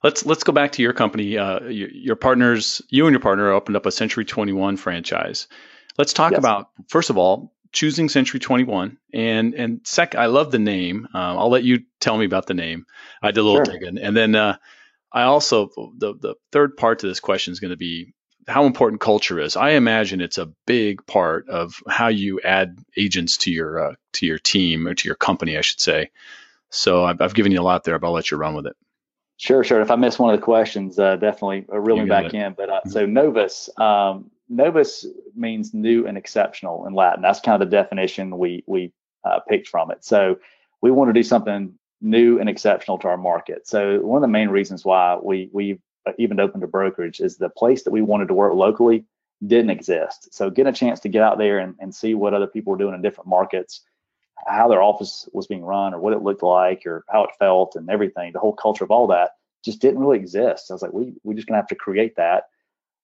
Let's 0.04 0.26
let's 0.26 0.44
go 0.44 0.52
back 0.52 0.72
to 0.72 0.82
your 0.82 0.92
company. 0.92 1.38
Uh, 1.38 1.60
your, 1.60 1.88
your, 1.88 2.16
partners 2.16 2.82
you 2.90 3.06
and 3.06 3.14
your 3.14 3.20
partner 3.20 3.50
opened 3.50 3.76
up 3.76 3.86
a 3.86 3.90
century 3.90 4.26
21 4.26 4.76
franchise. 4.76 5.48
Let's 5.96 6.12
talk 6.12 6.32
yes. 6.32 6.38
about 6.38 6.68
first 6.88 7.08
of 7.08 7.16
all 7.16 7.54
choosing 7.72 8.10
century 8.10 8.40
21 8.40 8.98
and 9.14 9.54
and 9.54 9.80
sec 9.84 10.14
i 10.14 10.26
love 10.26 10.50
the 10.50 10.58
name. 10.58 11.08
Uh, 11.14 11.38
i'll 11.38 11.48
let 11.48 11.64
you 11.64 11.84
tell 12.00 12.18
me 12.18 12.26
about 12.26 12.46
the 12.46 12.54
name. 12.54 12.84
I 13.22 13.30
did 13.30 13.40
a 13.40 13.44
little 13.44 13.64
sure. 13.64 13.78
digging. 13.78 13.96
And 13.96 14.14
then 14.14 14.34
uh, 14.34 14.56
I 15.12 15.22
also 15.22 15.70
the 15.98 16.14
the 16.14 16.34
third 16.52 16.76
part 16.76 17.00
to 17.00 17.08
this 17.08 17.20
question 17.20 17.52
is 17.52 17.60
going 17.60 17.70
to 17.70 17.76
be 17.76 18.14
how 18.46 18.64
important 18.64 19.00
culture 19.00 19.38
is. 19.38 19.56
I 19.56 19.70
imagine 19.70 20.20
it's 20.20 20.38
a 20.38 20.52
big 20.66 21.06
part 21.06 21.48
of 21.48 21.74
how 21.88 22.08
you 22.08 22.40
add 22.40 22.78
agents 22.96 23.36
to 23.38 23.50
your 23.50 23.90
uh, 23.90 23.94
to 24.14 24.26
your 24.26 24.38
team 24.38 24.86
or 24.86 24.94
to 24.94 25.08
your 25.08 25.16
company, 25.16 25.56
I 25.56 25.60
should 25.60 25.80
say. 25.80 26.10
So 26.70 27.04
I've, 27.04 27.20
I've, 27.20 27.34
given 27.34 27.50
you 27.50 27.60
a 27.60 27.62
lot 27.62 27.82
there, 27.82 27.98
but 27.98 28.06
I'll 28.06 28.12
let 28.12 28.30
you 28.30 28.36
run 28.36 28.54
with 28.54 28.66
it. 28.66 28.76
Sure, 29.38 29.64
sure. 29.64 29.80
If 29.80 29.90
I 29.90 29.96
miss 29.96 30.20
one 30.20 30.32
of 30.32 30.38
the 30.38 30.44
questions, 30.44 30.98
uh, 31.00 31.16
definitely 31.16 31.64
reel 31.68 31.96
me 31.96 32.04
back 32.04 32.26
it. 32.26 32.34
in. 32.34 32.52
But 32.52 32.70
uh, 32.70 32.72
mm-hmm. 32.74 32.90
so 32.90 33.06
novus, 33.06 33.68
um, 33.76 34.30
novus 34.48 35.04
means 35.34 35.74
new 35.74 36.06
and 36.06 36.16
exceptional 36.16 36.86
in 36.86 36.94
Latin. 36.94 37.22
That's 37.22 37.40
kind 37.40 37.60
of 37.60 37.68
the 37.68 37.76
definition 37.76 38.38
we 38.38 38.62
we 38.66 38.92
uh, 39.24 39.40
picked 39.48 39.68
from 39.68 39.90
it. 39.90 40.04
So 40.04 40.38
we 40.80 40.90
want 40.90 41.08
to 41.08 41.12
do 41.12 41.22
something 41.22 41.74
new 42.00 42.38
and 42.38 42.48
exceptional 42.48 42.98
to 42.98 43.08
our 43.08 43.16
market. 43.16 43.66
So 43.66 44.00
one 44.00 44.18
of 44.18 44.22
the 44.22 44.32
main 44.32 44.48
reasons 44.48 44.84
why 44.84 45.18
we 45.22 45.50
we 45.52 45.78
even 46.18 46.40
opened 46.40 46.64
a 46.64 46.66
brokerage 46.66 47.20
is 47.20 47.36
the 47.36 47.50
place 47.50 47.82
that 47.84 47.90
we 47.90 48.02
wanted 48.02 48.28
to 48.28 48.34
work 48.34 48.54
locally 48.54 49.04
didn't 49.46 49.70
exist. 49.70 50.34
So 50.34 50.50
getting 50.50 50.72
a 50.72 50.76
chance 50.76 51.00
to 51.00 51.08
get 51.08 51.22
out 51.22 51.38
there 51.38 51.58
and, 51.58 51.74
and 51.78 51.94
see 51.94 52.14
what 52.14 52.34
other 52.34 52.46
people 52.46 52.72
were 52.72 52.78
doing 52.78 52.94
in 52.94 53.02
different 53.02 53.28
markets, 53.28 53.82
how 54.46 54.68
their 54.68 54.82
office 54.82 55.28
was 55.32 55.46
being 55.46 55.64
run 55.64 55.94
or 55.94 56.00
what 56.00 56.12
it 56.12 56.22
looked 56.22 56.42
like 56.42 56.86
or 56.86 57.04
how 57.08 57.24
it 57.24 57.30
felt 57.38 57.76
and 57.76 57.88
everything, 57.90 58.32
the 58.32 58.38
whole 58.38 58.54
culture 58.54 58.84
of 58.84 58.90
all 58.90 59.06
that 59.08 59.30
just 59.64 59.80
didn't 59.80 60.00
really 60.00 60.18
exist. 60.18 60.66
So 60.66 60.74
I 60.74 60.76
was 60.76 60.82
like, 60.82 60.92
we 60.92 61.14
we're 61.22 61.34
just 61.34 61.46
gonna 61.46 61.58
have 61.58 61.68
to 61.68 61.74
create 61.74 62.16
that 62.16 62.44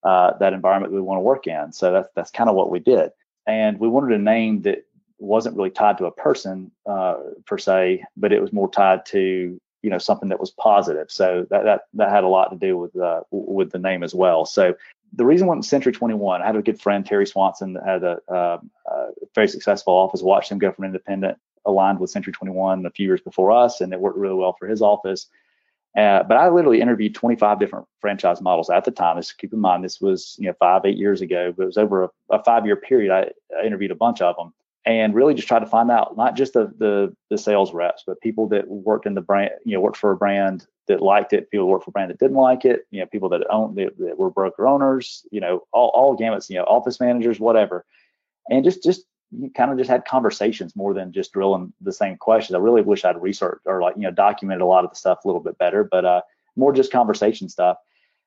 uh, 0.02 0.37
that 0.38 0.52
environment 0.52 0.92
we 0.92 1.00
want 1.00 1.18
to 1.18 1.22
work 1.22 1.46
in. 1.46 1.72
So 1.72 1.92
that's 1.92 2.09
that's 2.14 2.30
kind 2.30 2.48
of 2.48 2.56
what 2.56 2.70
we 2.70 2.78
did. 2.78 3.11
And 3.46 3.78
we 3.78 3.88
wanted 3.88 4.18
a 4.18 4.22
name 4.22 4.62
that 4.62 4.85
wasn't 5.18 5.57
really 5.57 5.70
tied 5.70 5.98
to 5.98 6.07
a 6.07 6.12
person 6.12 6.70
uh, 6.88 7.16
per 7.46 7.59
se, 7.59 8.05
but 8.16 8.33
it 8.33 8.40
was 8.40 8.52
more 8.52 8.70
tied 8.70 9.07
to 9.07 9.61
you 9.83 9.90
know 9.90 9.98
something 9.98 10.29
that 10.29 10.40
was 10.40 10.50
positive. 10.50 11.11
So 11.11 11.46
that 11.50 11.64
that 11.64 11.83
that 11.94 12.11
had 12.11 12.24
a 12.24 12.29
lot 12.29 12.50
to 12.50 12.57
do 12.57 12.76
with 12.76 12.96
uh, 12.96 13.22
with 13.31 13.70
the 13.70 13.79
name 13.79 14.02
as 14.02 14.14
well. 14.14 14.44
So 14.44 14.74
the 15.12 15.24
reason 15.24 15.46
went 15.46 15.64
Century 15.64 15.92
21. 15.92 16.42
I 16.42 16.46
had 16.46 16.57
a 16.57 16.62
good 16.62 16.81
friend 16.81 17.05
Terry 17.05 17.26
Swanson 17.26 17.74
that 17.74 17.87
had 17.87 18.02
a, 18.02 18.18
uh, 18.29 18.59
a 18.87 19.07
very 19.35 19.48
successful 19.48 19.94
office. 19.94 20.22
Watched 20.22 20.50
him 20.50 20.59
go 20.59 20.72
from 20.72 20.85
independent, 20.85 21.38
aligned 21.64 22.00
with 22.00 22.11
Century 22.11 22.33
21 22.33 22.85
a 22.85 22.90
few 22.90 23.07
years 23.07 23.20
before 23.20 23.52
us, 23.52 23.81
and 23.81 23.92
it 23.92 24.00
worked 24.00 24.18
really 24.18 24.35
well 24.35 24.57
for 24.59 24.66
his 24.66 24.83
office. 24.83 25.29
Uh, 25.96 26.22
but 26.24 26.37
I 26.37 26.50
literally 26.50 26.83
interviewed 26.83 27.14
25 27.14 27.59
different 27.59 27.87
franchise 28.00 28.42
models 28.42 28.68
at 28.68 28.85
the 28.85 28.90
time. 28.90 29.16
Just 29.16 29.38
keep 29.38 29.55
in 29.55 29.61
mind, 29.61 29.83
this 29.83 30.00
was 30.00 30.37
you 30.38 30.46
know 30.46 30.55
five, 30.59 30.83
eight 30.85 30.98
years 30.98 31.22
ago, 31.22 31.55
but 31.57 31.62
it 31.62 31.66
was 31.66 31.79
over 31.79 32.05
a, 32.05 32.11
a 32.31 32.44
five-year 32.44 32.76
period. 32.76 33.11
I, 33.11 33.31
I, 33.59 33.64
interviewed 33.64 33.90
a 33.90 33.96
bunch 33.96 34.20
of 34.20 34.37
them, 34.37 34.52
and 34.87 35.14
really 35.14 35.35
just 35.35 35.49
try 35.49 35.59
to 35.59 35.66
find 35.66 35.90
out 35.90 36.16
not 36.16 36.37
just 36.37 36.53
the, 36.53 36.72
the 36.79 37.14
the 37.29 37.37
sales 37.37 37.75
reps, 37.75 38.05
but 38.07 38.20
people 38.20 38.49
that 38.49 38.68
worked 38.68 39.05
in 39.05 39.14
the 39.14 39.20
brand, 39.20 39.51
you 39.64 39.75
know, 39.75 39.81
worked 39.81 39.96
for 39.96 40.12
a 40.12 40.16
brand 40.16 40.66
that 40.87 41.03
liked 41.03 41.33
it, 41.33 41.51
people 41.51 41.66
that 41.66 41.70
worked 41.70 41.85
for 41.85 41.90
a 41.90 41.92
brand 41.92 42.11
that 42.11 42.20
didn't 42.20 42.37
like 42.37 42.64
it, 42.64 42.87
you 42.92 43.01
know, 43.01 43.07
people 43.07 43.29
that 43.29 43.44
own 43.51 43.75
that, 43.75 43.99
that 43.99 44.16
were 44.16 44.31
broker 44.31 44.66
owners, 44.66 45.27
you 45.33 45.40
know, 45.40 45.64
all 45.72 45.88
all 45.88 46.16
gamuts, 46.16 46.49
you 46.49 46.57
know, 46.57 46.64
office 46.64 47.01
managers, 47.01 47.40
whatever, 47.40 47.85
and 48.49 48.64
just 48.64 48.83
just 48.83 49.05
you 49.33 49.51
kind 49.51 49.72
of 49.72 49.79
just 49.79 49.90
had 49.90 50.05
conversations 50.05 50.77
more 50.77 50.94
than 50.94 51.12
just 51.12 51.33
drilling 51.33 51.72
the 51.81 51.92
same 51.92 52.16
questions. 52.16 52.55
I 52.55 52.59
really 52.59 52.83
wish 52.83 53.05
I'd 53.05 53.20
researched 53.20 53.62
or 53.66 53.83
like 53.83 53.96
you 53.96 54.03
know 54.03 54.12
documented 54.12 54.62
a 54.62 54.66
lot 54.66 54.85
of 54.85 54.90
the 54.90 54.96
stuff 54.96 55.25
a 55.25 55.29
little 55.29 55.42
bit 55.42 55.59
better, 55.59 55.83
but 55.83 56.05
uh, 56.05 56.20
more 56.55 56.72
just 56.72 56.92
conversation 56.92 57.49
stuff 57.49 57.77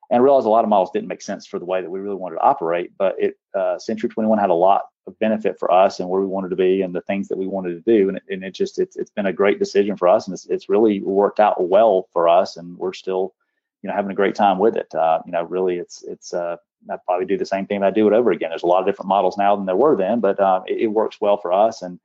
and 0.10 0.24
realized 0.24 0.46
a 0.46 0.50
lot 0.50 0.64
of 0.64 0.70
models 0.70 0.92
didn't 0.92 1.08
make 1.08 1.22
sense 1.22 1.46
for 1.46 1.60
the 1.60 1.66
way 1.66 1.82
that 1.82 1.90
we 1.90 2.00
really 2.00 2.16
wanted 2.16 2.36
to 2.36 2.42
operate. 2.42 2.92
But 2.98 3.16
it 3.20 3.36
uh, 3.54 3.78
Century 3.78 4.10
21 4.10 4.40
had 4.40 4.50
a 4.50 4.56
lot 4.56 4.84
of 5.08 5.18
benefit 5.20 5.60
for 5.60 5.72
us 5.72 6.00
and 6.00 6.10
where 6.10 6.22
we 6.22 6.28
wanted 6.28 6.50
to 6.50 6.56
be 6.56 6.82
and 6.82 6.94
the 6.94 7.02
things 7.02 7.28
that 7.28 7.38
we 7.38 7.48
wanted 7.48 7.74
to 7.74 7.82
do. 7.82 8.10
And 8.10 8.18
it, 8.18 8.24
and 8.30 8.44
it 8.44 8.52
just 8.54 8.80
it's 8.80 8.96
it's 8.96 9.12
been 9.12 9.28
a 9.28 9.34
great 9.34 9.60
decision 9.60 9.98
for 9.98 10.08
us, 10.08 10.28
and 10.28 10.34
it's 10.34 10.46
it's 10.48 10.70
really 10.70 11.02
worked 11.02 11.40
out 11.40 11.68
well 11.68 12.08
for 12.12 12.28
us, 12.28 12.58
and 12.58 12.78
we're 12.78 12.94
still 12.94 13.34
you 13.82 13.90
know 13.90 13.96
having 13.96 14.12
a 14.12 14.16
great 14.16 14.36
time 14.36 14.60
with 14.60 14.76
it. 14.76 14.94
Uh, 14.94 15.20
you 15.26 15.32
know, 15.32 15.44
really, 15.44 15.78
it's 15.78 16.04
it's 16.04 16.34
uh, 16.34 16.58
I'd 16.90 17.04
probably 17.06 17.26
do 17.26 17.38
the 17.38 17.46
same 17.46 17.66
thing. 17.66 17.84
I 17.84 17.92
do 17.92 18.08
it 18.08 18.14
over 18.14 18.32
again. 18.32 18.50
There's 18.50 18.64
a 18.64 18.68
lot 18.68 18.80
of 18.80 18.86
different 18.86 19.10
models 19.10 19.38
now 19.38 19.56
than 19.56 19.66
there 19.66 19.76
were 19.76 19.96
then, 19.96 20.20
but 20.20 20.40
uh, 20.40 20.62
it, 20.68 20.82
it 20.82 20.88
works 20.88 21.22
well 21.22 21.38
for 21.38 21.54
us 21.54 21.82
and 21.82 22.00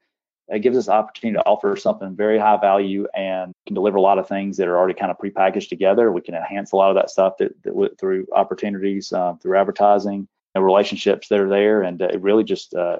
it 0.49 0.61
gives 0.61 0.77
us 0.77 0.87
the 0.87 0.93
opportunity 0.93 1.37
to 1.39 1.45
offer 1.45 1.75
something 1.77 2.15
very 2.15 2.39
high 2.39 2.59
value 2.59 3.07
and 3.15 3.55
can 3.67 3.75
deliver 3.75 3.97
a 3.97 4.03
lot 4.03 4.19
of 4.19 4.29
things 4.29 4.59
that 4.59 4.69
are 4.69 4.77
already 4.77 4.95
kind 4.95 5.11
of 5.11 5.19
prepackaged 5.19 5.69
together. 5.69 6.13
We 6.13 6.21
can 6.21 6.35
enhance 6.35 6.73
a 6.73 6.77
lot 6.77 6.91
of 6.91 6.97
that 6.97 7.11
stuff 7.11 7.39
that, 7.39 7.55
that 7.63 7.99
through 7.99 8.27
opportunities, 8.33 9.13
uh, 9.13 9.35
through 9.41 9.59
advertising, 9.59 10.29
and 10.55 10.65
relationships 10.65 11.29
that 11.29 11.41
are 11.41 11.49
there, 11.49 11.83
and 11.83 12.01
uh, 12.01 12.07
it 12.07 12.21
really 12.21 12.45
just 12.45 12.75
uh, 12.75 12.99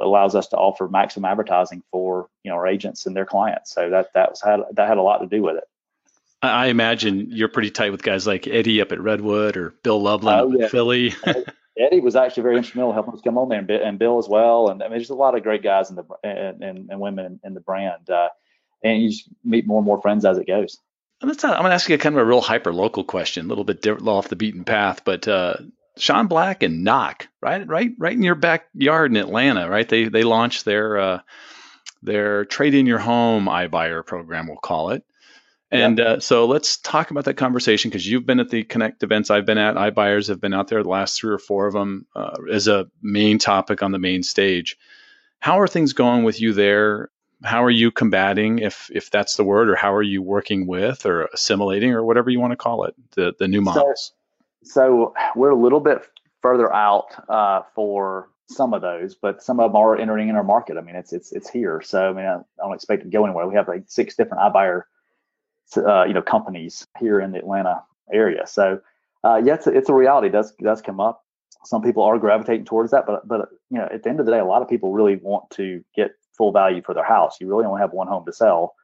allows 0.00 0.34
us 0.34 0.48
to 0.48 0.56
offer 0.56 0.88
maximum 0.88 1.30
advertising 1.30 1.82
for 1.90 2.28
you 2.42 2.50
know 2.50 2.56
our 2.56 2.66
agents 2.66 3.06
and 3.06 3.14
their 3.14 3.26
clients. 3.26 3.72
So 3.72 3.90
that 3.90 4.12
that 4.14 4.30
was 4.30 4.42
had 4.42 4.60
that 4.72 4.88
had 4.88 4.98
a 4.98 5.02
lot 5.02 5.18
to 5.18 5.26
do 5.26 5.42
with 5.42 5.56
it. 5.56 5.64
I 6.42 6.66
imagine 6.66 7.26
you're 7.30 7.48
pretty 7.48 7.70
tight 7.70 7.90
with 7.90 8.02
guys 8.02 8.26
like 8.26 8.46
Eddie 8.46 8.80
up 8.80 8.92
at 8.92 9.00
Redwood 9.00 9.58
or 9.58 9.74
Bill 9.82 10.00
Loveland 10.00 10.54
oh, 10.54 10.58
yeah. 10.58 10.68
Philly. 10.68 11.14
Eddie 11.78 12.00
was 12.00 12.16
actually 12.16 12.42
very 12.42 12.56
instrumental 12.56 12.92
helping 12.92 13.14
us 13.14 13.20
come 13.22 13.38
on 13.38 13.48
there, 13.48 13.60
and, 13.60 13.70
and 13.70 13.98
Bill 13.98 14.18
as 14.18 14.28
well. 14.28 14.68
And 14.68 14.82
I 14.82 14.86
mean, 14.86 14.98
there's 14.98 15.10
a 15.10 15.14
lot 15.14 15.36
of 15.36 15.42
great 15.42 15.62
guys 15.62 15.90
in 15.90 15.96
the 15.96 16.04
and, 16.24 16.62
and, 16.62 16.90
and 16.90 17.00
women 17.00 17.26
in, 17.26 17.40
in, 17.44 17.54
the 17.54 17.60
brand, 17.60 18.10
uh, 18.10 18.28
and 18.82 19.02
you 19.02 19.10
just 19.10 19.28
meet 19.44 19.66
more 19.66 19.78
and 19.78 19.86
more 19.86 20.00
friends 20.00 20.24
as 20.24 20.38
it 20.38 20.46
goes. 20.46 20.78
And 21.20 21.30
that's 21.30 21.42
not, 21.42 21.54
I'm 21.54 21.62
going 21.62 21.70
to 21.70 21.74
ask 21.74 21.88
you 21.88 21.94
a 21.94 21.98
kind 21.98 22.14
of 22.14 22.22
a 22.22 22.24
real 22.24 22.40
hyper 22.40 22.72
local 22.72 23.04
question, 23.04 23.46
a 23.46 23.48
little 23.48 23.64
bit 23.64 23.86
off 23.86 24.28
the 24.28 24.36
beaten 24.36 24.64
path, 24.64 25.02
but 25.04 25.28
uh, 25.28 25.56
Sean 25.98 26.28
Black 26.28 26.62
and 26.62 26.82
Knock, 26.82 27.28
right, 27.42 27.66
right, 27.66 27.92
right 27.98 28.12
in 28.12 28.22
your 28.22 28.34
backyard 28.34 29.10
in 29.10 29.16
Atlanta, 29.16 29.68
right? 29.68 29.88
They 29.88 30.08
they 30.08 30.22
launched 30.22 30.64
their 30.64 30.98
uh, 30.98 31.20
their 32.02 32.46
trade 32.46 32.74
in 32.74 32.86
your 32.86 32.98
home 32.98 33.46
iBuyer 33.46 34.04
program, 34.04 34.46
we'll 34.46 34.56
call 34.56 34.90
it. 34.90 35.04
And 35.72 35.98
yep. 35.98 36.06
uh, 36.06 36.20
so 36.20 36.46
let's 36.46 36.78
talk 36.78 37.10
about 37.10 37.24
that 37.26 37.34
conversation 37.34 37.90
because 37.90 38.06
you've 38.06 38.26
been 38.26 38.40
at 38.40 38.50
the 38.50 38.64
Connect 38.64 39.02
events 39.02 39.30
I've 39.30 39.46
been 39.46 39.58
at. 39.58 39.76
iBuyers 39.76 40.26
have 40.28 40.40
been 40.40 40.52
out 40.52 40.68
there 40.68 40.82
the 40.82 40.88
last 40.88 41.18
three 41.18 41.32
or 41.32 41.38
four 41.38 41.66
of 41.66 41.74
them 41.74 42.06
uh, 42.16 42.36
as 42.52 42.66
a 42.66 42.88
main 43.02 43.38
topic 43.38 43.82
on 43.82 43.92
the 43.92 43.98
main 43.98 44.22
stage. 44.24 44.76
How 45.38 45.60
are 45.60 45.68
things 45.68 45.92
going 45.92 46.24
with 46.24 46.40
you 46.40 46.52
there? 46.52 47.10
How 47.44 47.64
are 47.64 47.70
you 47.70 47.90
combating, 47.90 48.58
if 48.58 48.90
if 48.92 49.10
that's 49.10 49.36
the 49.36 49.44
word, 49.44 49.70
or 49.70 49.74
how 49.74 49.94
are 49.94 50.02
you 50.02 50.20
working 50.20 50.66
with 50.66 51.06
or 51.06 51.26
assimilating 51.32 51.92
or 51.92 52.04
whatever 52.04 52.28
you 52.28 52.40
want 52.40 52.50
to 52.50 52.56
call 52.56 52.84
it, 52.84 52.94
the 53.12 53.32
the 53.38 53.48
new 53.48 53.62
models? 53.62 54.12
So, 54.62 55.14
so 55.14 55.14
we're 55.34 55.50
a 55.50 55.54
little 55.54 55.80
bit 55.80 56.02
further 56.42 56.70
out 56.70 57.06
uh, 57.30 57.62
for 57.74 58.28
some 58.48 58.74
of 58.74 58.82
those, 58.82 59.14
but 59.14 59.42
some 59.42 59.60
of 59.60 59.70
them 59.70 59.76
are 59.76 59.96
entering 59.96 60.28
in 60.28 60.36
our 60.36 60.44
market. 60.44 60.76
I 60.76 60.82
mean, 60.82 60.96
it's 60.96 61.14
it's 61.14 61.32
it's 61.32 61.48
here. 61.48 61.80
So 61.82 62.10
I 62.10 62.12
mean, 62.12 62.26
I, 62.26 62.34
I 62.34 62.66
don't 62.66 62.74
expect 62.74 63.02
it 63.02 63.04
to 63.04 63.10
go 63.10 63.24
anywhere. 63.24 63.46
We 63.46 63.54
have 63.54 63.68
like 63.68 63.84
six 63.86 64.16
different 64.16 64.42
iBuyer 64.42 64.82
uh, 65.76 66.04
you 66.04 66.14
know 66.14 66.22
companies 66.22 66.86
here 66.98 67.20
in 67.20 67.32
the 67.32 67.38
Atlanta 67.38 67.82
area. 68.12 68.46
So 68.46 68.80
uh, 69.24 69.40
yeah, 69.44 69.54
it's 69.54 69.66
a, 69.66 69.70
it's 69.70 69.88
a 69.88 69.94
reality. 69.94 70.28
It 70.28 70.32
does 70.32 70.52
does 70.62 70.82
come 70.82 71.00
up. 71.00 71.24
Some 71.64 71.82
people 71.82 72.02
are 72.02 72.18
gravitating 72.18 72.64
towards 72.64 72.90
that, 72.92 73.06
but 73.06 73.26
but 73.26 73.48
you 73.70 73.78
know 73.78 73.88
at 73.92 74.02
the 74.02 74.10
end 74.10 74.20
of 74.20 74.26
the 74.26 74.32
day, 74.32 74.38
a 74.38 74.44
lot 74.44 74.62
of 74.62 74.68
people 74.68 74.92
really 74.92 75.16
want 75.16 75.50
to 75.50 75.84
get 75.94 76.12
full 76.36 76.52
value 76.52 76.82
for 76.82 76.94
their 76.94 77.04
house. 77.04 77.36
You 77.40 77.48
really 77.48 77.66
only 77.66 77.80
have 77.80 77.92
one 77.92 78.08
home 78.08 78.24
to 78.26 78.32
sell, 78.32 78.74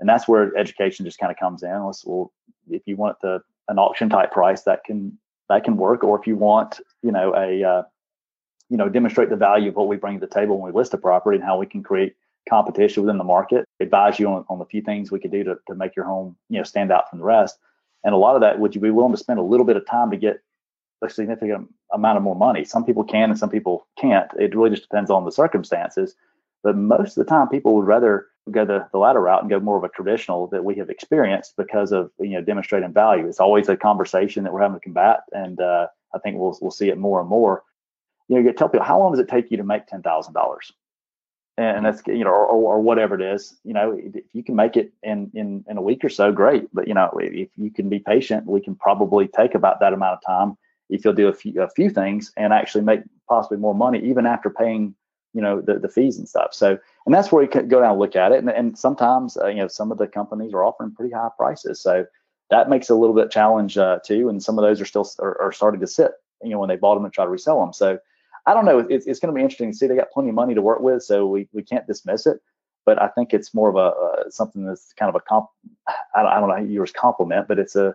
and 0.00 0.08
that's 0.08 0.28
where 0.28 0.56
education 0.56 1.04
just 1.04 1.18
kind 1.18 1.32
of 1.32 1.38
comes 1.38 1.62
in. 1.62 1.84
Let's, 1.84 2.04
well, 2.04 2.32
if 2.68 2.82
you 2.86 2.96
want 2.96 3.20
the 3.22 3.40
an 3.68 3.78
auction 3.78 4.08
type 4.08 4.32
price 4.32 4.62
that 4.62 4.84
can 4.84 5.18
that 5.48 5.64
can 5.64 5.76
work. 5.76 6.04
Or 6.04 6.18
if 6.18 6.26
you 6.26 6.36
want, 6.36 6.80
you 7.02 7.12
know, 7.12 7.34
a 7.34 7.64
uh, 7.64 7.82
you 8.68 8.76
know, 8.76 8.88
demonstrate 8.88 9.30
the 9.30 9.36
value 9.36 9.68
of 9.68 9.76
what 9.76 9.88
we 9.88 9.96
bring 9.96 10.18
to 10.18 10.26
the 10.26 10.32
table 10.32 10.58
when 10.58 10.72
we 10.72 10.78
list 10.78 10.94
a 10.94 10.98
property 10.98 11.36
and 11.36 11.44
how 11.44 11.58
we 11.58 11.66
can 11.66 11.82
create 11.82 12.14
competition 12.48 13.02
within 13.02 13.18
the 13.18 13.24
market, 13.24 13.64
advise 13.80 14.18
you 14.18 14.28
on, 14.28 14.44
on 14.48 14.58
the 14.58 14.64
few 14.64 14.82
things 14.82 15.10
we 15.10 15.20
could 15.20 15.32
do 15.32 15.44
to, 15.44 15.56
to 15.68 15.74
make 15.74 15.96
your 15.96 16.04
home, 16.04 16.36
you 16.48 16.58
know, 16.58 16.64
stand 16.64 16.92
out 16.92 17.08
from 17.10 17.18
the 17.18 17.24
rest. 17.24 17.58
And 18.04 18.14
a 18.14 18.18
lot 18.18 18.36
of 18.36 18.40
that, 18.42 18.58
would 18.58 18.74
you 18.74 18.80
be 18.80 18.90
willing 18.90 19.12
to 19.12 19.18
spend 19.18 19.38
a 19.38 19.42
little 19.42 19.66
bit 19.66 19.76
of 19.76 19.86
time 19.86 20.10
to 20.10 20.16
get 20.16 20.40
a 21.02 21.10
significant 21.10 21.68
amount 21.92 22.16
of 22.16 22.22
more 22.22 22.36
money? 22.36 22.64
Some 22.64 22.84
people 22.84 23.04
can 23.04 23.30
and 23.30 23.38
some 23.38 23.50
people 23.50 23.86
can't. 23.98 24.30
It 24.38 24.54
really 24.54 24.70
just 24.70 24.82
depends 24.82 25.10
on 25.10 25.24
the 25.24 25.32
circumstances. 25.32 26.14
But 26.62 26.76
most 26.76 27.16
of 27.16 27.24
the 27.24 27.28
time, 27.28 27.48
people 27.48 27.74
would 27.76 27.86
rather 27.86 28.26
go 28.50 28.64
the, 28.64 28.86
the 28.92 28.98
latter 28.98 29.20
route 29.20 29.40
and 29.40 29.50
go 29.50 29.60
more 29.60 29.76
of 29.76 29.84
a 29.84 29.88
traditional 29.88 30.46
that 30.48 30.64
we 30.64 30.74
have 30.76 30.90
experienced 30.90 31.54
because 31.56 31.92
of 31.92 32.10
you 32.18 32.30
know 32.30 32.40
demonstrating 32.40 32.92
value. 32.92 33.26
It's 33.26 33.40
always 33.40 33.68
a 33.68 33.76
conversation 33.76 34.44
that 34.44 34.52
we're 34.52 34.62
having 34.62 34.78
to 34.78 34.84
combat, 34.84 35.20
and 35.32 35.60
uh, 35.60 35.88
I 36.14 36.18
think 36.18 36.38
we'll 36.38 36.56
we'll 36.60 36.70
see 36.70 36.88
it 36.88 36.98
more 36.98 37.20
and 37.20 37.28
more. 37.28 37.62
You 38.28 38.36
know, 38.36 38.42
you 38.42 38.52
tell 38.52 38.68
people 38.68 38.86
how 38.86 38.98
long 38.98 39.12
does 39.12 39.20
it 39.20 39.28
take 39.28 39.50
you 39.50 39.56
to 39.56 39.64
make 39.64 39.86
ten 39.86 40.02
thousand 40.02 40.34
dollars, 40.34 40.72
and 41.58 41.86
that's 41.86 42.02
you 42.06 42.24
know, 42.24 42.30
or, 42.30 42.46
or 42.46 42.80
whatever 42.80 43.14
it 43.14 43.22
is. 43.22 43.56
You 43.64 43.74
know, 43.74 43.98
if 43.98 44.24
you 44.32 44.42
can 44.42 44.56
make 44.56 44.76
it 44.76 44.92
in 45.02 45.30
in 45.34 45.64
in 45.68 45.76
a 45.76 45.82
week 45.82 46.04
or 46.04 46.08
so, 46.08 46.32
great. 46.32 46.68
But 46.72 46.88
you 46.88 46.94
know, 46.94 47.10
if 47.20 47.48
you 47.56 47.70
can 47.70 47.88
be 47.88 47.98
patient, 47.98 48.46
we 48.46 48.60
can 48.60 48.74
probably 48.74 49.28
take 49.28 49.54
about 49.54 49.80
that 49.80 49.92
amount 49.92 50.18
of 50.18 50.26
time 50.26 50.56
if 50.88 51.04
you'll 51.04 51.14
do 51.14 51.28
a 51.28 51.32
few 51.32 51.60
a 51.60 51.68
few 51.68 51.90
things 51.90 52.32
and 52.36 52.52
actually 52.52 52.84
make 52.84 53.00
possibly 53.28 53.58
more 53.58 53.74
money 53.74 54.00
even 54.00 54.26
after 54.26 54.50
paying 54.50 54.94
you 55.32 55.40
know 55.40 55.60
the, 55.60 55.78
the 55.78 55.88
fees 55.88 56.16
and 56.16 56.28
stuff 56.28 56.54
so 56.54 56.78
and 57.04 57.14
that's 57.14 57.30
where 57.30 57.42
you 57.42 57.48
can 57.48 57.68
go 57.68 57.80
down 57.80 57.90
and 57.90 57.98
look 57.98 58.16
at 58.16 58.32
it 58.32 58.38
and, 58.38 58.48
and 58.48 58.78
sometimes 58.78 59.36
uh, 59.36 59.46
you 59.46 59.56
know 59.56 59.68
some 59.68 59.92
of 59.92 59.98
the 59.98 60.06
companies 60.06 60.54
are 60.54 60.64
offering 60.64 60.92
pretty 60.92 61.12
high 61.12 61.28
prices 61.36 61.80
so 61.80 62.04
that 62.50 62.70
makes 62.70 62.88
a 62.88 62.94
little 62.94 63.14
bit 63.14 63.30
challenge 63.30 63.76
uh, 63.76 63.98
too 64.04 64.28
and 64.28 64.42
some 64.42 64.58
of 64.58 64.62
those 64.62 64.80
are 64.80 64.86
still 64.86 65.08
are, 65.18 65.40
are, 65.40 65.52
starting 65.52 65.80
to 65.80 65.86
sit 65.86 66.12
you 66.42 66.50
know 66.50 66.58
when 66.58 66.68
they 66.68 66.76
bought 66.76 66.94
them 66.94 67.04
and 67.04 67.12
try 67.12 67.24
to 67.24 67.30
resell 67.30 67.60
them 67.60 67.72
so 67.72 67.98
i 68.46 68.54
don't 68.54 68.64
know 68.64 68.78
it's, 68.78 69.06
it's 69.06 69.20
going 69.20 69.32
to 69.32 69.36
be 69.36 69.42
interesting 69.42 69.70
to 69.70 69.76
see 69.76 69.86
they 69.86 69.96
got 69.96 70.10
plenty 70.10 70.28
of 70.28 70.34
money 70.34 70.54
to 70.54 70.62
work 70.62 70.80
with 70.80 71.02
so 71.02 71.26
we, 71.26 71.48
we 71.52 71.62
can't 71.62 71.86
dismiss 71.86 72.26
it 72.26 72.38
but 72.84 73.00
i 73.00 73.08
think 73.08 73.32
it's 73.32 73.54
more 73.54 73.68
of 73.68 73.76
a 73.76 73.78
uh, 73.78 74.30
something 74.30 74.64
that's 74.64 74.92
kind 74.94 75.08
of 75.08 75.14
a 75.14 75.20
comp 75.20 75.46
I 76.14 76.22
don't, 76.22 76.32
I 76.32 76.40
don't 76.40 76.48
know 76.48 76.56
how 76.56 76.62
you 76.62 76.82
use 76.82 76.92
compliment 76.92 77.48
but 77.48 77.58
it's 77.58 77.76
a 77.76 77.94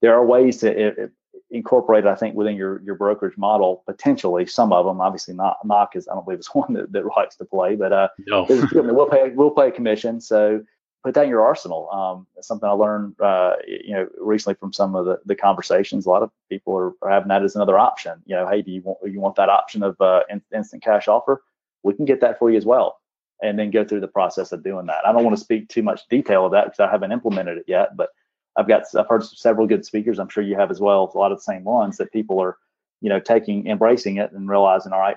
there 0.00 0.14
are 0.14 0.26
ways 0.26 0.58
to 0.58 1.10
incorporate. 1.52 2.06
I 2.06 2.14
think, 2.14 2.34
within 2.34 2.56
your 2.56 2.82
your 2.82 2.96
brokerage 2.96 3.36
model 3.36 3.82
potentially. 3.86 4.46
Some 4.46 4.72
of 4.72 4.84
them, 4.84 5.00
obviously, 5.00 5.34
not 5.34 5.58
knock 5.64 5.94
is 5.94 6.08
I 6.08 6.14
don't 6.14 6.24
believe 6.24 6.40
it's 6.40 6.54
one 6.54 6.72
that, 6.74 6.92
that 6.92 7.04
likes 7.16 7.36
to 7.36 7.44
play, 7.44 7.76
but 7.76 7.92
uh, 7.92 8.08
no. 8.26 8.46
we'll 8.48 9.08
pay 9.08 9.30
we'll 9.30 9.50
pay 9.50 9.68
a 9.68 9.72
commission. 9.72 10.20
So 10.20 10.62
put 11.02 11.14
that 11.14 11.24
in 11.24 11.30
your 11.30 11.42
arsenal. 11.42 11.90
Um, 11.90 12.26
something 12.40 12.68
I 12.68 12.72
learned, 12.72 13.20
uh, 13.20 13.56
you 13.66 13.94
know, 13.94 14.08
recently 14.18 14.54
from 14.54 14.72
some 14.72 14.94
of 14.94 15.04
the, 15.04 15.20
the 15.24 15.34
conversations. 15.34 16.06
A 16.06 16.08
lot 16.08 16.22
of 16.22 16.30
people 16.48 16.76
are, 16.76 16.92
are, 17.02 17.10
having 17.10 17.28
that 17.28 17.42
as 17.42 17.56
another 17.56 17.78
option. 17.78 18.22
You 18.26 18.36
know, 18.36 18.48
hey, 18.48 18.62
do 18.62 18.70
you 18.70 18.82
want 18.82 18.98
you 19.04 19.20
want 19.20 19.36
that 19.36 19.48
option 19.48 19.82
of 19.82 20.00
uh, 20.00 20.22
in, 20.30 20.42
instant 20.54 20.82
cash 20.82 21.08
offer? 21.08 21.42
We 21.82 21.94
can 21.94 22.04
get 22.04 22.20
that 22.20 22.38
for 22.38 22.50
you 22.50 22.56
as 22.56 22.64
well, 22.64 23.00
and 23.42 23.58
then 23.58 23.70
go 23.70 23.84
through 23.84 24.00
the 24.00 24.08
process 24.08 24.52
of 24.52 24.62
doing 24.62 24.86
that. 24.86 25.06
I 25.06 25.12
don't 25.12 25.24
want 25.24 25.36
to 25.36 25.42
speak 25.42 25.68
too 25.68 25.82
much 25.82 26.06
detail 26.08 26.46
of 26.46 26.52
that 26.52 26.64
because 26.66 26.80
I 26.80 26.90
haven't 26.90 27.12
implemented 27.12 27.58
it 27.58 27.64
yet, 27.66 27.96
but 27.96 28.10
I've 28.56 28.68
got 28.68 28.84
I've 28.96 29.08
heard 29.08 29.24
several 29.24 29.66
good 29.66 29.84
speakers. 29.84 30.18
I'm 30.18 30.28
sure 30.28 30.44
you 30.44 30.56
have 30.56 30.70
as 30.70 30.80
well. 30.80 31.10
A 31.12 31.18
lot 31.18 31.32
of 31.32 31.38
the 31.38 31.42
same 31.42 31.64
ones 31.64 31.96
that 31.96 32.12
people 32.12 32.40
are, 32.40 32.58
you 33.00 33.08
know, 33.08 33.18
taking 33.18 33.66
embracing 33.66 34.16
it 34.16 34.30
and 34.32 34.48
realizing, 34.48 34.92
all 34.92 35.00
right, 35.00 35.16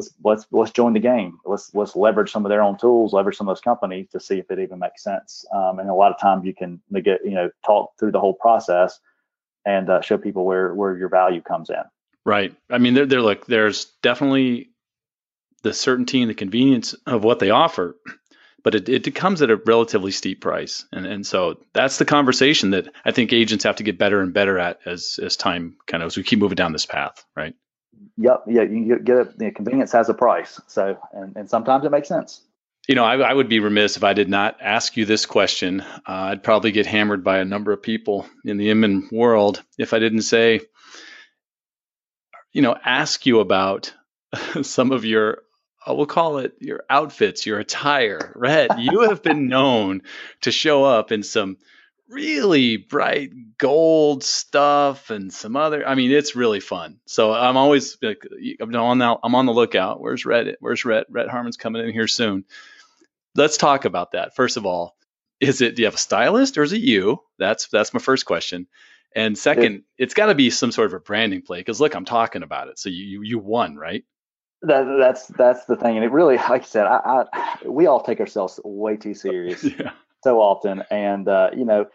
let's 0.00 0.14
let's 0.24 0.46
let's 0.50 0.70
join 0.72 0.92
the 0.92 1.00
game. 1.00 1.38
Let's 1.44 1.74
let's 1.74 1.94
leverage 1.94 2.32
some 2.32 2.44
of 2.44 2.50
their 2.50 2.62
own 2.62 2.78
tools, 2.78 3.12
leverage 3.12 3.36
some 3.36 3.48
of 3.48 3.54
those 3.54 3.60
companies 3.60 4.08
to 4.12 4.20
see 4.20 4.38
if 4.38 4.50
it 4.50 4.58
even 4.58 4.78
makes 4.78 5.02
sense. 5.02 5.44
Um, 5.54 5.78
and 5.78 5.88
a 5.88 5.94
lot 5.94 6.12
of 6.12 6.20
times 6.20 6.44
you 6.44 6.54
can 6.54 6.80
get 7.02 7.20
you 7.24 7.32
know 7.32 7.50
talk 7.64 7.92
through 7.98 8.12
the 8.12 8.20
whole 8.20 8.34
process 8.34 8.98
and 9.64 9.90
uh, 9.90 10.00
show 10.00 10.18
people 10.18 10.44
where 10.44 10.74
where 10.74 10.96
your 10.96 11.08
value 11.08 11.42
comes 11.42 11.70
in. 11.70 11.82
Right. 12.24 12.54
I 12.68 12.78
mean, 12.78 12.94
they're, 12.94 13.06
they're 13.06 13.22
like 13.22 13.46
there's 13.46 13.86
definitely 14.02 14.70
the 15.62 15.72
certainty 15.72 16.22
and 16.22 16.30
the 16.30 16.34
convenience 16.34 16.94
of 17.06 17.22
what 17.24 17.38
they 17.38 17.50
offer 17.50 17.96
but 18.62 18.74
it, 18.74 18.88
it 18.88 19.14
comes 19.14 19.42
at 19.42 19.50
a 19.50 19.56
relatively 19.56 20.10
steep 20.10 20.40
price. 20.40 20.84
And, 20.92 21.06
and 21.06 21.26
so 21.26 21.58
that's 21.72 21.98
the 21.98 22.04
conversation 22.04 22.70
that 22.70 22.88
I 23.04 23.12
think 23.12 23.32
agents 23.32 23.64
have 23.64 23.76
to 23.76 23.82
get 23.82 23.98
better 23.98 24.20
and 24.20 24.32
better 24.32 24.58
at 24.58 24.80
as, 24.86 25.18
as 25.22 25.36
time 25.36 25.76
kind 25.86 26.02
of, 26.02 26.08
as 26.08 26.16
we 26.16 26.22
keep 26.22 26.38
moving 26.38 26.56
down 26.56 26.72
this 26.72 26.86
path, 26.86 27.24
right? 27.34 27.54
Yep. 28.16 28.44
Yeah. 28.48 28.62
You 28.62 28.98
get 28.98 29.16
it. 29.18 29.38
The 29.38 29.50
convenience 29.50 29.92
has 29.92 30.08
a 30.08 30.14
price. 30.14 30.60
So, 30.66 30.98
and, 31.12 31.36
and 31.36 31.50
sometimes 31.50 31.84
it 31.84 31.90
makes 31.90 32.08
sense. 32.08 32.42
You 32.88 32.94
know, 32.94 33.04
I, 33.04 33.16
I 33.18 33.32
would 33.32 33.48
be 33.48 33.60
remiss 33.60 33.96
if 33.96 34.04
I 34.04 34.14
did 34.14 34.28
not 34.28 34.56
ask 34.60 34.96
you 34.96 35.04
this 35.04 35.26
question. 35.26 35.80
Uh, 35.80 36.02
I'd 36.06 36.42
probably 36.42 36.72
get 36.72 36.86
hammered 36.86 37.22
by 37.22 37.38
a 37.38 37.44
number 37.44 37.72
of 37.72 37.82
people 37.82 38.26
in 38.44 38.56
the 38.56 38.70
Inman 38.70 39.08
world 39.12 39.62
if 39.78 39.92
I 39.92 39.98
didn't 39.98 40.22
say, 40.22 40.60
you 42.52 42.62
know, 42.62 42.74
ask 42.84 43.26
you 43.26 43.40
about 43.40 43.94
some 44.62 44.92
of 44.92 45.04
your 45.04 45.42
uh, 45.86 45.94
we'll 45.94 46.06
call 46.06 46.38
it 46.38 46.54
your 46.60 46.84
outfits, 46.90 47.46
your 47.46 47.58
attire. 47.58 48.34
Rett, 48.36 48.82
you 48.82 49.08
have 49.08 49.22
been 49.22 49.48
known 49.48 50.02
to 50.42 50.52
show 50.52 50.84
up 50.84 51.10
in 51.10 51.22
some 51.22 51.56
really 52.10 52.76
bright 52.76 53.30
gold 53.58 54.24
stuff 54.24 55.10
and 55.10 55.32
some 55.32 55.56
other. 55.56 55.86
I 55.86 55.94
mean, 55.94 56.10
it's 56.10 56.36
really 56.36 56.60
fun. 56.60 56.98
So 57.06 57.32
I'm 57.32 57.56
always 57.56 57.96
like, 58.02 58.26
I'm 58.60 58.74
on 58.74 58.98
the, 58.98 59.16
I'm 59.22 59.34
on 59.34 59.46
the 59.46 59.52
lookout. 59.52 60.00
Where's 60.00 60.24
Rett? 60.24 60.54
Where's 60.60 60.82
Rett? 60.82 61.04
Rett 61.10 61.28
Harmon's 61.28 61.56
coming 61.56 61.84
in 61.84 61.92
here 61.92 62.08
soon. 62.08 62.44
Let's 63.36 63.56
talk 63.56 63.84
about 63.84 64.12
that. 64.12 64.34
First 64.34 64.56
of 64.56 64.66
all, 64.66 64.96
is 65.40 65.60
it 65.60 65.76
do 65.76 65.82
you 65.82 65.86
have 65.86 65.94
a 65.94 65.98
stylist 65.98 66.58
or 66.58 66.62
is 66.62 66.72
it 66.72 66.82
you? 66.82 67.22
That's 67.38 67.68
that's 67.68 67.94
my 67.94 68.00
first 68.00 68.26
question. 68.26 68.66
And 69.14 69.36
second, 69.36 69.76
it, 69.76 69.82
it's 69.98 70.14
got 70.14 70.26
to 70.26 70.34
be 70.34 70.50
some 70.50 70.70
sort 70.70 70.86
of 70.86 70.92
a 70.92 71.00
branding 71.00 71.42
play 71.42 71.60
because 71.60 71.80
look, 71.80 71.94
I'm 71.94 72.04
talking 72.04 72.42
about 72.42 72.68
it. 72.68 72.78
So 72.78 72.90
you 72.90 73.22
you 73.22 73.38
won, 73.38 73.76
right? 73.76 74.04
That, 74.62 74.84
that's 74.98 75.26
that's 75.28 75.64
the 75.64 75.76
thing, 75.76 75.96
and 75.96 76.04
it 76.04 76.12
really, 76.12 76.36
like 76.36 76.62
I 76.62 76.66
said, 76.66 76.86
I, 76.86 77.24
I 77.32 77.56
we 77.66 77.86
all 77.86 78.02
take 78.02 78.20
ourselves 78.20 78.60
way 78.62 78.96
too 78.96 79.14
serious 79.26 79.64
yeah. 79.64 79.92
so 80.22 80.40
often, 80.40 80.84
and 80.90 81.26
uh, 81.26 81.50
you 81.56 81.64
know, 81.64 81.86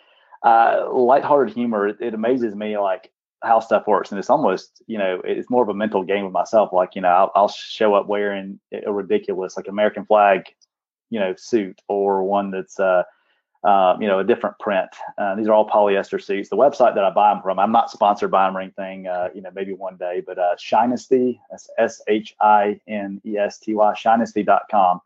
uh, 0.46 0.88
lighthearted 0.94 1.54
humor. 1.54 1.88
It, 1.88 1.98
it, 2.00 2.14
amazes 2.14 2.56
me, 2.56 2.78
like 2.78 3.12
how 3.44 3.60
stuff 3.60 3.88
works, 3.88 4.12
and 4.12 4.20
it's 4.20 4.30
almost, 4.30 4.82
you 4.88 4.98
know, 4.98 5.22
it's 5.26 5.50
more 5.50 5.64
of 5.64 5.70
a 5.70 5.74
mental 5.74 6.04
game 6.04 6.24
with 6.24 6.34
myself. 6.34 6.72
Like, 6.72 6.96
you 6.96 7.02
know, 7.02 7.10
I'll, 7.10 7.32
I'll 7.36 7.50
show 7.50 7.96
up 7.96 8.08
wearing 8.08 8.60
a 8.86 8.94
ridiculous, 8.94 9.58
like 9.58 9.68
American 9.68 10.06
flag, 10.06 10.44
you 11.10 11.20
know, 11.20 11.34
suit, 11.36 11.82
or 11.88 12.24
one 12.24 12.52
that's 12.52 12.80
uh, 12.80 13.04
uh, 13.66 13.98
you 14.00 14.08
know, 14.08 14.20
a 14.20 14.24
different 14.24 14.58
print. 14.60 14.90
Uh, 15.18 15.34
these 15.34 15.48
are 15.48 15.54
all 15.54 15.68
polyester 15.68 16.22
suits. 16.24 16.50
The 16.50 16.56
website 16.56 16.94
that 16.94 17.04
I 17.04 17.10
buy 17.10 17.34
them 17.34 17.42
from, 17.42 17.58
I'm 17.58 17.72
not 17.72 17.90
sponsored 17.90 18.30
by 18.30 18.46
them 18.46 18.56
or 18.56 18.62
anything, 18.62 19.08
uh, 19.08 19.30
you 19.34 19.42
know, 19.42 19.50
maybe 19.56 19.74
one 19.74 19.98
day, 19.98 20.22
but 20.26 20.38
uh, 20.38 20.56
Shinesty, 20.56 21.40
that's 21.50 21.68
S 21.80 22.00
H 22.08 22.36
I 22.40 22.80
N 22.88 23.20
E 23.26 23.38
S 23.38 23.58
T 23.58 23.74
Y, 23.74 23.94
shinesty.com. 23.94 25.02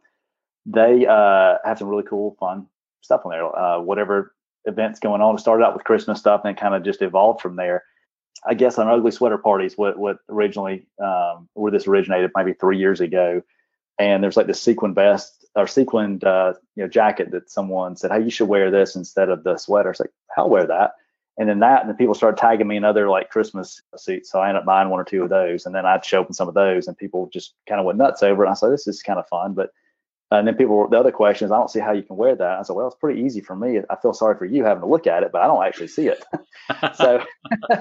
They 0.66 1.08
uh, 1.08 1.56
have 1.64 1.80
some 1.80 1.88
really 1.88 2.04
cool, 2.04 2.36
fun 2.38 2.68
stuff 3.00 3.22
on 3.24 3.32
there. 3.32 3.58
Uh, 3.58 3.80
whatever 3.80 4.34
events 4.66 5.00
going 5.00 5.22
on, 5.22 5.36
it 5.36 5.40
started 5.40 5.64
out 5.64 5.74
with 5.74 5.84
Christmas 5.84 6.20
stuff 6.20 6.42
and 6.46 6.58
kind 6.58 6.76
of 6.76 6.84
just 6.84 7.02
evolved 7.02 7.42
from 7.42 7.56
there. 7.56 7.84
I 8.46 8.54
guess 8.54 8.78
on 8.78 8.88
ugly 8.88 9.12
sweater 9.12 9.38
parties, 9.38 9.78
what 9.78 9.98
what 9.98 10.18
originally 10.30 10.88
um, 11.04 11.50
where 11.54 11.72
this 11.72 11.88
originated, 11.88 12.32
maybe 12.36 12.54
three 12.54 12.78
years 12.78 13.02
ago, 13.02 13.42
and 13.98 14.24
there's 14.24 14.38
like 14.38 14.48
this 14.48 14.62
sequin 14.62 14.94
vest 14.94 15.46
or 15.56 15.68
sequined 15.68 16.24
uh, 16.24 16.54
you 16.76 16.84
know 16.84 16.90
jacket 16.90 17.32
that 17.32 17.52
someone 17.52 17.96
said, 17.98 18.12
"Hey, 18.12 18.24
you 18.24 18.30
should 18.30 18.48
wear 18.48 18.72
this 18.72 18.96
instead 18.96 19.30
of 19.30 19.44
the 19.44 19.58
sweater." 19.58 19.92
It's 19.92 20.00
like, 20.00 20.12
"I'll 20.38 20.50
wear 20.50 20.66
that." 20.68 20.92
And 21.38 21.48
then 21.48 21.60
that, 21.60 21.82
and 21.82 21.90
then 21.90 21.98
people 21.98 22.14
started 22.14 22.38
tagging 22.38 22.68
me 22.68 22.78
in 22.78 22.84
other 22.84 23.10
like 23.10 23.30
Christmas 23.30 23.82
suits. 23.96 24.32
So 24.32 24.40
I 24.40 24.50
ended 24.50 24.62
up 24.62 24.66
buying 24.66 24.90
one 24.90 25.00
or 25.00 25.06
two 25.06 25.24
of 25.24 25.30
those, 25.30 25.66
and 25.66 25.76
then 25.76 25.86
I'd 25.86 26.06
show 26.06 26.22
up 26.22 26.28
in 26.28 26.34
some 26.34 26.48
of 26.48 26.54
those, 26.54 26.88
and 26.88 26.98
people 26.98 27.30
just 27.32 27.54
kind 27.68 27.80
of 27.80 27.86
went 27.86 27.98
nuts 27.98 28.24
over 28.24 28.44
it. 28.44 28.48
And 28.48 28.52
I 28.52 28.56
said, 28.56 28.72
"This 28.72 28.88
is 28.88 29.02
kind 29.02 29.20
of 29.20 29.28
fun," 29.28 29.54
but 29.54 29.72
and 30.32 30.48
then 30.48 30.56
people, 30.56 30.88
the 30.88 31.00
other 31.00 31.12
question 31.12 31.46
is, 31.46 31.52
I 31.52 31.58
don't 31.58 31.72
see 31.72 31.80
how 31.80 31.92
you 31.92 32.04
can 32.04 32.16
wear 32.16 32.36
that. 32.36 32.60
I 32.60 32.62
said, 32.62 32.76
well, 32.76 32.86
it's 32.86 32.96
pretty 32.96 33.22
easy 33.22 33.42
for 33.42 33.56
me. 33.56 33.80
I 33.90 33.96
feel 33.96 34.14
sorry 34.14 34.38
for 34.38 34.46
you 34.46 34.64
having 34.64 34.82
to 34.82 34.88
look 34.88 35.08
at 35.08 35.24
it, 35.24 35.32
but 35.32 35.42
I 35.42 35.48
don't 35.48 35.66
actually 35.66 35.88
see 35.88 36.08
it. 36.08 36.24
so, 36.96 37.24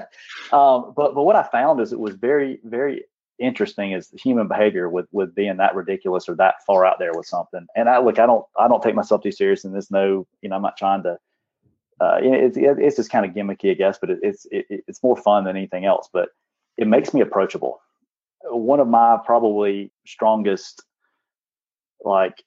um, 0.51 0.93
but 0.95 1.13
but 1.13 1.23
what 1.23 1.35
I 1.35 1.43
found 1.43 1.79
is 1.79 1.93
it 1.93 1.99
was 1.99 2.15
very 2.15 2.59
very 2.63 3.05
interesting 3.39 3.93
is 3.93 4.09
human 4.11 4.47
behavior 4.47 4.89
with 4.89 5.07
with 5.11 5.33
being 5.35 5.57
that 5.57 5.75
ridiculous 5.75 6.27
or 6.27 6.35
that 6.35 6.55
far 6.65 6.85
out 6.85 6.97
there 6.97 7.13
with 7.13 7.27
something. 7.27 7.67
And 7.75 7.87
I 7.87 7.99
look, 7.99 8.17
I 8.17 8.25
don't 8.25 8.45
I 8.57 8.67
don't 8.67 8.81
take 8.81 8.95
myself 8.95 9.21
too 9.21 9.31
serious 9.31 9.63
in 9.63 9.73
this. 9.73 9.91
No, 9.91 10.25
you 10.41 10.49
know, 10.49 10.55
I'm 10.55 10.61
not 10.61 10.77
trying 10.77 11.03
to. 11.03 11.17
Uh, 12.01 12.17
it's 12.21 12.57
it's 12.57 12.95
just 12.95 13.11
kind 13.11 13.25
of 13.25 13.33
gimmicky, 13.33 13.71
I 13.71 13.73
guess, 13.75 13.99
but 13.99 14.09
it, 14.09 14.19
it's 14.23 14.47
it, 14.51 14.65
it's 14.69 15.03
more 15.03 15.17
fun 15.17 15.43
than 15.43 15.55
anything 15.55 15.85
else. 15.85 16.09
But 16.11 16.29
it 16.77 16.87
makes 16.87 17.13
me 17.13 17.21
approachable. 17.21 17.79
One 18.45 18.79
of 18.79 18.87
my 18.87 19.19
probably 19.23 19.91
strongest 20.07 20.81
like 22.03 22.43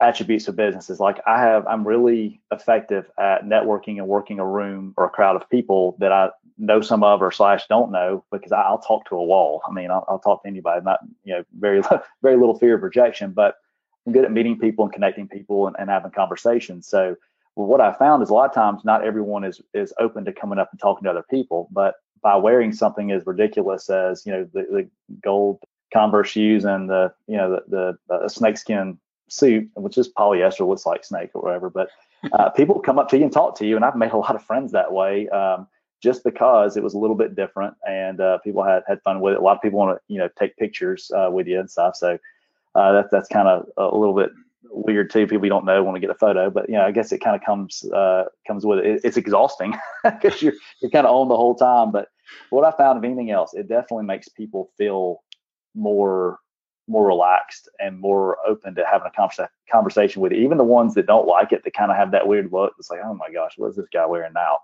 attributes 0.00 0.46
of 0.48 0.56
businesses. 0.56 1.00
Like 1.00 1.20
I 1.26 1.40
have, 1.40 1.66
I'm 1.66 1.86
really 1.86 2.40
effective 2.52 3.10
at 3.18 3.44
networking 3.44 3.98
and 3.98 4.06
working 4.06 4.38
a 4.38 4.46
room 4.46 4.94
or 4.96 5.06
a 5.06 5.10
crowd 5.10 5.36
of 5.36 5.48
people 5.48 5.96
that 6.00 6.12
I 6.12 6.30
know 6.58 6.80
some 6.80 7.02
of 7.02 7.22
or 7.22 7.30
slash 7.30 7.66
don't 7.68 7.92
know 7.92 8.24
because 8.30 8.52
I'll 8.52 8.78
talk 8.78 9.08
to 9.08 9.16
a 9.16 9.24
wall. 9.24 9.62
I 9.68 9.72
mean, 9.72 9.90
I'll, 9.90 10.04
I'll 10.08 10.18
talk 10.18 10.42
to 10.42 10.48
anybody. 10.48 10.82
Not 10.84 11.00
you 11.24 11.34
know 11.34 11.44
very 11.58 11.82
very 12.22 12.36
little 12.36 12.58
fear 12.58 12.76
of 12.76 12.82
rejection, 12.82 13.32
but 13.32 13.54
I'm 14.06 14.12
good 14.12 14.24
at 14.24 14.32
meeting 14.32 14.58
people 14.58 14.84
and 14.84 14.92
connecting 14.92 15.28
people 15.28 15.66
and, 15.66 15.76
and 15.78 15.90
having 15.90 16.12
conversations. 16.12 16.86
So 16.88 17.16
Well, 17.56 17.66
what 17.66 17.80
I 17.80 17.92
found 17.94 18.22
is 18.22 18.30
a 18.30 18.34
lot 18.34 18.48
of 18.48 18.54
times 18.54 18.84
not 18.84 19.04
everyone 19.04 19.44
is 19.44 19.60
is 19.72 19.92
open 19.98 20.24
to 20.26 20.32
coming 20.32 20.58
up 20.58 20.68
and 20.72 20.80
talking 20.80 21.04
to 21.04 21.10
other 21.10 21.24
people, 21.30 21.68
but 21.70 21.94
by 22.22 22.36
wearing 22.36 22.72
something 22.72 23.12
as 23.12 23.26
ridiculous 23.26 23.88
as 23.88 24.26
you 24.26 24.32
know 24.32 24.48
the, 24.52 24.62
the 24.62 24.90
gold 25.22 25.60
Converse 25.96 26.28
shoes 26.28 26.64
and 26.66 26.90
the 26.90 27.10
you 27.26 27.38
know 27.38 27.50
the 27.68 27.96
the, 28.08 28.18
the 28.22 28.28
snakeskin 28.28 28.98
suit, 29.28 29.70
which 29.74 29.96
is 29.96 30.12
polyester, 30.12 30.68
looks 30.68 30.84
like 30.84 31.04
snake 31.04 31.30
or 31.32 31.40
whatever. 31.40 31.70
But 31.70 31.88
uh, 32.34 32.50
people 32.50 32.80
come 32.80 32.98
up 32.98 33.08
to 33.08 33.16
you 33.16 33.24
and 33.24 33.32
talk 33.32 33.56
to 33.58 33.66
you, 33.66 33.76
and 33.76 33.84
I've 33.84 33.96
made 33.96 34.12
a 34.12 34.16
lot 34.18 34.34
of 34.34 34.44
friends 34.44 34.72
that 34.72 34.92
way. 34.92 35.26
Um, 35.30 35.66
just 36.02 36.22
because 36.22 36.76
it 36.76 36.82
was 36.82 36.92
a 36.92 36.98
little 36.98 37.16
bit 37.16 37.34
different 37.34 37.74
and 37.88 38.20
uh, 38.20 38.36
people 38.44 38.62
had 38.62 38.82
had 38.86 39.00
fun 39.02 39.20
with 39.20 39.32
it. 39.32 39.40
A 39.40 39.42
lot 39.42 39.56
of 39.56 39.62
people 39.62 39.78
want 39.78 39.96
to 39.96 40.12
you 40.12 40.18
know 40.18 40.28
take 40.38 40.54
pictures 40.58 41.10
uh, 41.16 41.30
with 41.30 41.46
you 41.46 41.58
and 41.58 41.70
stuff. 41.70 41.96
So 41.96 42.18
uh, 42.74 42.92
that, 42.92 43.06
that's 43.10 43.28
kind 43.28 43.48
of 43.48 43.66
a 43.78 43.96
little 43.96 44.14
bit 44.14 44.30
weird 44.70 45.10
too. 45.10 45.26
People 45.26 45.46
you 45.46 45.50
don't 45.50 45.64
know 45.64 45.82
want 45.82 45.96
to 45.96 46.00
get 46.00 46.10
a 46.10 46.14
photo, 46.14 46.50
but 46.50 46.68
you 46.68 46.74
know 46.74 46.84
I 46.84 46.92
guess 46.92 47.12
it 47.12 47.20
kind 47.20 47.34
of 47.34 47.42
comes 47.42 47.84
uh, 47.90 48.24
comes 48.46 48.66
with 48.66 48.80
it. 48.80 48.86
it 48.86 49.00
it's 49.04 49.16
exhausting 49.16 49.74
because 50.04 50.42
you're 50.42 50.52
you're 50.82 50.90
kind 50.90 51.06
of 51.06 51.14
on 51.14 51.28
the 51.28 51.36
whole 51.36 51.54
time. 51.54 51.90
But 51.90 52.08
what 52.50 52.64
I 52.64 52.76
found, 52.76 52.98
if 52.98 53.04
anything 53.04 53.30
else, 53.30 53.54
it 53.54 53.68
definitely 53.68 54.04
makes 54.04 54.28
people 54.28 54.70
feel 54.76 55.22
more 55.76 56.40
more 56.88 57.06
relaxed 57.06 57.68
and 57.80 57.98
more 57.98 58.36
open 58.46 58.74
to 58.74 58.84
having 58.90 59.10
a 59.10 59.48
conversation 59.70 60.22
with 60.22 60.32
you. 60.32 60.38
Even 60.38 60.58
the 60.58 60.64
ones 60.64 60.94
that 60.94 61.06
don't 61.06 61.26
like 61.26 61.52
it, 61.52 61.64
that 61.64 61.74
kind 61.74 61.90
of 61.90 61.96
have 61.96 62.12
that 62.12 62.28
weird 62.28 62.52
look. 62.52 62.74
It's 62.78 62.90
like, 62.90 63.00
oh 63.04 63.14
my 63.14 63.30
gosh, 63.30 63.54
what 63.56 63.68
is 63.68 63.76
this 63.76 63.88
guy 63.92 64.06
wearing 64.06 64.32
now? 64.34 64.58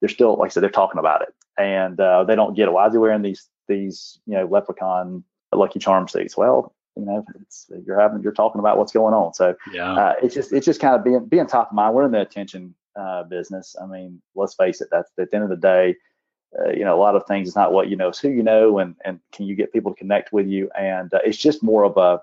They're 0.00 0.08
still, 0.08 0.36
like 0.36 0.50
I 0.50 0.52
said, 0.52 0.62
they're 0.62 0.70
talking 0.70 0.98
about 0.98 1.22
it, 1.22 1.34
and 1.58 1.98
uh, 1.98 2.24
they 2.24 2.36
don't 2.36 2.54
get 2.54 2.68
it. 2.68 2.72
Why 2.72 2.86
is 2.86 2.92
he 2.92 2.98
wearing 2.98 3.22
these 3.22 3.48
these 3.68 4.18
you 4.26 4.34
know 4.34 4.46
leprechaun 4.46 5.24
Lucky 5.52 5.78
Charm 5.78 6.08
suits? 6.08 6.36
Well, 6.36 6.74
you 6.96 7.04
know, 7.04 7.24
it's, 7.40 7.70
you're 7.86 7.98
having 7.98 8.22
you're 8.22 8.32
talking 8.32 8.58
about 8.58 8.78
what's 8.78 8.92
going 8.92 9.14
on. 9.14 9.34
So 9.34 9.54
yeah, 9.72 9.92
uh, 9.92 10.12
it's 10.22 10.34
just 10.34 10.52
it's 10.52 10.66
just 10.66 10.80
kind 10.80 10.94
of 10.94 11.04
being 11.04 11.24
being 11.26 11.46
top 11.46 11.70
of 11.70 11.74
mind. 11.74 11.94
We're 11.94 12.04
in 12.04 12.12
the 12.12 12.20
attention 12.20 12.74
uh, 12.96 13.24
business. 13.24 13.74
I 13.80 13.86
mean, 13.86 14.20
let's 14.34 14.54
face 14.54 14.80
it. 14.80 14.88
That's 14.90 15.10
at 15.18 15.30
the 15.30 15.36
end 15.36 15.44
of 15.44 15.50
the 15.50 15.56
day 15.56 15.96
uh, 16.58 16.70
you 16.70 16.84
know, 16.84 16.96
a 16.96 17.00
lot 17.00 17.16
of 17.16 17.26
things. 17.26 17.48
It's 17.48 17.56
not 17.56 17.72
what 17.72 17.88
you 17.88 17.96
know, 17.96 18.08
it's 18.08 18.18
who 18.18 18.30
you 18.30 18.42
know, 18.42 18.78
and 18.78 18.94
and 19.04 19.20
can 19.32 19.46
you 19.46 19.54
get 19.54 19.72
people 19.72 19.92
to 19.92 19.98
connect 19.98 20.32
with 20.32 20.46
you? 20.46 20.70
And 20.78 21.12
uh, 21.12 21.20
it's 21.24 21.38
just 21.38 21.62
more 21.62 21.84
of 21.84 21.96
a 21.96 22.22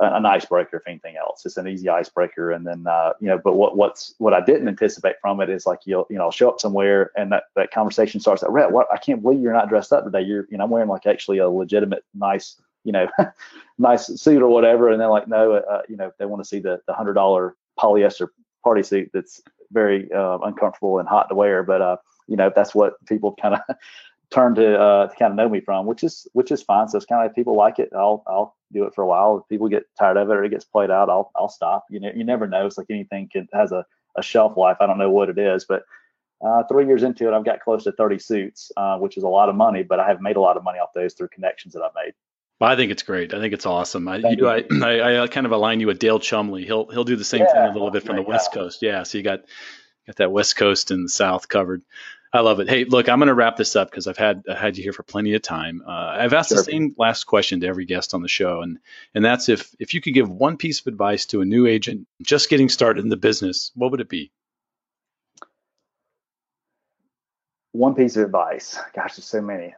an 0.00 0.26
icebreaker, 0.26 0.78
if 0.78 0.88
anything 0.88 1.16
else. 1.16 1.46
It's 1.46 1.56
an 1.56 1.68
easy 1.68 1.88
icebreaker. 1.88 2.50
And 2.50 2.66
then, 2.66 2.86
uh, 2.86 3.12
you 3.20 3.28
know, 3.28 3.38
but 3.42 3.54
what 3.54 3.76
what's 3.76 4.14
what 4.18 4.34
I 4.34 4.40
didn't 4.40 4.68
anticipate 4.68 5.16
from 5.20 5.40
it 5.40 5.48
is 5.48 5.66
like 5.66 5.80
you'll 5.84 6.06
you 6.10 6.16
know 6.16 6.24
I'll 6.24 6.30
show 6.32 6.48
up 6.48 6.60
somewhere 6.60 7.12
and 7.16 7.30
that 7.32 7.44
that 7.54 7.70
conversation 7.70 8.20
starts 8.20 8.42
at 8.42 8.48
Rett, 8.50 8.72
what 8.72 8.88
I 8.92 8.96
can't 8.96 9.22
believe 9.22 9.40
you're 9.40 9.52
not 9.52 9.68
dressed 9.68 9.92
up 9.92 10.04
today. 10.04 10.22
You're 10.22 10.46
you 10.50 10.58
know 10.58 10.64
I'm 10.64 10.70
wearing 10.70 10.88
like 10.88 11.06
actually 11.06 11.38
a 11.38 11.48
legitimate 11.48 12.04
nice 12.12 12.60
you 12.82 12.92
know 12.92 13.06
nice 13.78 14.06
suit 14.06 14.42
or 14.42 14.48
whatever, 14.48 14.90
and 14.90 15.00
they're 15.00 15.08
like 15.08 15.28
no, 15.28 15.54
uh, 15.54 15.82
you 15.88 15.96
know 15.96 16.12
they 16.18 16.26
want 16.26 16.42
to 16.42 16.48
see 16.48 16.58
the 16.58 16.80
the 16.86 16.92
hundred 16.92 17.14
dollar 17.14 17.56
polyester 17.78 18.28
party 18.64 18.82
suit 18.82 19.10
that's 19.12 19.42
very 19.70 20.10
uh, 20.12 20.38
uncomfortable 20.38 20.98
and 20.98 21.08
hot 21.08 21.28
to 21.28 21.34
wear, 21.34 21.62
but 21.62 21.80
uh 21.80 21.96
you 22.26 22.36
know 22.36 22.50
that's 22.54 22.74
what 22.74 22.94
people 23.06 23.34
kind 23.40 23.54
of 23.54 23.60
turn 24.30 24.54
to 24.56 24.78
uh, 24.78 25.06
to 25.06 25.16
kind 25.16 25.32
of 25.32 25.36
know 25.36 25.48
me 25.48 25.60
from, 25.60 25.86
which 25.86 26.02
is 26.02 26.26
which 26.32 26.50
is 26.50 26.62
fine. 26.62 26.88
So 26.88 26.96
it's 26.96 27.06
kind 27.06 27.22
of 27.22 27.28
like 27.28 27.36
people 27.36 27.56
like 27.56 27.78
it. 27.78 27.90
I'll 27.94 28.22
I'll 28.26 28.56
do 28.72 28.84
it 28.84 28.94
for 28.94 29.02
a 29.02 29.06
while. 29.06 29.38
If 29.38 29.48
people 29.48 29.68
get 29.68 29.84
tired 29.98 30.16
of 30.16 30.28
it 30.30 30.36
or 30.36 30.44
it 30.44 30.50
gets 30.50 30.64
played 30.64 30.90
out, 30.90 31.08
I'll 31.08 31.30
I'll 31.36 31.48
stop. 31.48 31.86
You 31.90 32.00
know, 32.00 32.10
you 32.14 32.24
never 32.24 32.46
know. 32.46 32.66
It's 32.66 32.78
like 32.78 32.88
anything 32.90 33.28
can 33.32 33.48
has 33.52 33.72
a, 33.72 33.84
a 34.16 34.22
shelf 34.22 34.56
life. 34.56 34.78
I 34.80 34.86
don't 34.86 34.98
know 34.98 35.10
what 35.10 35.28
it 35.28 35.38
is, 35.38 35.64
but 35.64 35.84
uh, 36.44 36.62
three 36.64 36.86
years 36.86 37.02
into 37.02 37.26
it, 37.28 37.34
I've 37.34 37.44
got 37.44 37.60
close 37.60 37.84
to 37.84 37.92
30 37.92 38.18
suits, 38.18 38.70
uh, 38.76 38.98
which 38.98 39.16
is 39.16 39.22
a 39.22 39.28
lot 39.28 39.48
of 39.48 39.54
money. 39.54 39.82
But 39.82 40.00
I 40.00 40.06
have 40.08 40.20
made 40.20 40.36
a 40.36 40.40
lot 40.40 40.56
of 40.56 40.64
money 40.64 40.78
off 40.78 40.92
those 40.94 41.14
through 41.14 41.28
connections 41.28 41.74
that 41.74 41.82
I've 41.82 41.94
made. 41.94 42.12
Well, 42.60 42.70
I 42.70 42.76
think 42.76 42.92
it's 42.92 43.02
great. 43.02 43.34
I 43.34 43.40
think 43.40 43.52
it's 43.52 43.66
awesome. 43.66 44.06
I, 44.06 44.16
you, 44.16 44.48
I, 44.48 44.64
I, 44.82 45.22
I, 45.22 45.26
kind 45.26 45.44
of 45.44 45.52
align 45.52 45.80
you 45.80 45.88
with 45.88 45.98
Dale 45.98 46.20
Chumley. 46.20 46.64
He'll 46.64 46.86
he'll 46.86 47.04
do 47.04 47.16
the 47.16 47.24
same 47.24 47.40
yeah, 47.40 47.52
thing 47.52 47.70
a 47.70 47.72
little 47.72 47.90
bit 47.90 48.04
from 48.04 48.16
the 48.16 48.22
West 48.22 48.52
Coast. 48.52 48.80
Yeah, 48.80 49.02
so 49.02 49.18
you 49.18 49.24
got 49.24 49.40
got 50.06 50.16
that 50.16 50.32
West 50.32 50.56
Coast 50.56 50.90
and 50.90 51.04
the 51.04 51.10
South 51.10 51.48
covered. 51.48 51.82
I 52.34 52.40
love 52.40 52.58
it. 52.58 52.68
Hey, 52.68 52.84
look, 52.84 53.08
I'm 53.08 53.20
going 53.20 53.28
to 53.28 53.34
wrap 53.34 53.56
this 53.56 53.76
up 53.76 53.88
because 53.88 54.08
I've 54.08 54.18
had 54.18 54.42
I 54.50 54.56
had 54.56 54.76
you 54.76 54.82
here 54.82 54.92
for 54.92 55.04
plenty 55.04 55.34
of 55.34 55.42
time. 55.42 55.84
Uh, 55.86 56.16
I've 56.18 56.32
asked 56.32 56.48
sure. 56.48 56.58
the 56.58 56.64
same 56.64 56.92
last 56.98 57.24
question 57.24 57.60
to 57.60 57.68
every 57.68 57.84
guest 57.84 58.12
on 58.12 58.22
the 58.22 58.28
show, 58.28 58.60
and 58.60 58.80
and 59.14 59.24
that's 59.24 59.48
if 59.48 59.72
if 59.78 59.94
you 59.94 60.00
could 60.00 60.14
give 60.14 60.28
one 60.28 60.56
piece 60.56 60.80
of 60.80 60.88
advice 60.88 61.26
to 61.26 61.42
a 61.42 61.44
new 61.44 61.66
agent 61.66 62.08
just 62.22 62.50
getting 62.50 62.68
started 62.68 63.04
in 63.04 63.08
the 63.08 63.16
business, 63.16 63.70
what 63.76 63.92
would 63.92 64.00
it 64.00 64.08
be? 64.08 64.32
One 67.70 67.94
piece 67.94 68.16
of 68.16 68.24
advice. 68.24 68.78
Gosh, 68.94 69.14
there's 69.14 69.26
so 69.26 69.40
many. 69.40 69.72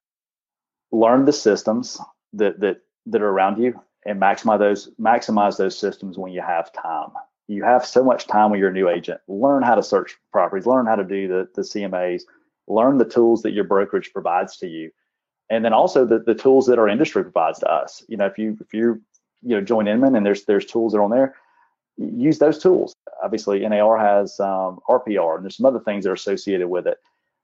Learn 0.90 1.26
the 1.26 1.34
systems 1.34 2.00
that 2.32 2.58
that 2.60 2.80
that 3.04 3.20
are 3.20 3.28
around 3.28 3.62
you 3.62 3.78
and 4.06 4.18
maximize 4.18 4.60
those 4.60 4.88
maximize 4.98 5.58
those 5.58 5.76
systems 5.76 6.16
when 6.16 6.32
you 6.32 6.40
have 6.40 6.72
time. 6.72 7.10
You 7.48 7.62
have 7.64 7.86
so 7.86 8.02
much 8.02 8.26
time 8.26 8.50
when 8.50 8.58
you're 8.58 8.70
a 8.70 8.72
new 8.72 8.88
agent. 8.88 9.20
Learn 9.28 9.62
how 9.62 9.76
to 9.76 9.82
search 9.82 10.16
properties. 10.32 10.66
Learn 10.66 10.86
how 10.86 10.96
to 10.96 11.04
do 11.04 11.28
the 11.28 11.48
the 11.54 11.62
CMAs 11.62 12.22
learn 12.68 12.98
the 12.98 13.04
tools 13.04 13.42
that 13.42 13.52
your 13.52 13.64
brokerage 13.64 14.12
provides 14.12 14.56
to 14.58 14.66
you. 14.66 14.90
And 15.48 15.64
then 15.64 15.72
also 15.72 16.04
the, 16.04 16.18
the 16.18 16.34
tools 16.34 16.66
that 16.66 16.78
our 16.78 16.88
industry 16.88 17.22
provides 17.22 17.60
to 17.60 17.70
us. 17.70 18.04
You 18.08 18.16
know 18.16 18.26
if 18.26 18.38
you 18.38 18.56
if 18.60 18.74
you 18.74 19.00
you 19.42 19.56
know 19.56 19.60
join 19.60 19.86
inman 19.86 20.16
and 20.16 20.26
there's 20.26 20.44
there's 20.44 20.66
tools 20.66 20.92
that 20.92 20.98
are 20.98 21.02
on 21.02 21.10
there 21.10 21.36
use 21.96 22.38
those 22.38 22.58
tools. 22.58 22.94
Obviously 23.22 23.60
nar 23.60 23.96
has 23.96 24.38
um, 24.40 24.80
rpr 24.88 25.36
and 25.36 25.44
there's 25.44 25.56
some 25.56 25.66
other 25.66 25.80
things 25.80 26.04
that 26.04 26.10
are 26.10 26.14
associated 26.14 26.68
with 26.68 26.86
it. 26.86 26.98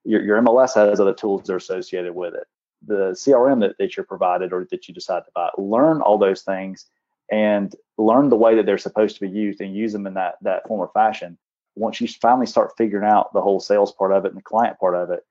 Your, 0.04 0.22
your 0.22 0.42
mls 0.42 0.74
has 0.74 1.00
other 1.00 1.14
tools 1.14 1.42
that 1.44 1.52
are 1.52 1.56
associated 1.56 2.14
with 2.14 2.34
it. 2.34 2.46
The 2.84 3.10
crm 3.12 3.60
that, 3.60 3.78
that 3.78 3.96
you're 3.96 4.04
provided 4.04 4.52
or 4.52 4.66
that 4.70 4.88
you 4.88 4.94
decide 4.94 5.24
to 5.24 5.30
buy. 5.34 5.50
Learn 5.56 6.00
all 6.00 6.18
those 6.18 6.42
things 6.42 6.86
and 7.32 7.74
learn 7.98 8.28
the 8.28 8.36
way 8.36 8.54
that 8.54 8.66
they're 8.66 8.78
supposed 8.78 9.16
to 9.16 9.20
be 9.20 9.28
used 9.28 9.60
and 9.60 9.74
use 9.74 9.92
them 9.92 10.06
in 10.06 10.14
that 10.14 10.36
that 10.42 10.68
form 10.68 10.80
or 10.80 10.90
fashion 10.94 11.36
once 11.74 12.00
you 12.00 12.08
finally 12.08 12.46
start 12.46 12.76
figuring 12.76 13.08
out 13.08 13.32
the 13.32 13.40
whole 13.40 13.60
sales 13.60 13.92
part 13.92 14.12
of 14.12 14.24
it 14.24 14.28
and 14.28 14.36
the 14.36 14.42
client 14.42 14.78
part 14.78 14.94
of 14.94 15.10
it, 15.10 15.24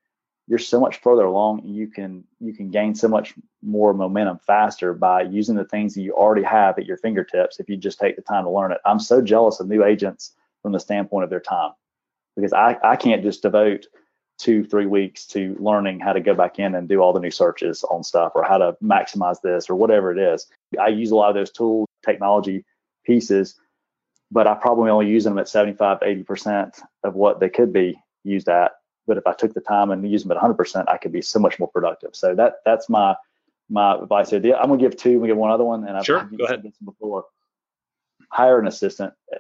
you're 0.48 0.60
so 0.60 0.80
much 0.80 1.00
further 1.02 1.24
along. 1.24 1.64
You 1.64 1.88
can 1.88 2.24
you 2.40 2.54
can 2.54 2.70
gain 2.70 2.96
so 2.96 3.08
much 3.08 3.36
more 3.62 3.94
momentum 3.94 4.40
faster 4.46 4.94
by 4.94 5.22
using 5.22 5.56
the 5.56 5.66
things 5.66 5.94
that 5.94 6.02
you 6.02 6.14
already 6.14 6.44
have 6.44 6.78
at 6.78 6.86
your 6.86 6.98
fingertips 6.98 7.60
if 7.60 7.70
you 7.70 7.78
just 7.78 8.00
take 8.00 8.16
the 8.16 8.22
time 8.22 8.44
to 8.44 8.50
learn 8.50 8.72
it. 8.72 8.80
I'm 8.86 9.00
so 9.00 9.22
jealous 9.22 9.60
of 9.60 9.68
new 9.68 9.84
agents 9.84 10.34
from 10.62 10.72
the 10.72 10.80
standpoint 10.80 11.24
of 11.24 11.30
their 11.30 11.40
time 11.40 11.72
because 12.36 12.54
I, 12.54 12.78
I 12.84 12.96
can't 12.96 13.24
just 13.24 13.44
devote 13.44 13.86
two, 14.40 14.66
three 14.66 14.88
weeks 14.88 15.26
to 15.28 15.56
learning 15.60 16.00
how 16.00 16.14
to 16.14 16.20
go 16.20 16.34
back 16.34 16.58
in 16.58 16.74
and 16.74 16.90
do 16.90 17.00
all 17.00 17.14
the 17.14 17.20
new 17.20 17.32
searches 17.32 17.84
on 17.84 18.04
stuff 18.04 18.32
or 18.34 18.44
how 18.44 18.58
to 18.58 18.76
maximize 18.84 19.40
this 19.42 19.70
or 19.70 19.76
whatever 19.76 20.12
it 20.12 20.18
is. 20.18 20.48
I 20.80 20.88
use 20.88 21.12
a 21.12 21.16
lot 21.16 21.30
of 21.30 21.36
those 21.36 21.52
tools, 21.52 21.88
technology 22.04 22.66
pieces 23.06 23.60
but 24.32 24.48
I 24.48 24.56
probably 24.56 24.90
only 24.90 25.08
use 25.08 25.26
them 25.26 25.38
at 25.38 25.50
75, 25.50 26.00
80% 26.00 26.82
of 27.04 27.16
what 27.16 27.40
they 27.40 27.50
could 27.50 27.74
be 27.74 28.00
used 28.24 28.48
at. 28.48 28.72
But 29.06 29.18
if 29.18 29.28
I 29.28 29.34
took 29.34 29.54
the 29.54 29.62
time 29.62 29.92
and 29.92 30.10
used 30.10 30.26
them 30.26 30.36
at 30.36 30.42
100%, 30.42 30.86
I 30.88 30.98
could 30.98 31.12
be 31.12 31.22
so 31.22 31.40
much 31.40 31.60
more 31.60 31.68
productive. 31.68 32.16
So 32.16 32.34
that 32.36 32.56
that's 32.66 32.88
my 32.88 33.16
my 33.70 33.96
advice 33.96 34.30
here. 34.30 34.56
I'm 34.56 34.70
gonna 34.70 34.78
give 34.78 34.96
two. 34.96 35.12
I'm 35.12 35.18
gonna 35.18 35.28
give 35.28 35.38
one 35.38 35.52
other 35.52 35.64
one, 35.64 35.86
and 35.88 35.98
I've 35.98 36.06
sure. 36.06 36.24
Go 36.38 36.46
ahead. 36.46 36.64
this 36.64 36.78
before. 36.84 37.26
Hire 38.30 38.60
an 38.60 38.68
assistant 38.68 39.14
uh, 39.34 39.38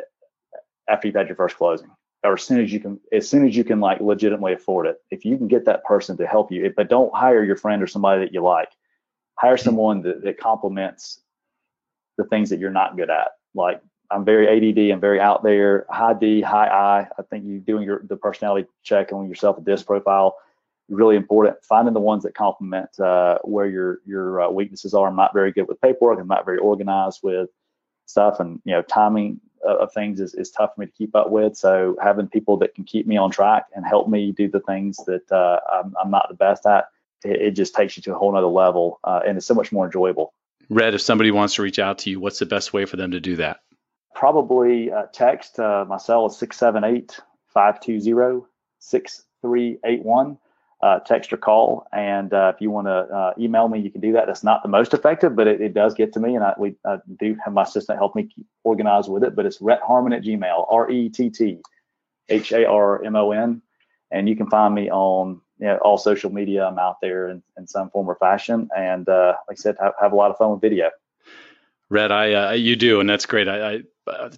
after 0.90 1.08
you've 1.08 1.16
had 1.16 1.28
your 1.28 1.36
first 1.36 1.58
closing, 1.58 1.90
or 2.24 2.34
as 2.34 2.44
soon 2.44 2.62
as 2.62 2.74
you 2.74 2.80
can. 2.80 3.00
As 3.14 3.30
soon 3.30 3.48
as 3.48 3.56
you 3.56 3.64
can, 3.64 3.80
like 3.80 4.02
legitimately 4.02 4.54
afford 4.54 4.88
it. 4.88 4.98
If 5.12 5.26
you 5.26 5.38
can 5.38 5.48
get 5.48 5.66
that 5.66 5.86
person 5.86 6.18
to 6.18 6.28
help 6.28 6.52
you, 6.52 6.74
but 6.76 6.90
don't 6.90 7.14
hire 7.16 7.44
your 7.44 7.56
friend 7.56 7.84
or 7.84 7.88
somebody 7.88 8.26
that 8.26 8.34
you 8.34 8.42
like. 8.42 8.70
Hire 9.36 9.56
mm-hmm. 9.56 9.64
someone 9.64 10.02
that, 10.02 10.24
that 10.24 10.40
complements 10.40 11.22
the 12.22 12.30
things 12.30 12.50
that 12.50 12.60
you're 12.60 12.70
not 12.70 12.96
good 12.96 13.10
at. 13.10 13.32
Like 13.54 13.82
I'm 14.12 14.26
very 14.26 14.48
ADD. 14.48 14.92
I'm 14.92 15.00
very 15.00 15.20
out 15.20 15.44
there, 15.44 15.86
high 15.90 16.14
D, 16.14 16.42
high 16.42 16.68
I. 16.68 17.08
I 17.18 17.24
think 17.30 17.46
you 17.46 17.60
doing 17.60 17.84
your 17.84 18.02
the 18.08 18.18
personality 18.18 18.68
check 18.84 19.12
on 19.12 19.28
yourself, 19.28 19.58
a 19.58 19.62
DISC 19.62 19.86
profile, 19.86 20.36
really 20.90 21.16
important. 21.16 21.58
Finding 21.64 21.94
the 21.94 22.00
ones 22.00 22.24
that 22.24 22.36
complement 22.36 23.00
uh, 23.00 23.40
where 23.44 23.68
your 23.68 24.00
your 24.06 24.42
uh, 24.42 24.50
weaknesses 24.50 24.94
are. 24.94 25.08
I'm 25.08 25.16
not 25.16 25.34
very 25.34 25.52
good 25.52 25.68
with 25.68 25.82
paperwork. 25.82 26.20
I'm 26.20 26.28
not 26.28 26.46
very 26.46 26.60
organized 26.60 27.22
with 27.24 27.50
stuff, 28.06 28.40
and 28.40 28.62
you 28.66 28.74
know, 28.74 28.82
timing 28.84 29.40
of 29.64 29.94
things 29.94 30.20
is, 30.20 30.34
is 30.34 30.50
tough 30.50 30.74
for 30.74 30.82
me 30.82 30.88
to 30.88 30.92
keep 30.92 31.16
up 31.16 31.30
with. 31.30 31.56
So 31.56 31.96
having 32.02 32.28
people 32.28 32.58
that 32.58 32.74
can 32.74 32.84
keep 32.84 33.06
me 33.06 33.16
on 33.16 33.30
track 33.30 33.66
and 33.76 33.86
help 33.86 34.10
me 34.10 34.32
do 34.32 34.50
the 34.50 34.60
things 34.62 34.98
that 35.06 35.32
uh, 35.32 35.60
I'm, 35.72 35.94
I'm, 36.02 36.10
not 36.10 36.28
the 36.30 36.36
best 36.36 36.66
at, 36.66 36.86
it, 37.24 37.42
it, 37.42 37.52
just 37.52 37.76
takes 37.76 37.96
you 37.96 38.02
to 38.04 38.16
a 38.16 38.18
whole 38.18 38.34
nother 38.34 38.48
level, 38.48 39.00
uh, 39.04 39.20
and 39.26 39.38
it's 39.38 39.46
so 39.46 39.54
much 39.54 39.72
more 39.72 39.86
enjoyable. 39.86 40.34
Rett, 40.72 40.94
if 40.94 41.02
somebody 41.02 41.32
wants 41.32 41.56
to 41.56 41.62
reach 41.62 41.80
out 41.80 42.00
to 42.00 42.10
you, 42.10 42.20
what's 42.20 42.40
the 42.40 42.46
best 42.46 42.72
way 42.72 42.86
for 42.86 42.96
them 42.96 43.12
to 43.12 43.20
do 43.20 43.36
that? 43.36 43.60
probably 44.22 44.92
uh, 44.92 45.04
text. 45.12 45.60
Uh, 45.60 45.86
my 45.88 45.98
cell 45.98 46.28
is 46.28 46.38
678 46.38 47.20
520 47.48 48.46
6381. 48.80 50.38
Uh, 50.84 51.00
text 51.00 51.32
or 51.32 51.38
call. 51.38 51.86
And 51.94 52.34
uh, 52.34 52.52
if 52.56 52.60
you 52.60 52.72
want 52.72 52.88
to 52.88 52.92
uh, 52.92 53.34
email 53.38 53.68
me, 53.68 53.80
you 53.80 53.92
can 53.92 54.02
do 54.02 54.14
that. 54.14 54.26
That's 54.26 54.44
not 54.44 54.64
the 54.64 54.70
most 54.70 54.96
effective, 54.96 55.36
but 55.36 55.46
it, 55.46 55.62
it 55.62 55.76
does 55.76 55.94
get 55.94 56.14
to 56.14 56.20
me. 56.20 56.36
And 56.36 56.44
I, 56.44 56.56
we, 56.58 56.76
I 56.84 56.98
do 57.20 57.36
have 57.44 57.54
my 57.54 57.62
assistant 57.62 58.00
help 58.00 58.16
me 58.16 58.30
organize 58.64 59.08
with 59.08 59.24
it. 59.24 59.36
But 59.36 59.46
it's 59.46 59.60
Rett 59.60 59.82
Harmon 59.82 60.12
at 60.12 60.24
Gmail, 60.24 60.66
R 60.72 60.90
E 60.90 61.10
T 61.10 61.30
T 61.30 61.60
H 62.30 62.52
A 62.52 62.66
R 62.66 63.04
M 63.04 63.16
O 63.16 63.32
N. 63.32 63.62
And 64.10 64.28
you 64.28 64.36
can 64.36 64.50
find 64.50 64.74
me 64.74 64.90
on 64.90 65.42
you 65.62 65.68
know, 65.68 65.78
all 65.78 65.98
social 65.98 66.32
media. 66.32 66.66
I'm 66.66 66.80
out 66.80 66.98
there 67.02 67.30
in, 67.30 67.44
in 67.58 67.68
some 67.68 67.90
form 67.92 68.10
or 68.10 68.16
fashion. 68.16 68.68
And 68.76 69.08
uh, 69.08 69.36
like 69.48 69.60
I 69.60 69.62
said, 69.62 69.76
have, 69.80 69.94
have 70.02 70.12
a 70.12 70.16
lot 70.16 70.32
of 70.32 70.38
fun 70.38 70.52
with 70.52 70.62
video. 70.62 70.90
Rett, 71.92 72.12
I 72.12 72.34
uh, 72.34 72.52
you 72.54 72.76
do, 72.76 73.00
and 73.00 73.10
that's 73.10 73.26
great. 73.26 73.48
I, 73.48 73.74
I 73.74 73.80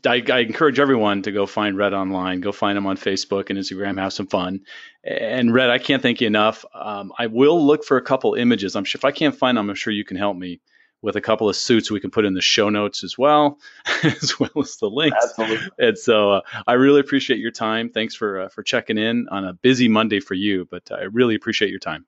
I, 0.06 0.22
I, 0.30 0.40
encourage 0.40 0.78
everyone 0.78 1.22
to 1.22 1.32
go 1.32 1.46
find 1.46 1.78
Rett 1.78 1.94
online, 1.94 2.42
go 2.42 2.52
find 2.52 2.78
him 2.78 2.86
on 2.86 2.98
Facebook 2.98 3.50
and 3.50 3.58
Instagram, 3.58 3.98
have 3.98 4.12
some 4.12 4.28
fun. 4.28 4.62
And 5.06 5.52
Rett, 5.52 5.70
I 5.70 5.78
can't 5.78 6.02
thank 6.02 6.20
you 6.20 6.28
enough. 6.28 6.66
Um, 6.74 7.14
I 7.18 7.28
will 7.28 7.66
look 7.66 7.86
for 7.86 7.96
a 7.96 8.02
couple 8.02 8.34
images. 8.34 8.76
I'm 8.76 8.84
sure 8.84 9.00
if 9.00 9.06
I 9.06 9.12
can't 9.12 9.36
find 9.36 9.58
them, 9.58 9.70
I'm 9.70 9.76
sure 9.76 9.94
you 9.94 10.04
can 10.04 10.18
help 10.18 10.36
me 10.36 10.60
with 11.04 11.16
a 11.18 11.22
couple 11.22 11.48
of 11.48 11.56
suits 11.56 11.92
we 11.92 12.00
can 12.00 12.10
put 12.10 12.26
in 12.26 12.34
the 12.34 12.42
show 12.42 12.70
notes 12.70 13.04
as 13.04 13.18
well, 13.18 13.60
as 14.04 14.40
well 14.40 14.50
as 14.60 14.78
the 14.78 14.90
links. 14.90 15.18
Absolutely. 15.22 15.68
And 15.78 15.98
so 15.98 16.32
uh, 16.32 16.42
I 16.66 16.74
really 16.74 17.02
appreciate 17.02 17.40
your 17.40 17.52
time. 17.52 17.90
Thanks 17.90 18.16
for 18.16 18.42
uh, 18.42 18.50
for 18.50 18.64
checking 18.64 18.98
in 18.98 19.28
on 19.30 19.46
a 19.46 19.54
busy 19.54 19.88
Monday 19.88 20.20
for 20.20 20.34
you, 20.34 20.68
but 20.72 20.90
I 20.92 21.04
really 21.04 21.36
appreciate 21.36 21.70
your 21.70 21.80
time. 21.80 22.06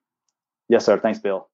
Yes, 0.69 0.85
sir. 0.85 0.97
Thanks, 0.97 1.19
Bill. 1.19 1.47